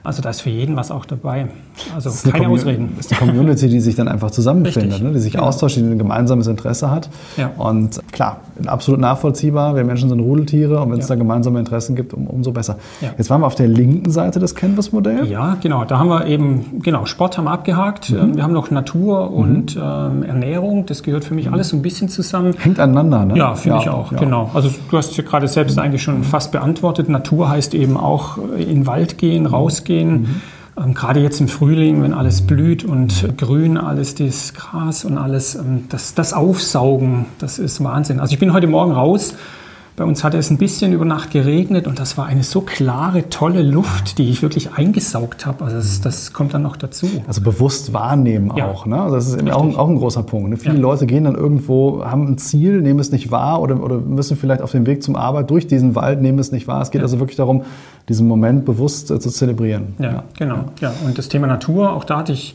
Also 0.05 0.21
da 0.21 0.29
ist 0.29 0.41
für 0.41 0.49
jeden 0.49 0.75
was 0.75 0.91
auch 0.91 1.05
dabei. 1.05 1.47
Also 1.93 2.09
Das 2.09 2.23
keine 2.23 2.47
Ausreden. 2.49 2.93
Das 2.95 3.07
ist 3.07 3.21
eine 3.21 3.31
Community, 3.31 3.67
die 3.67 3.79
sich 3.79 3.95
dann 3.95 4.07
einfach 4.07 4.31
zusammenfindet, 4.31 5.01
ne? 5.01 5.11
die 5.11 5.19
sich 5.19 5.33
Genau. 5.33 5.45
austauscht, 5.45 5.77
die 5.77 5.81
ein 5.81 5.97
gemeinsames 5.97 6.47
Interesse 6.47 6.89
hat. 6.91 7.09
Ja. 7.37 7.51
Und 7.57 7.99
klar, 8.11 8.41
absolut 8.67 8.99
nachvollziehbar. 9.01 9.75
Wir 9.75 9.83
Menschen 9.83 10.09
sind 10.09 10.19
Rudeltiere 10.19 10.79
und 10.81 10.91
wenn 10.91 10.99
es 10.99 11.09
Ja. 11.09 11.15
da 11.15 11.19
gemeinsame 11.19 11.59
Interessen 11.59 11.95
gibt, 11.95 12.13
um, 12.13 12.27
umso 12.27 12.51
besser. 12.51 12.77
Ja. 13.01 13.09
Jetzt 13.17 13.29
waren 13.29 13.41
wir 13.41 13.47
auf 13.47 13.55
der 13.55 13.67
linken 13.67 14.11
Seite 14.11 14.39
des 14.39 14.55
Canvas-Modells. 14.55 15.27
Ja, 15.29 15.57
genau. 15.61 15.83
Da 15.85 15.97
haben 15.99 16.09
wir 16.09 16.25
eben, 16.27 16.79
genau, 16.81 17.05
Sport 17.05 17.37
haben 17.37 17.45
wir 17.45 17.51
abgehakt. 17.51 18.11
Mhm. 18.11 18.35
Wir 18.35 18.43
haben 18.43 18.53
noch 18.53 18.71
Natur 18.71 19.31
und 19.31 19.75
ähm, 19.75 20.23
Ernährung. 20.23 20.85
Das 20.85 21.03
gehört 21.03 21.25
für 21.25 21.33
mich 21.33 21.51
alles 21.51 21.69
so 21.69 21.75
ein 21.77 21.81
bisschen 21.81 22.09
zusammen. 22.09 22.53
Hängt 22.59 22.79
aneinander, 22.79 23.25
ne? 23.25 23.37
Ja, 23.37 23.55
finde 23.55 23.79
ich 23.81 23.89
auch, 23.89 24.13
genau. 24.15 24.51
Also 24.53 24.69
du 24.89 24.97
hast 24.97 25.17
ja 25.17 25.23
gerade 25.23 25.47
selbst 25.47 25.77
eigentlich 25.79 26.03
schon 26.03 26.23
fast 26.23 26.51
beantwortet. 26.51 27.09
Natur 27.09 27.49
heißt 27.49 27.73
eben 27.73 27.97
auch 27.97 28.37
äh, 28.57 28.61
in 28.63 28.69
den 28.81 28.87
Wald 28.87 29.17
gehen, 29.17 29.45
rausgehen. 29.47 29.94
Ähm, 30.01 30.93
gerade 30.93 31.21
jetzt 31.21 31.39
im 31.39 31.47
Frühling, 31.47 32.01
wenn 32.01 32.13
alles 32.13 32.41
blüht 32.41 32.83
und 32.83 33.37
grün, 33.37 33.77
alles 33.77 34.15
das 34.15 34.53
Gras 34.53 35.05
und 35.05 35.17
alles, 35.17 35.55
ähm, 35.55 35.85
das, 35.89 36.15
das 36.15 36.33
Aufsaugen, 36.33 37.27
das 37.39 37.59
ist 37.59 37.83
Wahnsinn. 37.83 38.19
Also 38.19 38.33
ich 38.33 38.39
bin 38.39 38.53
heute 38.53 38.67
Morgen 38.67 38.91
raus. 38.91 39.35
Bei 39.97 40.03
uns 40.03 40.25
hat 40.25 40.33
es 40.33 40.49
ein 40.49 40.57
bisschen 40.57 40.91
über 40.91 41.05
Nacht 41.05 41.31
geregnet 41.31 41.87
und 41.87 41.99
das 41.99 42.17
war 42.17 42.25
eine 42.25 42.43
so 42.43 42.59
klare, 42.59 43.29
tolle 43.29 43.61
Luft, 43.63 44.17
die 44.17 44.29
ich 44.29 44.41
wirklich 44.41 44.73
eingesaugt 44.73 45.45
habe. 45.45 45.63
Also 45.63 45.77
das, 45.77 46.01
das 46.01 46.33
kommt 46.33 46.53
dann 46.53 46.63
noch 46.63 46.75
dazu. 46.75 47.07
Also 47.27 47.39
bewusst 47.39 47.93
wahrnehmen 47.93 48.51
Ja. 48.57 48.69
auch. 48.69 48.85
Ne? 48.85 49.01
Also 49.01 49.15
das 49.15 49.27
ist 49.27 49.39
eben 49.39 49.49
auch, 49.51 49.63
ein- 49.63 49.77
auch 49.77 49.87
ein 49.87 49.95
großer 49.97 50.23
Punkt. 50.23 50.49
Ne? 50.49 50.57
Viele 50.57 50.75
Ja. 50.75 50.81
Leute 50.81 51.05
gehen 51.05 51.23
dann 51.23 51.35
irgendwo, 51.35 52.03
haben 52.03 52.27
ein 52.27 52.37
Ziel, 52.37 52.81
nehmen 52.81 52.99
es 52.99 53.13
nicht 53.13 53.31
wahr 53.31 53.61
oder, 53.61 53.81
oder 53.81 53.97
müssen 53.99 54.35
vielleicht 54.35 54.61
auf 54.61 54.71
dem 54.71 54.85
Weg 54.85 55.01
zum 55.01 55.15
Arbeit 55.15 55.49
durch 55.49 55.65
diesen 55.65 55.95
Wald 55.95 56.21
nehmen 56.21 56.39
es 56.39 56.51
nicht 56.51 56.67
wahr. 56.67 56.81
Es 56.81 56.91
geht 56.91 57.01
also 57.01 57.19
wirklich 57.19 57.37
darum, 57.37 57.63
diesen 58.09 58.27
Moment 58.27 58.65
bewusst 58.65 59.11
äh, 59.11 59.19
zu 59.21 59.29
zelebrieren. 59.29 59.93
Ja, 59.99 60.23
genau. 60.37 60.65
Ja. 60.81 60.91
Und 61.05 61.17
das 61.17 61.29
Thema 61.29 61.47
Natur, 61.47 61.93
auch 61.93 62.03
da 62.03 62.17
hatte 62.17 62.33
ich 62.33 62.53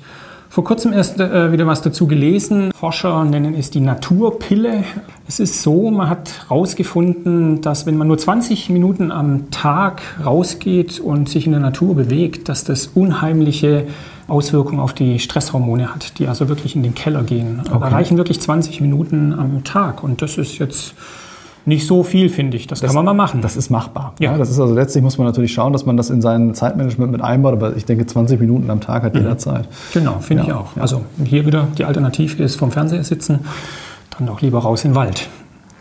vor 0.53 0.65
kurzem 0.65 0.93
erst 0.93 1.21
äh, 1.21 1.53
wieder 1.53 1.65
was 1.69 1.81
dazu 1.81 2.09
gelesen. 2.09 2.73
Forscher 2.73 3.25
nennen 3.25 3.55
es 3.55 3.71
die 3.71 3.81
Naturpille. 3.81 4.83
Es 5.29 5.39
ist 5.39 5.63
so, 5.63 5.93
man 5.93 6.11
hat 6.11 6.33
herausgefunden, 6.49 7.61
dass 7.61 7.87
wenn 7.87 7.97
man 7.97 8.09
nur 8.09 8.19
20 8.19 8.69
Minuten 8.69 9.13
am 9.13 9.53
Tag 9.53 10.03
rausgeht 10.27 10.99
und 10.99 11.29
sich 11.29 11.47
in 11.47 11.53
der 11.53 11.61
Natur 11.61 11.95
bewegt, 11.95 12.49
dass 12.49 12.65
das 12.65 12.89
unheimliche 12.89 13.87
Auswirkungen 14.27 14.81
auf 14.81 14.93
die 14.93 15.21
Stresshormone 15.21 15.95
hat, 15.95 16.19
die 16.19 16.27
also 16.27 16.49
wirklich 16.49 16.75
in 16.75 16.83
den 16.83 16.97
Keller 16.97 17.23
gehen. 17.23 17.63
Da 17.65 17.77
Okay. 17.77 17.95
reichen 17.95 18.17
wirklich 18.17 18.41
20 18.41 18.81
Minuten 18.81 19.33
am 19.33 19.63
Tag. 19.63 20.03
Und 20.03 20.21
das 20.21 20.37
ist 20.37 20.59
jetzt 20.59 20.95
nicht 21.67 21.87
so 21.87 22.03
viel, 22.03 22.29
finde 22.29 22.57
ich. 22.57 22.67
Das, 22.67 22.81
kann 22.81 22.95
man 22.95 23.05
mal 23.05 23.15
machen. 23.15 23.41
Das 23.43 23.57
ist 23.57 23.71
machbar. 23.71 24.15
Ja. 24.19 24.33
Ja. 24.33 24.39
das 24.39 24.51
ist 24.51 24.59
also 24.59 24.75
letztlich 24.75 25.03
muss 25.05 25.19
man 25.19 25.27
natürlich 25.27 25.53
schauen, 25.53 25.73
dass 25.73 25.87
man 25.87 25.97
das 25.97 26.11
in 26.11 26.23
sein 26.23 26.55
Zeitmanagement 26.55 27.13
mit 27.13 27.21
einbaut. 27.23 27.53
Aber 27.53 27.77
ich 27.77 27.85
denke, 27.85 28.07
20 28.07 28.41
Minuten 28.41 28.71
am 28.71 28.81
Tag 28.81 29.03
hat 29.03 29.15
jeder 29.15 29.37
Zeit. 29.39 29.69
Genau, 29.93 30.19
finde 30.21 30.45
ich 30.45 30.49
Ja, 30.49 30.57
auch. 30.57 30.77
ja. 30.77 30.83
Also 30.83 31.03
hier 31.25 31.47
wieder 31.47 31.69
die 31.79 31.85
Alternative 31.85 32.43
ist 32.43 32.57
vom 32.57 32.71
Fernseher 32.71 33.05
sitzen, 33.05 33.41
dann 34.17 34.27
doch 34.27 34.41
lieber 34.41 34.59
raus 34.61 34.85
in 34.85 34.93
den 34.93 34.97
Wald. 34.97 35.29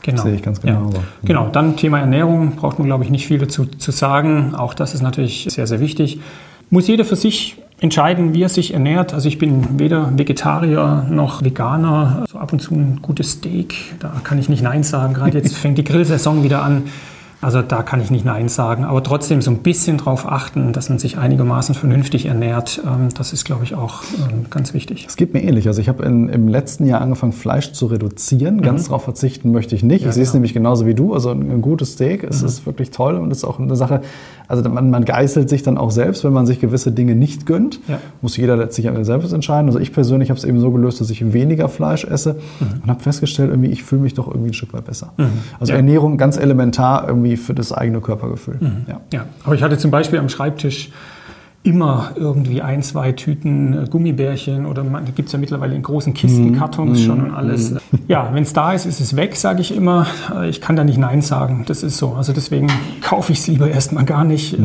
Genau. 0.02 0.24
Sehe 0.24 0.36
ich 0.36 0.42
ganz 0.42 0.62
genauso. 0.62 0.98
Ja. 0.98 1.04
Genau, 1.24 1.48
dann 1.50 1.76
Thema 1.76 2.00
Ernährung, 2.00 2.56
braucht 2.56 2.80
man 2.80 2.88
glaube 2.88 3.04
ich 3.04 3.10
nicht 3.10 3.28
viel 3.28 3.38
dazu 3.38 3.66
zu 3.66 3.92
sagen. 3.92 4.56
Auch 4.56 4.74
das 4.74 4.94
ist 4.94 5.02
natürlich 5.02 5.48
sehr, 5.50 5.68
sehr 5.68 5.80
wichtig. 5.80 6.20
Muss 6.70 6.88
jeder 6.88 7.04
für 7.06 7.16
sich 7.16 7.58
entscheiden, 7.82 8.34
wie 8.34 8.44
er 8.44 8.50
sich 8.50 8.74
ernährt. 8.74 9.14
Also 9.14 9.28
ich 9.28 9.38
bin 9.38 9.80
weder 9.80 10.18
Vegetarier 10.18 11.06
noch 11.10 11.44
Veganer. 11.44 12.20
Also 12.22 12.38
ab 12.38 12.54
und 12.54 12.60
zu 12.60 12.76
ein 12.76 13.00
gutes 13.02 13.32
Steak, 13.32 13.76
da 14.00 14.12
kann 14.24 14.38
ich 14.40 14.50
nicht 14.50 14.62
Nein 14.62 14.84
sagen. 14.84 15.14
Gerade 15.14 15.38
jetzt 15.38 15.56
fängt 15.58 15.78
die 15.78 15.84
Grillsaison 15.84 16.44
wieder 16.44 16.64
an. 16.64 16.84
Also 17.42 17.62
da 17.62 17.84
kann 17.84 18.02
ich 18.02 18.12
nicht 18.12 18.26
Nein 18.26 18.50
sagen. 18.50 18.84
Aber 18.84 19.02
trotzdem 19.02 19.42
so 19.42 19.50
ein 19.50 19.60
bisschen 19.60 19.98
darauf 19.98 20.28
achten, 20.30 20.74
dass 20.74 20.90
man 20.90 21.00
sich 21.00 21.18
einigermaßen 21.18 21.74
vernünftig 21.74 22.26
ernährt. 22.26 22.82
Ähm, 22.86 23.10
Das 23.18 23.32
ist, 23.32 23.46
glaube 23.46 23.64
ich, 23.64 23.76
auch 23.76 24.02
ähm, 24.30 24.46
ganz 24.50 24.74
wichtig. 24.74 25.06
Es 25.08 25.16
geht 25.16 25.34
mir 25.34 25.42
ähnlich. 25.42 25.66
Also 25.68 25.80
ich 25.80 25.88
habe 25.88 26.04
in- 26.04 26.28
im 26.28 26.48
letzten 26.50 26.86
Jahr 26.86 27.00
angefangen, 27.02 27.32
Fleisch 27.32 27.72
zu 27.72 27.86
reduzieren. 27.86 28.62
Ganz 28.62 28.86
darauf 28.86 29.04
verzichten 29.04 29.52
möchte 29.52 29.74
ich 29.76 29.84
nicht. 29.84 30.06
ich 30.06 30.12
sehe 30.14 30.24
es 30.24 30.30
genau. 30.30 30.38
nämlich 30.40 30.54
genauso 30.54 30.86
wie 30.86 30.94
du. 30.96 31.14
Also 31.14 31.30
ein, 31.30 31.50
ein 31.50 31.62
gutes 31.62 31.94
Steak, 31.94 32.24
es 32.24 32.42
ist 32.44 32.66
wirklich 32.66 32.92
toll 32.92 33.16
und 33.16 33.32
ist 33.32 33.46
auch 33.46 33.58
eine 33.60 33.76
Sache. 33.78 34.02
Also 34.50 34.68
man, 34.68 34.90
man 34.90 35.06
geißelt 35.06 35.48
sich 35.50 35.64
dann 35.64 35.78
auch 35.78 35.92
selbst, 35.92 36.24
wenn 36.26 36.34
man 36.34 36.46
sich 36.46 36.60
gewisse 36.60 36.92
Dinge 36.92 37.16
nicht 37.16 37.46
gönnt. 37.46 37.80
Ja. 37.88 38.00
Muss 38.22 38.36
jeder 38.36 38.58
letztlich 38.58 38.90
selbst 39.04 39.32
entscheiden. 39.32 39.68
Also 39.68 39.80
ich 39.80 39.94
persönlich 39.94 40.30
habe 40.30 40.38
es 40.40 40.44
eben 40.44 40.60
so 40.60 40.72
gelöst, 40.72 41.00
dass 41.00 41.10
ich 41.10 41.32
weniger 41.34 41.70
Fleisch 41.70 42.04
esse 42.04 42.36
und 42.84 42.90
habe 42.90 43.00
festgestellt, 43.02 43.50
irgendwie 43.52 43.70
ich 43.70 43.84
fühle 43.84 44.02
mich 44.02 44.14
doch 44.16 44.28
irgendwie 44.28 44.50
ein 44.50 44.54
Stück 44.54 44.74
weit 44.74 44.86
besser. 44.86 45.14
Also 45.60 45.72
Ja. 45.72 45.78
Ernährung 45.78 46.18
ganz 46.18 46.36
elementar 46.38 47.08
irgendwie 47.08 47.29
für 47.38 47.54
das 47.54 47.72
eigene 47.72 48.02
Körpergefühl. 48.02 48.60
Ja. 48.88 49.00
Ja, 49.12 49.26
aber 49.44 49.56
ich 49.56 49.64
hatte 49.64 49.78
zum 49.78 49.92
Beispiel 49.92 50.20
am 50.20 50.30
Schreibtisch 50.30 50.92
immer 51.62 52.12
irgendwie 52.16 52.62
ein, 52.62 52.82
zwei 52.84 53.12
Tüten 53.12 53.84
äh, 53.84 53.88
Gummibärchen 53.90 54.66
oder 54.66 54.84
gibt 55.14 55.28
es 55.28 55.34
ja 55.34 55.40
mittlerweile 55.40 55.76
in 55.76 55.82
großen 55.84 56.14
Kisten, 56.14 56.56
Kartons 56.58 57.02
schon 57.02 57.22
und 57.22 57.32
alles. 57.34 57.76
Ja, 58.08 58.30
wenn 58.34 58.44
es 58.44 58.54
da 58.54 58.72
ist, 58.72 58.86
ist 58.86 59.02
es 59.02 59.18
weg, 59.18 59.36
sage 59.36 59.60
ich 59.60 59.76
immer. 59.76 60.08
Äh, 60.34 60.48
Ich 60.50 60.62
kann 60.62 60.78
da 60.78 60.86
nicht 60.86 60.98
Nein 60.98 61.22
sagen. 61.22 61.66
Das 61.68 61.84
ist 61.84 61.98
so. 61.98 62.14
Also 62.14 62.32
deswegen 62.32 62.68
kaufe 63.02 63.34
ich 63.34 63.40
es 63.40 63.48
lieber 63.48 63.70
erstmal 63.70 64.06
gar 64.06 64.24
nicht, 64.24 64.54
äh, 64.58 64.62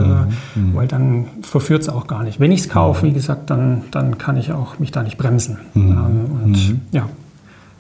weil 0.72 0.86
dann 0.86 1.26
verführt 1.42 1.82
es 1.82 1.88
auch 1.88 2.06
gar 2.06 2.22
nicht. 2.22 2.38
Wenn 2.38 2.52
ich 2.52 2.60
es 2.60 2.68
kaufe, 2.68 3.04
wie 3.06 3.12
gesagt, 3.12 3.50
dann, 3.50 3.82
dann 3.90 4.16
kann 4.16 4.36
ich 4.36 4.52
auch 4.52 4.78
mich 4.78 4.92
da 4.92 5.02
nicht 5.02 5.18
bremsen. 5.18 5.58
Ähm, 5.74 6.26
und 6.44 6.76
ja, 6.92 7.08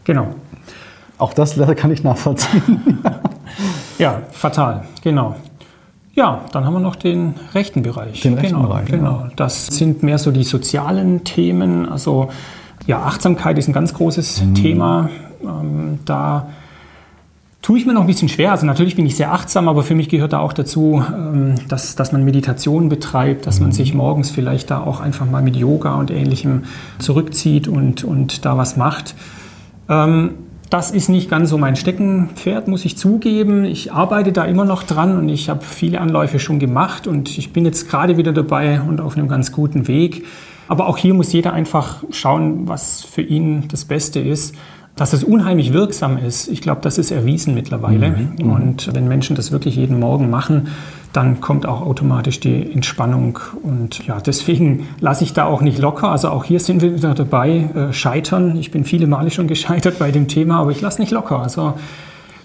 genau. 0.02 0.34
Auch 1.18 1.32
das 1.34 1.56
kann 1.76 1.92
ich 1.92 2.02
nachvollziehen. 2.02 2.98
Ja, 3.98 4.22
fatal, 4.30 4.84
genau. 5.02 5.36
Ja, 6.14 6.42
dann 6.52 6.64
haben 6.64 6.74
wir 6.74 6.80
noch 6.80 6.96
den 6.96 7.34
rechten 7.54 7.82
Bereich. 7.82 8.20
Den 8.20 8.34
rechten 8.34 8.54
genau, 8.54 8.68
Bereich, 8.68 8.86
Genau. 8.86 9.26
Das 9.34 9.66
sind 9.66 10.02
mehr 10.04 10.18
so 10.18 10.30
die 10.30 10.44
sozialen 10.44 11.24
Themen. 11.24 11.88
Also 11.88 12.28
ja, 12.86 13.02
Achtsamkeit 13.02 13.58
ist 13.58 13.68
ein 13.68 13.72
ganz 13.72 13.94
großes 13.94 14.42
Mhm. 14.44 14.54
Thema. 14.54 15.08
Ähm, 15.42 15.98
da 16.04 16.48
tue 17.62 17.78
ich 17.78 17.86
mir 17.86 17.94
noch 17.94 18.02
ein 18.02 18.06
bisschen 18.06 18.28
schwer. 18.28 18.52
Also 18.52 18.64
natürlich 18.64 18.94
bin 18.94 19.06
ich 19.06 19.16
sehr 19.16 19.32
achtsam, 19.32 19.68
aber 19.68 19.82
für 19.82 19.96
mich 19.96 20.08
gehört 20.08 20.34
da 20.34 20.38
auch 20.38 20.52
dazu, 20.52 21.02
ähm, 21.08 21.56
dass, 21.68 21.96
dass 21.96 22.12
man 22.12 22.24
Meditation 22.24 22.88
betreibt, 22.88 23.46
dass 23.46 23.58
man 23.58 23.70
mhm. 23.70 23.74
sich 23.74 23.94
morgens 23.94 24.30
vielleicht 24.30 24.70
da 24.70 24.82
auch 24.82 25.00
einfach 25.00 25.28
mal 25.28 25.42
mit 25.42 25.56
Yoga 25.56 25.94
und 25.94 26.12
ähnlichem 26.12 26.64
zurückzieht 27.00 27.66
und, 27.66 28.04
und 28.04 28.44
da 28.44 28.56
was 28.56 28.76
macht. 28.76 29.16
Ähm, 29.88 30.30
das 30.70 30.90
ist 30.90 31.08
nicht 31.08 31.30
ganz 31.30 31.50
so 31.50 31.58
mein 31.58 31.76
Steckenpferd, 31.76 32.68
muss 32.68 32.84
ich 32.84 32.96
zugeben. 32.96 33.64
Ich 33.64 33.92
arbeite 33.92 34.32
da 34.32 34.44
immer 34.44 34.64
noch 34.64 34.82
dran 34.82 35.16
und 35.16 35.28
ich 35.28 35.48
habe 35.48 35.64
viele 35.64 36.00
Anläufe 36.00 36.38
schon 36.38 36.58
gemacht 36.58 37.06
und 37.06 37.38
ich 37.38 37.52
bin 37.52 37.64
jetzt 37.64 37.88
gerade 37.88 38.16
wieder 38.16 38.32
dabei 38.32 38.80
und 38.80 39.00
auf 39.00 39.16
einem 39.16 39.28
ganz 39.28 39.52
guten 39.52 39.88
Weg. 39.88 40.24
Aber 40.66 40.86
auch 40.88 40.96
hier 40.96 41.14
muss 41.14 41.32
jeder 41.32 41.52
einfach 41.52 42.02
schauen, 42.10 42.66
was 42.68 43.04
für 43.04 43.22
ihn 43.22 43.68
das 43.68 43.84
Beste 43.84 44.20
ist 44.20 44.54
dass 44.96 45.12
es 45.12 45.24
unheimlich 45.24 45.72
wirksam 45.72 46.18
ist, 46.18 46.48
ich 46.48 46.60
glaube, 46.60 46.80
das 46.82 46.98
ist 46.98 47.10
erwiesen 47.10 47.54
mittlerweile. 47.54 48.10
Mhm. 48.10 48.32
mhm. 48.38 48.50
Und 48.50 48.94
wenn 48.94 49.08
Menschen 49.08 49.34
das 49.34 49.50
wirklich 49.50 49.76
jeden 49.76 49.98
Morgen 49.98 50.30
machen, 50.30 50.68
dann 51.12 51.40
kommt 51.40 51.66
auch 51.66 51.80
automatisch 51.80 52.40
die 52.40 52.72
Entspannung. 52.72 53.38
Und 53.62 54.06
ja, 54.06 54.20
deswegen 54.20 54.88
lasse 55.00 55.24
ich 55.24 55.32
da 55.32 55.44
auch 55.44 55.62
nicht 55.62 55.78
locker. 55.78 56.10
Also 56.10 56.28
auch 56.28 56.44
hier 56.44 56.60
sind 56.60 56.82
wir 56.82 56.94
wieder 56.94 57.14
dabei, 57.14 57.70
äh, 57.74 57.92
scheitern. 57.92 58.56
Ich 58.56 58.70
bin 58.70 58.84
viele 58.84 59.06
Male 59.06 59.30
schon 59.30 59.48
gescheitert 59.48 59.98
bei 59.98 60.10
dem 60.10 60.28
Thema, 60.28 60.58
aber 60.60 60.70
ich 60.70 60.80
lasse 60.80 61.00
nicht 61.00 61.10
locker. 61.10 61.40
Also 61.40 61.74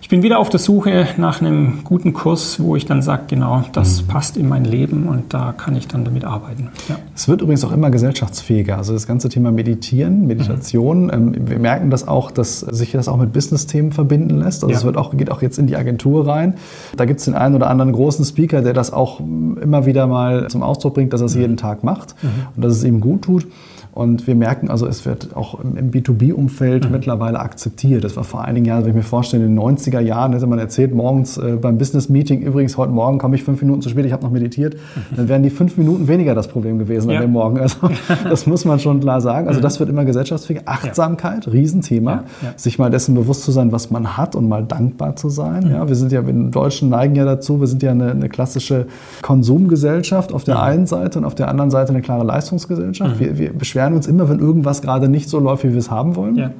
ich 0.10 0.12
bin 0.12 0.24
wieder 0.24 0.39
auf 0.39 0.50
der 0.50 0.60
Suche 0.60 1.06
nach 1.17 1.39
einem 1.39 1.84
guten 1.84 2.13
Kurs, 2.13 2.60
wo 2.60 2.76
ich 2.76 2.88
dann 2.88 3.04
sage, 3.04 3.26
genau, 3.28 3.63
das 3.74 4.02
mhm. 4.02 4.08
passt 4.08 4.38
in 4.38 4.50
mein 4.50 4.65
Leben 4.65 5.08
und 5.08 5.36
da 5.36 5.54
kann 5.56 5.76
ich 5.76 5.88
dann 5.88 6.04
damit 6.04 6.26
arbeiten. 6.26 6.69
Ja. 6.88 6.95
Es 7.15 7.28
wird 7.28 7.43
übrigens 7.43 7.63
auch 7.63 7.72
immer 7.72 7.91
gesellschaftsfähiger. 7.91 8.76
Also 8.76 8.93
das 8.93 9.06
ganze 9.06 9.30
Thema 9.30 9.52
Meditieren, 9.52 10.26
Meditation, 10.26 11.04
mhm. 11.04 11.13
ähm, 11.13 11.48
wir 11.48 11.60
merken 11.60 11.91
das 11.91 12.08
auch, 12.08 12.32
dass 12.32 12.62
sich 12.62 12.93
das 12.93 13.08
auch 13.08 13.17
mit 13.17 13.34
Business-Themen 13.34 13.91
verbinden 13.91 14.39
lässt. 14.39 14.63
Also 14.63 14.72
ja. 14.72 14.80
es 14.80 14.84
wird 14.84 14.98
auch, 14.98 15.15
geht 15.15 15.30
auch 15.30 15.43
jetzt 15.43 15.60
in 15.60 15.67
die 15.67 15.76
Agentur 15.76 16.26
rein. 16.26 16.56
Da 16.98 17.06
gibt 17.06 17.19
es 17.19 17.26
den 17.26 17.36
einen 17.36 17.54
oder 17.54 17.69
anderen 17.69 17.91
großen 17.91 18.26
Speaker, 18.26 18.63
der 18.63 18.74
das 18.74 18.91
auch 18.91 19.19
immer 19.19 19.86
wieder 19.86 20.08
mal 20.08 20.48
zum 20.48 20.63
Ausdruck 20.63 20.95
bringt, 20.95 21.13
dass 21.13 21.22
er 21.22 21.26
es 21.26 21.36
mhm. 21.36 21.41
jeden 21.41 21.58
Tag 21.58 21.84
macht 21.84 22.15
mhm. 22.24 22.30
und 22.56 22.65
dass 22.65 22.74
es 22.74 22.84
ihm 22.84 23.00
gut 23.00 23.22
tut. 23.22 23.45
Und 23.91 24.28
wir 24.28 24.36
merken 24.36 24.69
also, 24.69 24.86
es 24.86 25.06
wird 25.06 25.36
auch 25.36 25.60
im 25.60 25.91
B2B-Umfeld 25.91 26.86
mhm. 26.86 26.91
mittlerweile 26.91 27.39
akzeptiert. 27.39 28.04
Das 28.04 28.15
war 28.15 28.23
vor 28.23 28.43
einigen 28.43 28.65
Jahren, 28.65 28.84
wenn 28.84 28.91
ich 28.91 28.95
mir 28.95 29.02
vorstelle, 29.02 29.45
in 29.45 29.56
den 29.56 29.60
90er 29.60 29.99
Jahren 29.99 30.34
hätte 30.34 30.47
man 30.47 30.60
erzählt, 30.60 30.93
morgens 30.93 31.38
äh, 31.38 31.58
beim 31.60 31.78
Business-Meeting, 31.78 32.41
übrigens 32.41 32.78
heute 32.78 32.91
Morgen 32.91 33.17
komme 33.17 33.36
ich 33.36 33.43
fünf 33.43 33.62
Minuten 33.62 33.82
zu 33.82 33.89
spät, 33.89 34.06
ich 34.06 34.13
habe 34.13 34.23
noch 34.23 34.32
meditiert, 34.32 34.75
mhm. 34.75 35.15
dann 35.15 35.28
wären 35.28 35.43
die 35.43 35.49
fünf 35.49 35.75
Minuten 35.78 36.08
weniger 36.08 36.36
das 36.36 36.47
Problem 36.47 36.78
gewesen 36.78 37.10
ja. 37.10 37.17
an 37.17 37.23
dem 37.23 37.32
Morgen. 37.32 37.60
Also 37.60 37.89
das 38.23 38.45
muss 38.45 38.63
man 38.63 38.80
schon 38.80 38.99
klar 38.99 39.21
sagen. 39.21 39.47
Also 39.47 39.60
mhm. 39.60 39.63
das 39.63 39.80
wird 39.80 39.89
immer 39.89 40.06
gesellschaftsfähiger. 40.06 40.62
Achtsamkeit, 40.65 41.47
ja. 41.47 41.52
Riesenthema. 41.52 42.12
Ja. 42.12 42.23
Ja. 42.41 42.54
Sich 42.56 42.78
mal 42.78 42.91
dessen 42.91 43.15
bewusst 43.15 43.43
zu 43.43 43.52
sein, 43.52 43.71
was 43.71 43.89
man 43.89 44.17
hat 44.17 44.36
und 44.36 44.47
mal 44.47 44.63
dankbar 44.63 45.15
zu 45.15 45.30
sein. 45.30 45.65
Mhm. 45.65 45.71
Ja, 45.71 45.88
wir 45.88 45.95
sind 45.95 46.12
ja, 46.12 46.25
wir 46.25 46.34
Deutschen 46.34 46.89
neigen 46.89 47.15
ja 47.15 47.25
dazu, 47.25 47.60
wir 47.60 47.67
sind 47.67 47.82
ja 47.82 47.91
eine, 47.91 48.12
eine 48.12 48.30
klassische 48.30 48.86
Konsumgesellschaft 49.23 50.32
auf 50.32 50.43
der 50.43 50.56
mhm. 50.56 50.62
einen 50.62 50.88
Seite 50.88 51.19
und 51.19 51.25
auf 51.25 51.36
der 51.36 51.47
anderen 51.47 51.71
Seite 51.71 51.89
eine 51.89 52.02
klare 52.02 52.23
Leistungsgesellschaft. 52.23 53.15
Mhm. 53.15 53.19
Wir, 53.19 53.38
wir 53.38 53.54
beschweren 53.54 53.78
beschweren 53.79 53.93
uns 53.95 54.07
immer, 54.07 54.29
wenn 54.29 54.39
irgendwas 54.39 54.81
gerade 54.81 55.07
nicht 55.07 55.29
so 55.29 55.39
läuft, 55.39 55.63
wie 55.63 55.71
wir 55.71 55.77
es 55.77 55.89
haben 55.89 56.15
wollen. 56.15 56.35
Ja. 56.35 56.51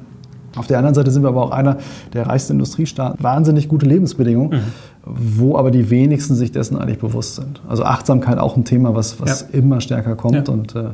Auf 0.56 0.66
der 0.66 0.78
anderen 0.78 0.94
Seite 0.94 1.10
sind 1.10 1.22
wir 1.22 1.28
aber 1.28 1.44
auch 1.44 1.50
einer 1.52 1.76
der 2.12 2.26
reichsten 2.26 2.54
Industriestaaten. 2.54 3.22
Wahnsinnig 3.22 3.68
gute 3.68 3.86
Lebensbedingungen, 3.86 4.58
mhm. 4.58 4.62
wo 5.04 5.56
aber 5.56 5.70
die 5.70 5.90
wenigsten 5.90 6.34
sich 6.34 6.50
dessen 6.50 6.76
eigentlich 6.76 6.98
bewusst 6.98 7.36
sind. 7.36 7.60
Also 7.68 7.84
Achtsamkeit 7.84 8.38
auch 8.38 8.56
ein 8.56 8.64
Thema, 8.64 8.94
was, 8.94 9.20
was 9.20 9.46
ja. 9.52 9.58
immer 9.58 9.80
stärker 9.80 10.16
kommt. 10.16 10.48
Ja. 10.48 10.52
Und 10.52 10.74
äh, 10.74 10.90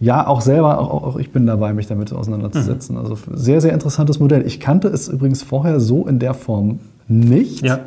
ja, 0.00 0.26
auch 0.26 0.40
selber, 0.40 0.78
auch, 0.78 1.02
auch, 1.02 1.16
ich 1.16 1.30
bin 1.30 1.46
dabei, 1.46 1.72
mich 1.72 1.86
damit 1.86 2.12
auseinanderzusetzen. 2.12 2.96
Mhm. 2.96 3.02
Also 3.02 3.16
sehr, 3.32 3.60
sehr 3.60 3.72
interessantes 3.72 4.18
Modell. 4.18 4.46
Ich 4.46 4.60
kannte 4.60 4.88
es 4.88 5.08
übrigens 5.08 5.42
vorher 5.42 5.80
so 5.80 6.06
in 6.06 6.18
der 6.18 6.34
Form 6.34 6.80
nicht. 7.08 7.64
Ja. 7.64 7.80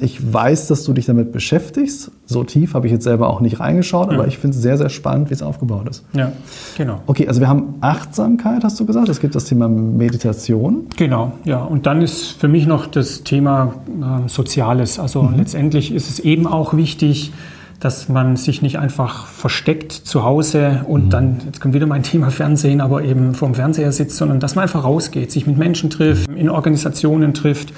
Ich 0.00 0.32
weiß, 0.32 0.68
dass 0.68 0.84
du 0.84 0.92
dich 0.92 1.06
damit 1.06 1.32
beschäftigst. 1.32 2.10
So 2.26 2.44
tief 2.44 2.74
habe 2.74 2.86
ich 2.86 2.92
jetzt 2.92 3.04
selber 3.04 3.28
auch 3.28 3.40
nicht 3.40 3.60
reingeschaut, 3.60 4.10
aber 4.10 4.22
mhm. 4.22 4.28
ich 4.28 4.38
finde 4.38 4.56
es 4.56 4.62
sehr, 4.62 4.78
sehr 4.78 4.88
spannend, 4.88 5.30
wie 5.30 5.34
es 5.34 5.42
aufgebaut 5.42 5.88
ist. 5.88 6.04
Ja, 6.12 6.32
genau. 6.76 7.00
Okay, 7.06 7.26
also 7.26 7.40
wir 7.40 7.48
haben 7.48 7.74
Achtsamkeit, 7.80 8.62
hast 8.62 8.78
du 8.78 8.86
gesagt. 8.86 9.08
Es 9.08 9.20
gibt 9.20 9.34
das 9.34 9.44
Thema 9.44 9.68
Meditation. 9.68 10.86
Genau, 10.96 11.32
ja. 11.44 11.62
Und 11.62 11.86
dann 11.86 12.02
ist 12.02 12.32
für 12.32 12.48
mich 12.48 12.66
noch 12.66 12.86
das 12.86 13.24
Thema 13.24 13.74
äh, 13.88 14.28
Soziales. 14.28 14.98
Also 14.98 15.22
mhm. 15.22 15.36
letztendlich 15.36 15.92
ist 15.92 16.08
es 16.08 16.20
eben 16.20 16.46
auch 16.46 16.74
wichtig, 16.74 17.32
dass 17.80 18.10
man 18.10 18.36
sich 18.36 18.60
nicht 18.60 18.78
einfach 18.78 19.26
versteckt 19.26 19.92
zu 19.92 20.22
Hause 20.22 20.84
und 20.86 21.06
mhm. 21.06 21.10
dann, 21.10 21.36
jetzt 21.46 21.60
kommt 21.60 21.74
wieder 21.74 21.86
mein 21.86 22.02
Thema 22.02 22.30
Fernsehen, 22.30 22.80
aber 22.80 23.02
eben 23.02 23.34
vorm 23.34 23.54
Fernseher 23.54 23.90
sitzt, 23.90 24.16
sondern 24.16 24.38
dass 24.38 24.54
man 24.54 24.62
einfach 24.62 24.84
rausgeht, 24.84 25.32
sich 25.32 25.46
mit 25.46 25.56
Menschen 25.56 25.88
trifft, 25.90 26.30
in 26.30 26.50
Organisationen 26.50 27.34
trifft 27.34 27.72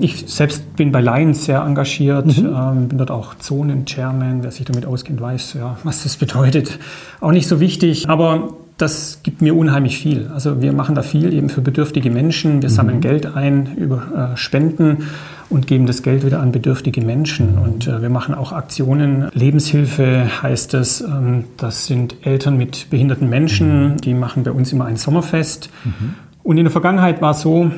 ich 0.00 0.24
selbst 0.26 0.76
bin 0.76 0.92
bei 0.92 1.00
Lions 1.00 1.44
sehr 1.44 1.62
engagiert, 1.62 2.26
mhm. 2.26 2.54
ähm, 2.54 2.88
bin 2.88 2.98
dort 2.98 3.10
auch 3.10 3.34
Zonen-Chairman. 3.34 4.42
Wer 4.42 4.50
sich 4.50 4.64
damit 4.64 4.86
auskennt, 4.86 5.20
weiß, 5.20 5.54
ja, 5.54 5.76
was 5.84 6.02
das 6.04 6.16
bedeutet. 6.16 6.78
Auch 7.20 7.32
nicht 7.32 7.48
so 7.48 7.60
wichtig, 7.60 8.08
aber 8.08 8.50
das 8.78 9.20
gibt 9.24 9.42
mir 9.42 9.56
unheimlich 9.56 9.98
viel. 9.98 10.30
Also 10.32 10.62
wir 10.62 10.72
machen 10.72 10.94
da 10.94 11.02
viel 11.02 11.32
eben 11.32 11.48
für 11.48 11.60
bedürftige 11.60 12.10
Menschen. 12.10 12.62
Wir 12.62 12.68
mhm. 12.68 12.74
sammeln 12.74 13.00
Geld 13.00 13.26
ein 13.26 13.74
über 13.76 14.32
äh, 14.32 14.36
Spenden 14.36 15.08
und 15.50 15.66
geben 15.66 15.86
das 15.86 16.02
Geld 16.02 16.24
wieder 16.24 16.40
an 16.40 16.52
bedürftige 16.52 17.00
Menschen. 17.00 17.58
Und 17.58 17.88
äh, 17.88 18.00
wir 18.00 18.08
machen 18.08 18.34
auch 18.34 18.52
Aktionen. 18.52 19.28
Lebenshilfe 19.32 20.30
heißt 20.42 20.74
es. 20.74 21.00
Ähm, 21.00 21.44
das 21.56 21.86
sind 21.86 22.14
Eltern 22.22 22.56
mit 22.56 22.88
behinderten 22.90 23.28
Menschen, 23.28 23.94
mhm. 23.94 23.96
die 23.98 24.14
machen 24.14 24.44
bei 24.44 24.52
uns 24.52 24.72
immer 24.72 24.84
ein 24.84 24.96
Sommerfest. 24.96 25.70
Mhm. 25.84 26.14
Und 26.44 26.56
in 26.56 26.64
der 26.64 26.72
Vergangenheit 26.72 27.20
war 27.20 27.32
es 27.32 27.40
so, 27.40 27.72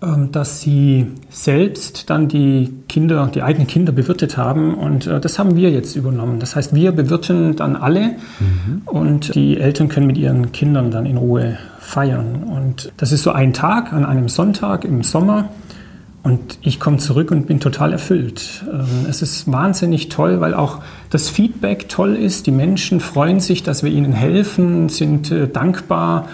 dass 0.00 0.60
sie 0.60 1.06
selbst 1.28 2.08
dann 2.08 2.28
die 2.28 2.72
Kinder, 2.88 3.30
die 3.34 3.42
eigenen 3.42 3.66
Kinder 3.66 3.90
bewirtet 3.92 4.36
haben. 4.36 4.74
Und 4.74 5.06
äh, 5.06 5.18
das 5.18 5.38
haben 5.38 5.56
wir 5.56 5.70
jetzt 5.70 5.96
übernommen. 5.96 6.38
Das 6.38 6.54
heißt, 6.54 6.74
wir 6.74 6.92
bewirten 6.92 7.56
dann 7.56 7.74
alle 7.74 8.16
mhm. 8.38 8.82
und 8.84 9.34
die 9.34 9.58
Eltern 9.58 9.88
können 9.88 10.06
mit 10.06 10.16
ihren 10.16 10.52
Kindern 10.52 10.90
dann 10.92 11.04
in 11.04 11.16
Ruhe 11.16 11.58
feiern. 11.80 12.44
Und 12.44 12.92
das 12.96 13.10
ist 13.10 13.24
so 13.24 13.32
ein 13.32 13.52
Tag 13.52 13.92
an 13.92 14.04
einem 14.04 14.28
Sonntag 14.28 14.84
im 14.84 15.02
Sommer. 15.02 15.48
Und 16.22 16.58
ich 16.62 16.78
komme 16.78 16.98
zurück 16.98 17.30
und 17.30 17.46
bin 17.46 17.58
total 17.58 17.92
erfüllt. 17.92 18.64
Ähm, 18.70 19.06
es 19.08 19.22
ist 19.22 19.50
wahnsinnig 19.50 20.10
toll, 20.10 20.40
weil 20.40 20.54
auch 20.54 20.80
das 21.10 21.28
Feedback 21.28 21.88
toll 21.88 22.14
ist. 22.14 22.46
Die 22.46 22.50
Menschen 22.52 23.00
freuen 23.00 23.40
sich, 23.40 23.62
dass 23.62 23.82
wir 23.82 23.90
ihnen 23.90 24.12
helfen, 24.12 24.88
sind 24.90 25.32
äh, 25.32 25.48
dankbar 25.48 26.28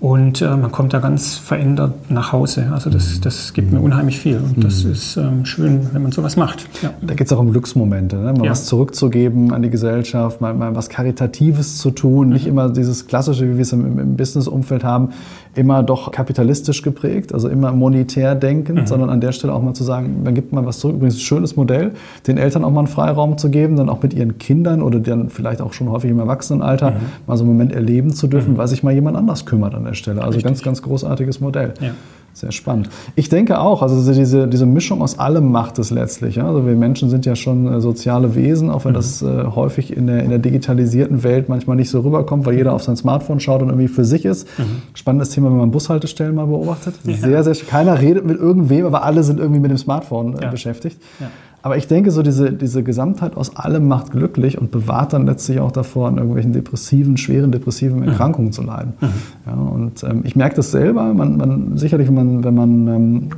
und 0.00 0.42
äh, 0.42 0.56
man 0.56 0.70
kommt 0.70 0.94
da 0.94 1.00
ganz 1.00 1.36
verändert 1.36 2.08
nach 2.08 2.30
Hause. 2.30 2.70
Also 2.72 2.88
das, 2.88 3.20
das 3.20 3.52
gibt 3.52 3.72
mir 3.72 3.80
unheimlich 3.80 4.20
viel. 4.20 4.36
Und 4.36 4.62
das 4.62 4.84
mhm. 4.84 4.92
ist 4.92 5.16
ähm, 5.16 5.44
schön, 5.44 5.88
wenn 5.92 6.02
man 6.02 6.12
sowas 6.12 6.36
macht. 6.36 6.68
Ja. 6.82 6.90
Da 7.00 7.14
geht 7.14 7.26
es 7.26 7.32
auch 7.32 7.40
um 7.40 7.50
Glücksmomente, 7.50 8.16
ne? 8.16 8.32
mal 8.32 8.44
ja. 8.44 8.50
was 8.52 8.66
zurückzugeben 8.66 9.52
an 9.52 9.62
die 9.62 9.70
Gesellschaft, 9.70 10.40
mal, 10.40 10.54
mal 10.54 10.76
was 10.76 10.88
Karitatives 10.88 11.78
zu 11.78 11.90
tun. 11.90 12.28
Mhm. 12.28 12.32
Nicht 12.32 12.46
immer 12.46 12.70
dieses 12.70 13.08
Klassische, 13.08 13.50
wie 13.50 13.56
wir 13.56 13.62
es 13.62 13.72
im, 13.72 13.98
im 13.98 14.16
Business-Umfeld 14.16 14.84
haben, 14.84 15.10
immer 15.58 15.82
doch 15.82 16.12
kapitalistisch 16.12 16.82
geprägt, 16.82 17.34
also 17.34 17.48
immer 17.48 17.72
monetär 17.72 18.36
denkend, 18.36 18.80
mhm. 18.80 18.86
sondern 18.86 19.10
an 19.10 19.20
der 19.20 19.32
Stelle 19.32 19.52
auch 19.52 19.60
mal 19.60 19.74
zu 19.74 19.82
sagen, 19.82 20.22
man 20.22 20.34
gibt 20.34 20.52
mal 20.52 20.64
was 20.64 20.78
zurück. 20.78 20.96
Übrigens 20.96 21.16
ein 21.16 21.20
schönes 21.20 21.56
Modell, 21.56 21.92
den 22.26 22.38
Eltern 22.38 22.62
auch 22.62 22.70
mal 22.70 22.80
einen 22.80 22.88
Freiraum 22.88 23.38
zu 23.38 23.50
geben, 23.50 23.76
dann 23.76 23.88
auch 23.88 24.00
mit 24.02 24.14
ihren 24.14 24.38
Kindern 24.38 24.82
oder 24.82 25.00
dann 25.00 25.30
vielleicht 25.30 25.60
auch 25.60 25.72
schon 25.72 25.90
häufig 25.90 26.10
im 26.10 26.20
Erwachsenenalter 26.20 26.92
mhm. 26.92 26.96
mal 27.26 27.36
so 27.36 27.42
einen 27.42 27.52
Moment 27.52 27.72
erleben 27.72 28.14
zu 28.14 28.28
dürfen, 28.28 28.52
mhm. 28.52 28.58
weil 28.58 28.68
sich 28.68 28.84
mal 28.84 28.94
jemand 28.94 29.16
anders 29.16 29.46
kümmert 29.46 29.74
an 29.74 29.84
der 29.84 29.94
Stelle. 29.94 30.20
Also 30.20 30.36
Richtig. 30.36 30.44
ganz, 30.44 30.62
ganz 30.62 30.82
großartiges 30.82 31.40
Modell. 31.40 31.74
Ja. 31.80 31.90
Sehr 32.38 32.52
spannend. 32.52 32.88
Ich 33.16 33.28
denke 33.28 33.58
auch, 33.58 33.82
also 33.82 34.12
diese, 34.12 34.46
diese 34.46 34.64
Mischung 34.64 35.02
aus 35.02 35.18
allem 35.18 35.50
macht 35.50 35.80
es 35.80 35.90
letztlich. 35.90 36.40
Also 36.40 36.64
wir 36.64 36.76
Menschen 36.76 37.10
sind 37.10 37.26
ja 37.26 37.34
schon 37.34 37.66
äh, 37.66 37.80
soziale 37.80 38.36
Wesen, 38.36 38.70
auch 38.70 38.84
wenn 38.84 38.92
mhm. 38.92 38.96
das 38.96 39.22
äh, 39.22 39.44
häufig 39.46 39.96
in 39.96 40.06
der, 40.06 40.22
in 40.22 40.30
der 40.30 40.38
digitalisierten 40.38 41.24
Welt 41.24 41.48
manchmal 41.48 41.74
nicht 41.74 41.90
so 41.90 41.98
rüberkommt, 41.98 42.46
weil 42.46 42.54
jeder 42.54 42.74
auf 42.74 42.84
sein 42.84 42.96
Smartphone 42.96 43.40
schaut 43.40 43.60
und 43.62 43.70
irgendwie 43.70 43.88
für 43.88 44.04
sich 44.04 44.24
ist. 44.24 44.46
Mhm. 44.56 44.82
Spannendes 44.94 45.30
Thema, 45.30 45.50
wenn 45.50 45.56
man 45.56 45.72
Bushaltestellen 45.72 46.36
mal 46.36 46.46
beobachtet. 46.46 46.94
Ja. 47.02 47.16
Sehr, 47.16 47.42
sehr, 47.42 47.56
keiner 47.66 48.00
redet 48.00 48.24
mit 48.24 48.38
irgendwem, 48.38 48.86
aber 48.86 49.02
alle 49.02 49.24
sind 49.24 49.40
irgendwie 49.40 49.60
mit 49.60 49.72
dem 49.72 49.78
Smartphone 49.78 50.38
äh, 50.38 50.44
ja. 50.44 50.50
beschäftigt. 50.52 50.96
Ja. 51.18 51.26
Aber 51.68 51.76
ich 51.76 51.86
denke, 51.86 52.10
so 52.12 52.22
diese, 52.22 52.50
diese 52.50 52.82
Gesamtheit 52.82 53.36
aus 53.36 53.54
allem 53.54 53.88
macht 53.88 54.12
glücklich 54.12 54.56
und 54.56 54.70
bewahrt 54.70 55.12
dann 55.12 55.26
letztlich 55.26 55.60
auch 55.60 55.70
davor, 55.70 56.08
an 56.08 56.16
irgendwelchen 56.16 56.54
depressiven, 56.54 57.18
schweren 57.18 57.52
depressiven 57.52 58.00
mhm. 58.00 58.08
Erkrankungen 58.08 58.48
mhm. 58.48 58.52
zu 58.52 58.62
leiden. 58.62 58.94
Mhm. 58.98 59.08
Ja, 59.44 59.52
und 59.52 60.02
ähm, 60.02 60.22
ich 60.24 60.34
merke 60.34 60.56
das 60.56 60.70
selber. 60.70 61.12
Man, 61.12 61.36
man, 61.36 61.76
sicherlich, 61.76 62.08
wenn 62.08 62.14
man, 62.14 62.42
wenn 62.42 62.54
man 62.54 62.88
ähm, 62.88 63.28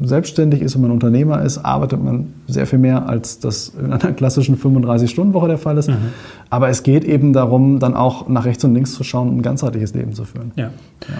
selbstständig 0.00 0.62
ist, 0.62 0.76
wenn 0.76 0.82
man 0.82 0.92
Unternehmer 0.92 1.42
ist, 1.42 1.58
arbeitet 1.58 2.00
man 2.00 2.28
sehr 2.46 2.68
viel 2.68 2.78
mehr, 2.78 3.08
als 3.08 3.40
das 3.40 3.72
in 3.76 3.92
einer 3.92 4.12
klassischen 4.12 4.56
35-Stunden-Woche 4.56 5.48
der 5.48 5.58
Fall 5.58 5.76
ist. 5.76 5.88
Mhm. 5.88 5.96
Aber 6.50 6.68
es 6.68 6.84
geht 6.84 7.02
eben 7.02 7.32
darum, 7.32 7.80
dann 7.80 7.94
auch 7.94 8.28
nach 8.28 8.44
rechts 8.44 8.62
und 8.62 8.72
links 8.72 8.92
zu 8.92 9.02
schauen 9.02 9.30
und 9.30 9.38
ein 9.38 9.42
ganzheitliches 9.42 9.94
Leben 9.94 10.12
zu 10.12 10.22
führen. 10.22 10.52
Ja. 10.54 10.66
ja. 10.66 11.14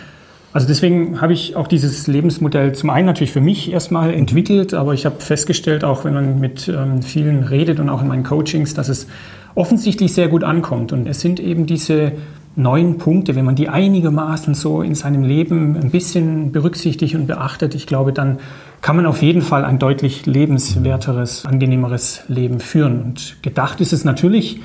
Also 0.54 0.68
deswegen 0.68 1.20
habe 1.20 1.32
ich 1.32 1.56
auch 1.56 1.66
dieses 1.66 2.06
Lebensmodell 2.06 2.76
zum 2.76 2.88
einen 2.88 3.06
natürlich 3.06 3.32
für 3.32 3.40
mich 3.40 3.72
erstmal 3.72 4.14
entwickelt, 4.14 4.72
aber 4.72 4.94
ich 4.94 5.04
habe 5.04 5.16
festgestellt, 5.18 5.82
auch 5.82 6.04
wenn 6.04 6.14
man 6.14 6.38
mit 6.38 6.68
ähm, 6.68 7.02
vielen 7.02 7.42
redet 7.42 7.80
und 7.80 7.88
auch 7.88 8.00
in 8.00 8.06
meinen 8.06 8.22
Coachings, 8.22 8.72
dass 8.72 8.88
es 8.88 9.08
offensichtlich 9.56 10.14
sehr 10.14 10.28
gut 10.28 10.44
ankommt. 10.44 10.92
Und 10.92 11.08
es 11.08 11.20
sind 11.20 11.40
eben 11.40 11.66
diese 11.66 12.12
neun 12.54 12.98
Punkte, 12.98 13.34
wenn 13.34 13.44
man 13.44 13.56
die 13.56 13.68
einigermaßen 13.68 14.54
so 14.54 14.80
in 14.80 14.94
seinem 14.94 15.24
Leben 15.24 15.76
ein 15.76 15.90
bisschen 15.90 16.52
berücksichtigt 16.52 17.16
und 17.16 17.26
beachtet, 17.26 17.74
ich 17.74 17.88
glaube, 17.88 18.12
dann 18.12 18.38
kann 18.80 18.94
man 18.94 19.06
auf 19.06 19.22
jeden 19.22 19.42
Fall 19.42 19.64
ein 19.64 19.80
deutlich 19.80 20.24
lebenswerteres, 20.24 21.46
angenehmeres 21.46 22.22
Leben 22.28 22.60
führen. 22.60 23.02
Und 23.02 23.42
gedacht 23.42 23.80
ist 23.80 23.92
es 23.92 24.04
natürlich 24.04 24.60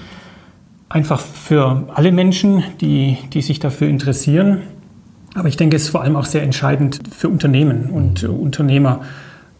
einfach 0.88 1.20
für 1.20 1.86
alle 1.95 2.11
Menschen, 2.11 2.64
die, 2.80 3.18
die 3.34 3.41
sich 3.41 3.57
dafür 3.57 3.88
interessieren. 3.88 4.59
Aber 5.36 5.47
ich 5.47 5.57
denke, 5.57 5.75
es 5.75 5.84
ist 5.84 5.89
vor 5.89 6.01
allem 6.01 6.15
auch 6.15 6.25
sehr 6.25 6.43
entscheidend 6.43 6.99
für 7.15 7.30
Unternehmen 7.30 7.89
und 7.91 8.23
mhm. 8.23 8.36
Unternehmer, 8.36 9.01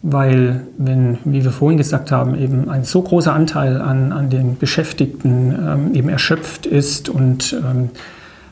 weil 0.02 0.62
wenn, 0.78 1.18
wie 1.24 1.44
wir 1.44 1.50
vorhin 1.50 1.76
gesagt 1.76 2.10
haben, 2.10 2.34
eben 2.34 2.70
ein 2.70 2.84
so 2.84 3.02
großer 3.02 3.34
Anteil 3.34 3.80
an, 3.80 4.12
an 4.12 4.30
den 4.30 4.56
Beschäftigten 4.56 5.52
ähm, 5.52 5.94
eben 5.94 6.08
erschöpft 6.08 6.66
ist 6.66 7.08
und 7.08 7.52
ähm, 7.52 7.90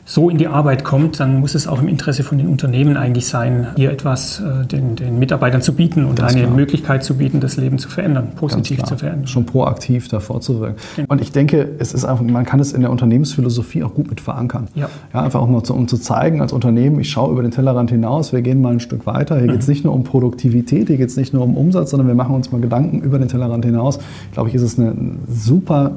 so 0.09 0.31
in 0.31 0.39
die 0.39 0.47
Arbeit 0.47 0.83
kommt, 0.83 1.19
dann 1.19 1.39
muss 1.39 1.53
es 1.53 1.67
auch 1.67 1.79
im 1.79 1.87
Interesse 1.87 2.23
von 2.23 2.39
den 2.39 2.47
Unternehmen 2.47 2.97
eigentlich 2.97 3.27
sein, 3.27 3.67
hier 3.75 3.91
etwas 3.91 4.39
äh, 4.39 4.65
den, 4.65 4.95
den, 4.95 5.19
Mitarbeitern 5.19 5.61
zu 5.61 5.75
bieten 5.75 6.03
und 6.05 6.17
Ganz 6.17 6.33
eine 6.33 6.45
klar. 6.45 6.55
Möglichkeit 6.55 7.03
zu 7.03 7.17
bieten, 7.17 7.39
das 7.41 7.57
Leben 7.57 7.77
zu 7.77 7.89
verändern, 7.89 8.29
positiv 8.35 8.81
zu 8.83 8.97
verändern. 8.97 9.27
Schon 9.27 9.45
proaktiv 9.45 10.07
davor 10.07 10.41
zu 10.41 10.61
wirken. 10.61 10.77
Genau. 10.95 11.09
Und 11.09 11.21
ich 11.21 11.31
denke, 11.31 11.75
es 11.77 11.93
ist 11.93 12.05
einfach, 12.05 12.25
man 12.25 12.43
kann 12.43 12.59
es 12.59 12.73
in 12.73 12.81
der 12.81 12.89
Unternehmensphilosophie 12.89 13.83
auch 13.83 13.93
gut 13.93 14.09
mit 14.09 14.19
verankern. 14.19 14.67
Ja. 14.73 14.89
ja 15.13 15.21
einfach 15.21 15.41
auch 15.41 15.47
mal 15.47 15.61
zu, 15.61 15.75
um 15.75 15.87
zu 15.87 15.97
zeigen 15.97 16.41
als 16.41 16.53
Unternehmen, 16.53 16.99
ich 16.99 17.11
schaue 17.11 17.31
über 17.31 17.43
den 17.43 17.51
Tellerrand 17.51 17.91
hinaus, 17.91 18.33
wir 18.33 18.41
gehen 18.41 18.61
mal 18.61 18.73
ein 18.73 18.79
Stück 18.79 19.05
weiter. 19.05 19.35
Hier 19.35 19.45
mhm. 19.45 19.51
geht 19.51 19.61
es 19.61 19.67
nicht 19.67 19.85
nur 19.85 19.93
um 19.93 20.03
Produktivität, 20.03 20.87
hier 20.87 20.97
geht 20.97 21.09
es 21.09 21.17
nicht 21.17 21.35
nur 21.35 21.43
um 21.43 21.55
Umsatz, 21.55 21.91
sondern 21.91 22.07
wir 22.07 22.15
machen 22.15 22.33
uns 22.33 22.51
mal 22.51 22.59
Gedanken 22.59 23.01
über 23.01 23.19
den 23.19 23.27
Tellerrand 23.27 23.63
hinaus. 23.63 23.99
Ich 24.25 24.31
glaube, 24.31 24.49
ich 24.49 24.55
ist 24.55 24.63
es 24.63 24.79
eine 24.79 24.95
super 25.27 25.91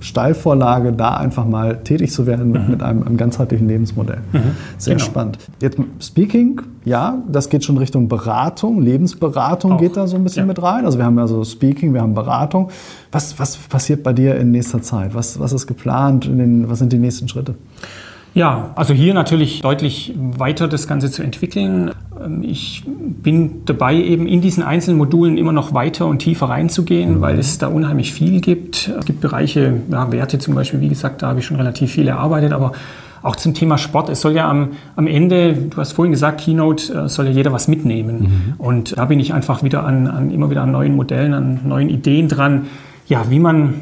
Steilvorlage, 0.00 0.92
da 0.92 1.16
einfach 1.16 1.46
mal 1.46 1.78
tätig 1.84 2.10
zu 2.10 2.26
werden 2.26 2.50
mit, 2.50 2.62
mhm. 2.62 2.70
mit 2.70 2.82
einem, 2.82 3.02
einem, 3.02 3.16
ganzheitlichen 3.16 3.68
Lebensmodell. 3.68 4.18
Mhm. 4.32 4.40
Sehr 4.78 4.94
genau. 4.96 5.06
spannend. 5.06 5.38
Jetzt 5.60 5.78
Speaking, 6.00 6.60
ja, 6.84 7.22
das 7.30 7.50
geht 7.50 7.64
schon 7.64 7.76
Richtung 7.76 8.08
Beratung, 8.08 8.80
Lebensberatung 8.80 9.72
Auch. 9.72 9.78
geht 9.80 9.96
da 9.96 10.06
so 10.06 10.16
ein 10.16 10.24
bisschen 10.24 10.44
ja. 10.44 10.46
mit 10.46 10.62
rein. 10.62 10.86
Also 10.86 10.98
wir 10.98 11.04
haben 11.04 11.18
ja 11.18 11.26
so 11.26 11.44
Speaking, 11.44 11.92
wir 11.92 12.00
haben 12.00 12.14
Beratung. 12.14 12.70
Was, 13.12 13.38
was 13.38 13.56
passiert 13.56 14.02
bei 14.02 14.12
dir 14.12 14.36
in 14.36 14.50
nächster 14.50 14.80
Zeit? 14.80 15.14
Was, 15.14 15.38
was 15.38 15.52
ist 15.52 15.66
geplant? 15.66 16.24
Den, 16.24 16.68
was 16.70 16.78
sind 16.78 16.92
die 16.92 16.98
nächsten 16.98 17.28
Schritte? 17.28 17.54
Ja, 18.34 18.70
also 18.76 18.94
hier 18.94 19.12
natürlich 19.12 19.60
deutlich 19.60 20.14
weiter 20.16 20.68
das 20.68 20.86
Ganze 20.86 21.10
zu 21.10 21.22
entwickeln. 21.22 21.90
Ähm, 22.22 22.42
ich 22.42 22.84
bin 22.86 23.64
dabei, 23.64 23.96
eben 23.96 24.26
in 24.26 24.40
diesen 24.40 24.62
einzelnen 24.62 24.98
Modulen 24.98 25.36
immer 25.36 25.52
noch 25.52 25.74
weiter 25.74 26.06
und 26.06 26.20
tiefer 26.20 26.48
reinzugehen, 26.48 27.16
mhm. 27.16 27.20
weil 27.20 27.38
es 27.38 27.58
da 27.58 27.66
unheimlich 27.68 28.12
viel 28.12 28.40
gibt. 28.40 28.88
Es 28.98 29.04
gibt 29.04 29.20
Bereiche, 29.20 29.80
ja, 29.90 30.12
Werte 30.12 30.38
zum 30.38 30.54
Beispiel, 30.54 30.80
wie 30.80 30.88
gesagt, 30.88 31.22
da 31.22 31.28
habe 31.28 31.40
ich 31.40 31.46
schon 31.46 31.56
relativ 31.56 31.90
viel 31.90 32.06
erarbeitet, 32.06 32.52
aber 32.52 32.72
auch 33.22 33.36
zum 33.36 33.52
Thema 33.52 33.76
Sport. 33.78 34.08
Es 34.08 34.20
soll 34.20 34.32
ja 34.32 34.48
am, 34.48 34.70
am 34.96 35.06
Ende, 35.06 35.52
du 35.52 35.76
hast 35.76 35.92
vorhin 35.92 36.12
gesagt, 36.12 36.40
Keynote, 36.40 36.92
äh, 36.92 37.08
soll 37.08 37.26
ja 37.26 37.32
jeder 37.32 37.52
was 37.52 37.68
mitnehmen. 37.68 38.20
Mhm. 38.20 38.54
Und 38.58 38.96
da 38.96 39.06
bin 39.06 39.20
ich 39.20 39.34
einfach 39.34 39.62
wieder 39.62 39.84
an, 39.84 40.06
an, 40.06 40.30
immer 40.30 40.50
wieder 40.50 40.62
an 40.62 40.70
neuen 40.70 40.94
Modellen, 40.94 41.34
an 41.34 41.60
neuen 41.64 41.88
Ideen 41.88 42.28
dran, 42.28 42.66
ja, 43.08 43.28
wie 43.28 43.40
man 43.40 43.74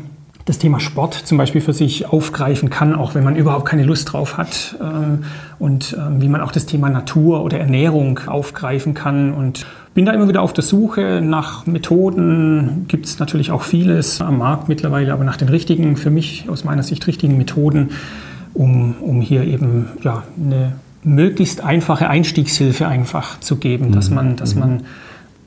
das 0.49 0.59
Thema 0.59 0.81
Sport 0.81 1.15
zum 1.15 1.37
Beispiel 1.37 1.61
für 1.61 1.75
sich 1.75 2.07
aufgreifen 2.07 2.71
kann, 2.71 2.95
auch 2.95 3.15
wenn 3.15 3.23
man 3.23 3.37
überhaupt 3.37 3.67
keine 3.67 3.85
Lust 3.85 4.13
drauf 4.13 4.39
hat. 4.39 4.77
Ähm, 4.81 5.25
und 5.59 5.95
ähm, 5.99 6.23
wie 6.23 6.29
man 6.29 6.41
auch 6.41 6.53
das 6.53 6.65
Thema 6.65 6.89
Natur 6.89 7.45
oder 7.45 7.59
Ernährung 7.59 8.21
aufgreifen 8.27 8.95
kann. 8.95 9.35
Und 9.35 9.67
bin 9.93 10.07
da 10.07 10.13
immer 10.13 10.27
wieder 10.27 10.41
auf 10.41 10.55
der 10.55 10.65
Suche 10.65 11.21
nach 11.23 11.67
Methoden. 11.67 12.87
Gibt 12.89 13.05
es 13.05 13.19
natürlich 13.19 13.51
auch 13.51 13.63
vieles 13.63 14.23
am 14.23 14.39
Markt 14.39 14.69
mittlerweile, 14.69 15.13
aber 15.13 15.25
nach 15.25 15.37
den 15.37 15.51
richtigen, 15.51 15.97
für 15.97 16.11
mich 16.11 16.49
aus 16.49 16.65
meiner 16.65 16.83
Sicht 16.83 17.07
richtigen 17.07 17.37
Methoden, 17.37 17.91
um, 18.55 18.95
um 19.01 19.21
hier 19.21 19.45
eben 19.45 19.87
ja, 20.03 20.23
eine 20.43 20.73
möglichst 21.05 21.63
einfache 21.63 22.09
Einstiegshilfe 22.09 22.89
einfach 22.89 23.39
zu 23.41 23.57
geben, 23.57 23.93
dass 23.93 24.09
mhm. 24.09 24.17
man, 24.17 24.37
dass 24.37 24.55
mhm. 24.55 24.61
man 24.61 24.83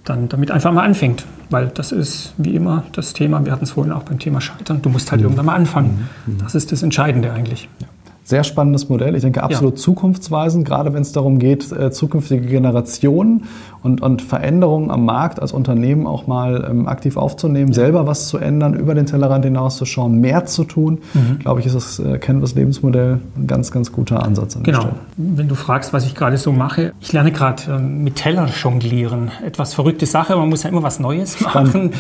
dann 0.04 0.30
damit 0.30 0.52
einfach 0.52 0.72
mal 0.72 0.84
anfängt. 0.84 1.26
Weil 1.52 1.68
das 1.68 1.92
ist 1.92 2.34
wie 2.38 2.56
immer 2.56 2.84
das 2.94 3.14
Thema, 3.14 3.46
wir 3.46 3.52
hatten 3.52 3.66
es 3.66 3.72
vorhin 3.72 3.94
auch 3.94 4.04
beim 4.04 4.20
Thema 4.20 4.42
Scheitern, 4.42 4.82
du 4.82 4.90
musst 4.90 5.12
halt 5.12 5.22
mhm. 5.22 5.26
irgendwann 5.26 5.46
mal 5.46 5.56
anfangen. 5.56 6.08
Mhm. 6.26 6.38
Das 6.40 6.56
ist 6.56 6.72
das 6.72 6.82
Entscheidende 6.82 7.32
eigentlich. 7.32 7.70
Ja. 7.80 7.88
Sehr 8.32 8.46
spannendes 8.46 8.88
Modell. 8.88 9.14
Ich 9.18 9.24
denke, 9.24 9.44
absolut 9.44 9.74
ja. 9.74 9.82
zukunftsweisend, 9.82 10.66
gerade 10.66 10.94
wenn 10.94 11.02
es 11.02 11.12
darum 11.12 11.38
geht, 11.38 11.70
äh, 11.74 11.92
zukünftige 11.92 12.48
Generationen 12.48 13.44
und, 13.84 14.02
und 14.02 14.22
Veränderungen 14.22 14.90
am 14.90 15.04
Markt 15.04 15.42
als 15.42 15.52
Unternehmen 15.52 16.08
auch 16.08 16.28
mal 16.28 16.66
ähm, 16.70 16.88
aktiv 16.88 17.18
aufzunehmen, 17.18 17.74
selber 17.74 18.08
was 18.08 18.30
zu 18.30 18.38
ändern, 18.38 18.74
über 18.74 18.96
den 18.96 19.06
Tellerrand 19.06 19.44
hinauszuschauen, 19.44 20.22
mehr 20.22 20.46
zu 20.46 20.64
tun. 20.64 21.00
Mhm. 21.14 21.40
Glaube 21.40 21.60
ich, 21.60 21.66
ist 21.66 21.76
das 21.76 22.00
äh, 22.00 22.20
Canvas-Lebensmodell 22.20 23.20
ein 23.36 23.48
ganz, 23.48 23.70
ganz 23.70 23.92
guter 23.92 24.24
Ansatz. 24.24 24.56
An 24.56 24.64
genau. 24.64 24.92
Wenn 25.18 25.50
du 25.50 25.56
fragst, 25.56 25.92
was 25.92 26.06
ich 26.06 26.16
gerade 26.16 26.38
so 26.38 26.54
mache, 26.54 26.94
ich 27.02 27.12
lerne 27.12 27.34
gerade 27.34 27.64
ähm, 27.70 28.06
mit 28.06 28.16
Teller 28.16 28.48
jonglieren. 28.48 29.30
Etwas 29.46 29.74
verrückte 29.74 30.06
Sache, 30.06 30.38
man 30.38 30.48
muss 30.48 30.64
ja 30.64 30.70
immer 30.70 30.84
was 30.84 31.02
Neues 31.02 31.38
Spannend. 31.38 31.74
machen. 31.74 31.92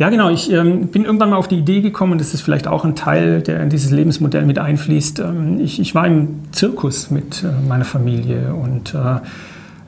Ja, 0.00 0.08
genau. 0.08 0.30
Ich 0.30 0.50
ähm, 0.50 0.86
bin 0.86 1.04
irgendwann 1.04 1.28
mal 1.28 1.36
auf 1.36 1.46
die 1.46 1.58
Idee 1.58 1.82
gekommen, 1.82 2.12
und 2.12 2.22
das 2.22 2.32
ist 2.32 2.40
vielleicht 2.40 2.66
auch 2.66 2.86
ein 2.86 2.96
Teil, 2.96 3.42
der 3.42 3.62
in 3.62 3.68
dieses 3.68 3.90
Lebensmodell 3.90 4.46
mit 4.46 4.58
einfließt. 4.58 5.18
Ähm, 5.20 5.60
ich, 5.60 5.78
ich, 5.78 5.94
war 5.94 6.06
im 6.06 6.40
Zirkus 6.52 7.10
mit 7.10 7.44
äh, 7.44 7.68
meiner 7.68 7.84
Familie 7.84 8.54
und 8.54 8.94
äh, 8.94 9.20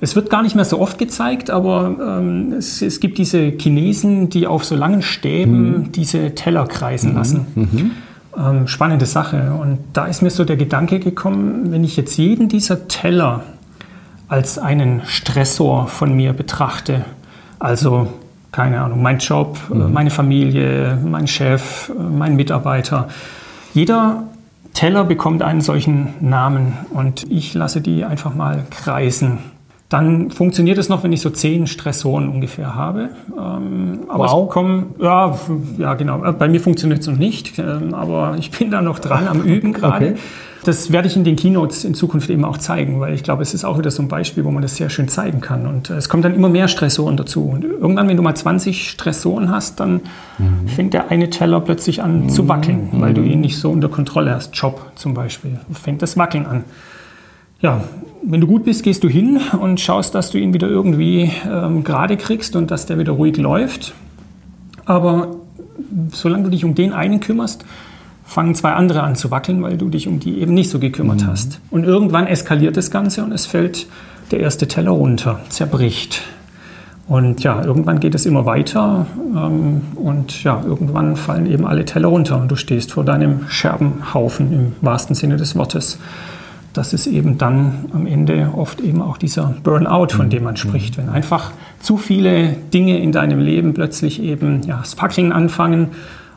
es 0.03 0.15
wird 0.15 0.29
gar 0.29 0.43
nicht 0.43 0.55
mehr 0.55 0.67
so 0.67 0.81
oft 0.81 0.99
gezeigt, 0.99 1.49
aber 1.49 2.19
ähm, 2.21 2.53
es, 2.53 2.83
es, 2.83 3.01
gibt 3.01 3.17
diese 3.17 3.53
Chinesen, 3.53 4.29
die 4.29 4.47
auf 4.47 4.67
so 4.67 4.77
langen 4.77 5.01
Stäben 5.01 5.71
mhm. 5.71 5.93
diese 5.93 6.35
Teller 6.35 6.67
kreisen 6.67 7.13
mhm. 7.13 7.17
lassen. 7.17 7.47
Mhm. 7.55 7.91
Ähm, 8.37 8.67
spannende 8.67 9.07
Sache. 9.07 9.55
Und 9.59 9.79
da 9.95 10.05
ist 10.05 10.21
mir 10.21 10.29
so 10.29 10.45
der 10.45 10.59
Gedanke 10.59 10.99
gekommen, 10.99 11.73
wenn 11.73 11.85
ich 11.85 11.97
jetzt 11.97 12.19
jeden 12.19 12.51
dieser 12.51 12.87
Teller 12.87 13.45
als 14.29 14.59
einen 14.59 15.01
Stressor 15.07 15.87
von 15.87 16.15
mir 16.15 16.35
betrachte, 16.35 17.07
also 17.59 18.09
keine 18.53 18.83
Ahnung, 18.83 19.03
mein 19.03 19.19
Job, 19.19 19.59
äh, 19.71 19.75
mhm. 19.75 19.93
meine 19.93 20.11
Familie, 20.11 20.99
mein 21.03 21.27
Chef, 21.27 21.89
äh, 21.89 22.01
mein 22.01 22.37
Mitarbeiter. 22.37 23.09
Jeder 23.75 24.25
Teller 24.75 25.05
bekommt 25.05 25.43
einen 25.43 25.61
solchen 25.61 26.15
Namen 26.21 26.75
und 26.91 27.31
ich 27.31 27.55
lasse 27.55 27.81
die 27.81 28.05
einfach 28.05 28.35
mal 28.35 28.65
kreisen. 28.71 29.39
Dann 29.93 30.31
funktioniert 30.31 30.79
es 30.79 30.89
noch, 30.89 31.05
wenn 31.05 31.13
ich 31.13 31.21
so 31.21 31.29
zehn 31.29 31.67
Stressoren 31.67 32.31
ungefähr 32.31 32.75
habe. 32.75 33.11
Ähm, 33.39 34.05
aber 34.09 34.25
wow. 34.25 34.49
kommen, 34.49 34.95
ja, 34.99 35.39
ja, 35.77 35.93
genau. 35.93 36.25
Äh, 36.25 36.33
bei 36.33 36.49
mir 36.49 36.61
funktioniert 36.61 37.03
es 37.03 37.07
noch 37.07 37.19
nicht, 37.19 37.59
ähm, 37.59 37.93
aber 37.93 38.37
ich 38.39 38.51
bin 38.51 38.71
da 38.71 38.81
noch 38.81 39.01
dran 39.01 39.29
am 39.29 39.43
Üben 39.43 39.75
gerade. 39.75 40.13
Okay. 40.13 40.19
Das 40.65 40.93
werde 40.93 41.09
ich 41.09 41.17
in 41.17 41.25
den 41.25 41.37
Keynotes 41.37 41.85
in 41.85 41.93
Zukunft 41.93 42.31
eben 42.31 42.47
auch 42.47 42.57
zeigen, 42.57 43.01
weil 43.01 43.13
ich 43.13 43.23
glaube, 43.23 43.43
es 43.43 43.53
ist 43.53 43.67
auch 43.67 43.79
wieder 43.79 43.91
so 43.91 44.01
ein 44.01 44.09
Beispiel, 44.09 44.47
wo 44.47 44.51
man 44.51 44.63
das 44.63 44.77
sehr 44.77 44.89
schön 44.89 45.09
zeigen 45.09 45.43
kann. 45.43 45.67
Und 45.67 45.91
äh, 45.91 45.95
es 45.97 46.09
kommt 46.09 46.25
dann 46.25 46.35
immer 46.35 46.49
mehr 46.49 46.69
Stressoren 46.69 47.19
dazu. 47.19 47.51
Und 47.53 47.63
irgendwann, 47.63 48.09
wenn 48.09 48.17
du 48.17 48.23
mal 48.23 48.35
20 48.35 48.89
Stressoren 48.89 49.51
hast, 49.51 49.79
dann 49.79 50.01
mhm. 50.39 50.69
fängt 50.69 50.95
der 50.95 51.11
eine 51.11 51.29
Teller 51.29 51.61
plötzlich 51.61 52.03
an 52.03 52.23
mhm. 52.23 52.29
zu 52.31 52.49
wackeln, 52.49 52.89
weil 52.93 53.13
du 53.13 53.21
ihn 53.21 53.43
nicht 53.43 53.59
so 53.59 53.71
unter 53.71 53.91
Kontrolle 53.91 54.35
hast. 54.35 54.57
Job 54.57 54.93
zum 54.95 55.13
Beispiel, 55.13 55.61
fängt 55.71 56.01
das 56.01 56.17
Wackeln 56.17 56.47
an. 56.47 56.65
Ja, 57.63 57.85
wenn 58.25 58.41
du 58.41 58.47
gut 58.47 58.65
bist, 58.65 58.83
gehst 58.83 59.03
du 59.05 59.09
hin 59.09 59.41
und 59.61 59.81
schaust, 59.81 60.15
dass 60.15 60.31
du 60.31 60.39
ihn 60.39 60.53
wieder 60.53 60.69
irgendwie 60.69 61.31
ähm, 61.49 61.85
gerade 61.85 62.17
kriegst 62.17 62.57
und 62.57 62.71
dass 62.71 62.87
der 62.87 62.99
wieder 62.99 63.13
ruhig 63.13 63.37
läuft. 63.37 63.95
Aber 64.85 65.37
solange 66.13 66.45
du 66.45 66.51
dich 66.51 66.65
um 66.65 66.75
den 66.75 66.93
einen 66.93 67.21
kümmerst, 67.21 67.65
fangen 68.25 68.55
zwei 68.55 68.73
andere 68.73 69.03
an 69.03 69.15
zu 69.15 69.31
wackeln, 69.31 69.63
weil 69.63 69.77
du 69.77 69.89
dich 69.89 70.09
um 70.09 70.19
die 70.19 70.41
eben 70.41 70.55
nicht 70.55 70.71
so 70.71 70.79
gekümmert 70.79 71.23
mhm. 71.23 71.27
hast. 71.29 71.61
Und 71.71 71.85
irgendwann 71.85 72.27
eskaliert 72.27 72.77
das 72.77 72.91
Ganze 72.91 73.25
und 73.25 73.33
es 73.33 73.47
fällt 73.47 73.87
der 74.31 74.41
erste 74.41 74.67
Teller 74.67 74.93
runter, 74.93 75.41
zerbricht. 75.49 76.23
Und 77.09 77.43
ja, 77.43 77.63
irgendwann 77.63 78.01
geht 78.01 78.15
es 78.15 78.27
immer 78.27 78.47
weiter 78.47 79.07
ähm, 79.37 79.83
und 79.97 80.43
ja, 80.45 80.63
irgendwann 80.65 81.17
fallen 81.17 81.47
eben 81.47 81.67
alle 81.67 81.85
Teller 81.85 82.09
runter 82.09 82.41
und 82.41 82.51
du 82.51 82.57
stehst 82.57 82.93
vor 82.93 83.05
deinem 83.05 83.49
Scherbenhaufen 83.49 84.53
im 84.53 84.73
wahrsten 84.81 85.15
Sinne 85.15 85.37
des 85.37 85.55
Wortes. 85.57 85.99
Das 86.73 86.93
ist 86.93 87.07
eben 87.07 87.39
dann 87.39 87.87
am 87.93 88.07
Ende 88.07 88.51
oft 88.57 88.81
eben 88.81 89.03
auch 89.03 89.19
dieser 89.19 89.55
Burnout, 89.63 90.09
von 90.11 90.31
dem 90.31 90.45
man 90.45 90.55
mhm. 90.55 90.59
spricht. 90.59 90.99
Wenn 90.99 91.09
einfach 91.09 91.53
zu 91.81 91.97
viele 91.97 92.57
Dinge 92.73 92.99
in 92.99 93.13
deinem 93.13 93.41
Leben 93.41 93.75
plötzlich 93.75 94.23
eben 94.23 94.63
ja, 94.63 94.79
das 94.79 94.95
Fackeln 94.95 95.33
anfangen 95.33 95.89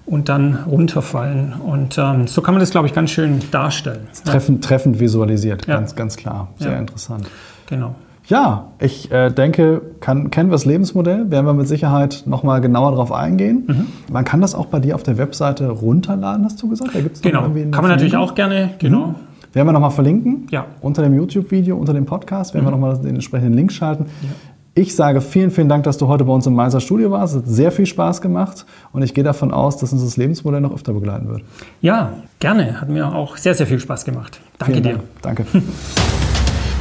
und 0.06 0.30
dann 0.30 0.60
runterfallen. 0.68 1.54
Und 1.54 1.98
ähm, 1.98 2.28
so 2.28 2.42
kann 2.42 2.54
man 2.54 2.60
das, 2.60 2.72
glaube 2.72 2.88
ich, 2.88 2.94
ganz 2.94 3.12
schön 3.12 3.40
darstellen. 3.52 4.08
Treffend, 4.24 4.64
treffend 4.64 5.00
visualisiert, 5.00 5.66
ja. 5.68 5.76
ganz, 5.76 5.96
ganz 5.96 6.16
klar. 6.16 6.50
Sehr 6.58 6.74
ja. 6.74 6.80
interessant. 6.80 7.28
Genau. 7.68 7.96
Ja, 8.28 8.70
ich 8.80 9.12
äh, 9.12 9.30
denke, 9.30 9.82
kann, 10.00 10.32
kennen 10.32 10.50
wir 10.50 10.54
das 10.54 10.66
Lebensmodell, 10.66 11.30
werden 11.30 11.46
wir 11.46 11.54
mit 11.54 11.68
Sicherheit 11.68 12.24
nochmal 12.26 12.60
genauer 12.60 12.92
darauf 12.92 13.12
eingehen. 13.12 13.66
Mhm. 13.68 13.86
Man 14.12 14.26
kann 14.26 14.42
das 14.42 14.56
auch 14.56 14.66
bei 14.66 14.80
dir 14.80 14.96
auf 14.96 15.04
der 15.04 15.18
Webseite 15.20 15.70
runterladen, 15.70 16.44
hast 16.44 16.62
du 16.62 16.70
gesagt? 16.70 16.96
Da 16.96 17.02
gibt's 17.02 17.22
genau, 17.22 17.44
kann 17.44 17.54
man 17.54 17.90
natürlich 17.90 18.18
auch 18.18 18.34
gerne, 18.34 18.72
genau. 18.80 19.08
Mhm. 19.08 19.16
Werden 19.56 19.70
wir 19.70 19.72
nochmal 19.72 19.92
verlinken? 19.92 20.48
Ja. 20.52 20.68
Unter 20.82 21.02
dem 21.02 21.14
YouTube-Video, 21.14 21.78
unter 21.78 21.94
dem 21.94 22.06
Podcast 22.06 22.54
werden 22.54 22.66
mhm. 22.66 22.68
wir 22.68 22.72
nochmal 22.72 22.98
den 22.98 23.16
entsprechenden 23.16 23.54
Link 23.54 23.72
schalten. 23.72 24.08
Ja. 24.22 24.28
Ich 24.74 24.94
sage 24.94 25.22
vielen, 25.22 25.50
vielen 25.50 25.70
Dank, 25.70 25.86
dass 25.86 25.98
du 25.98 26.10
heute 26.10 26.26
bei 26.26 26.34
uns 26.34 26.46
im 26.46 26.54
Meiser 26.54 26.82
Studio 26.82 27.10
warst. 27.10 27.36
Es 27.36 27.42
hat 27.42 27.48
sehr 27.48 27.72
viel 27.72 27.86
Spaß 27.86 28.20
gemacht 28.20 28.66
und 28.92 29.02
ich 29.02 29.14
gehe 29.14 29.24
davon 29.24 29.54
aus, 29.54 29.78
dass 29.78 29.94
uns 29.94 30.04
das 30.04 30.18
Lebensmodell 30.18 30.60
noch 30.60 30.74
öfter 30.74 30.92
begleiten 30.92 31.30
wird. 31.30 31.44
Ja, 31.80 32.12
gerne. 32.42 32.82
Hat 32.82 32.90
mir 32.90 33.16
auch 33.16 33.38
sehr, 33.38 33.56
sehr 33.56 33.66
viel 33.66 33.80
Spaß 33.80 34.04
gemacht. 34.04 34.42
Danke 34.58 34.74
vielen 34.74 34.84
dir. 34.84 35.00
Dank. 35.22 35.46
Danke. 35.46 35.46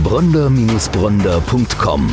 Bronder-Bronder.com 0.03 2.09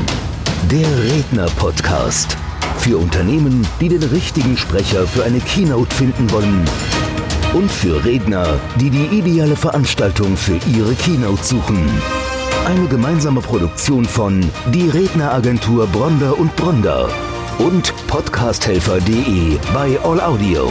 Der 0.70 0.88
Redner-Podcast. 1.12 2.38
Für 2.78 3.00
Unternehmen, 3.00 3.66
die 3.80 3.90
den 3.90 4.04
richtigen 4.04 4.56
Sprecher 4.56 5.08
für 5.08 5.24
eine 5.24 5.40
Keynote 5.40 5.96
finden 5.96 6.32
wollen. 6.32 6.64
Und 7.54 7.70
für 7.70 8.04
Redner, 8.06 8.48
die 8.80 8.90
die 8.90 9.08
ideale 9.08 9.58
Veranstaltung 9.58 10.38
für 10.38 10.58
ihre 10.74 10.94
Keynote 10.96 11.44
suchen. 11.44 11.86
Eine 12.66 12.88
gemeinsame 12.88 13.42
Produktion 13.42 14.06
von 14.06 14.40
Die 14.74 14.88
Redneragentur 14.88 15.86
Bronder 15.88 16.40
und 16.40 16.56
Bronder 16.56 17.10
und 17.58 17.94
podcasthelfer.de 18.08 19.58
bei 19.74 20.00
All 20.02 20.22
Audio. 20.22 20.70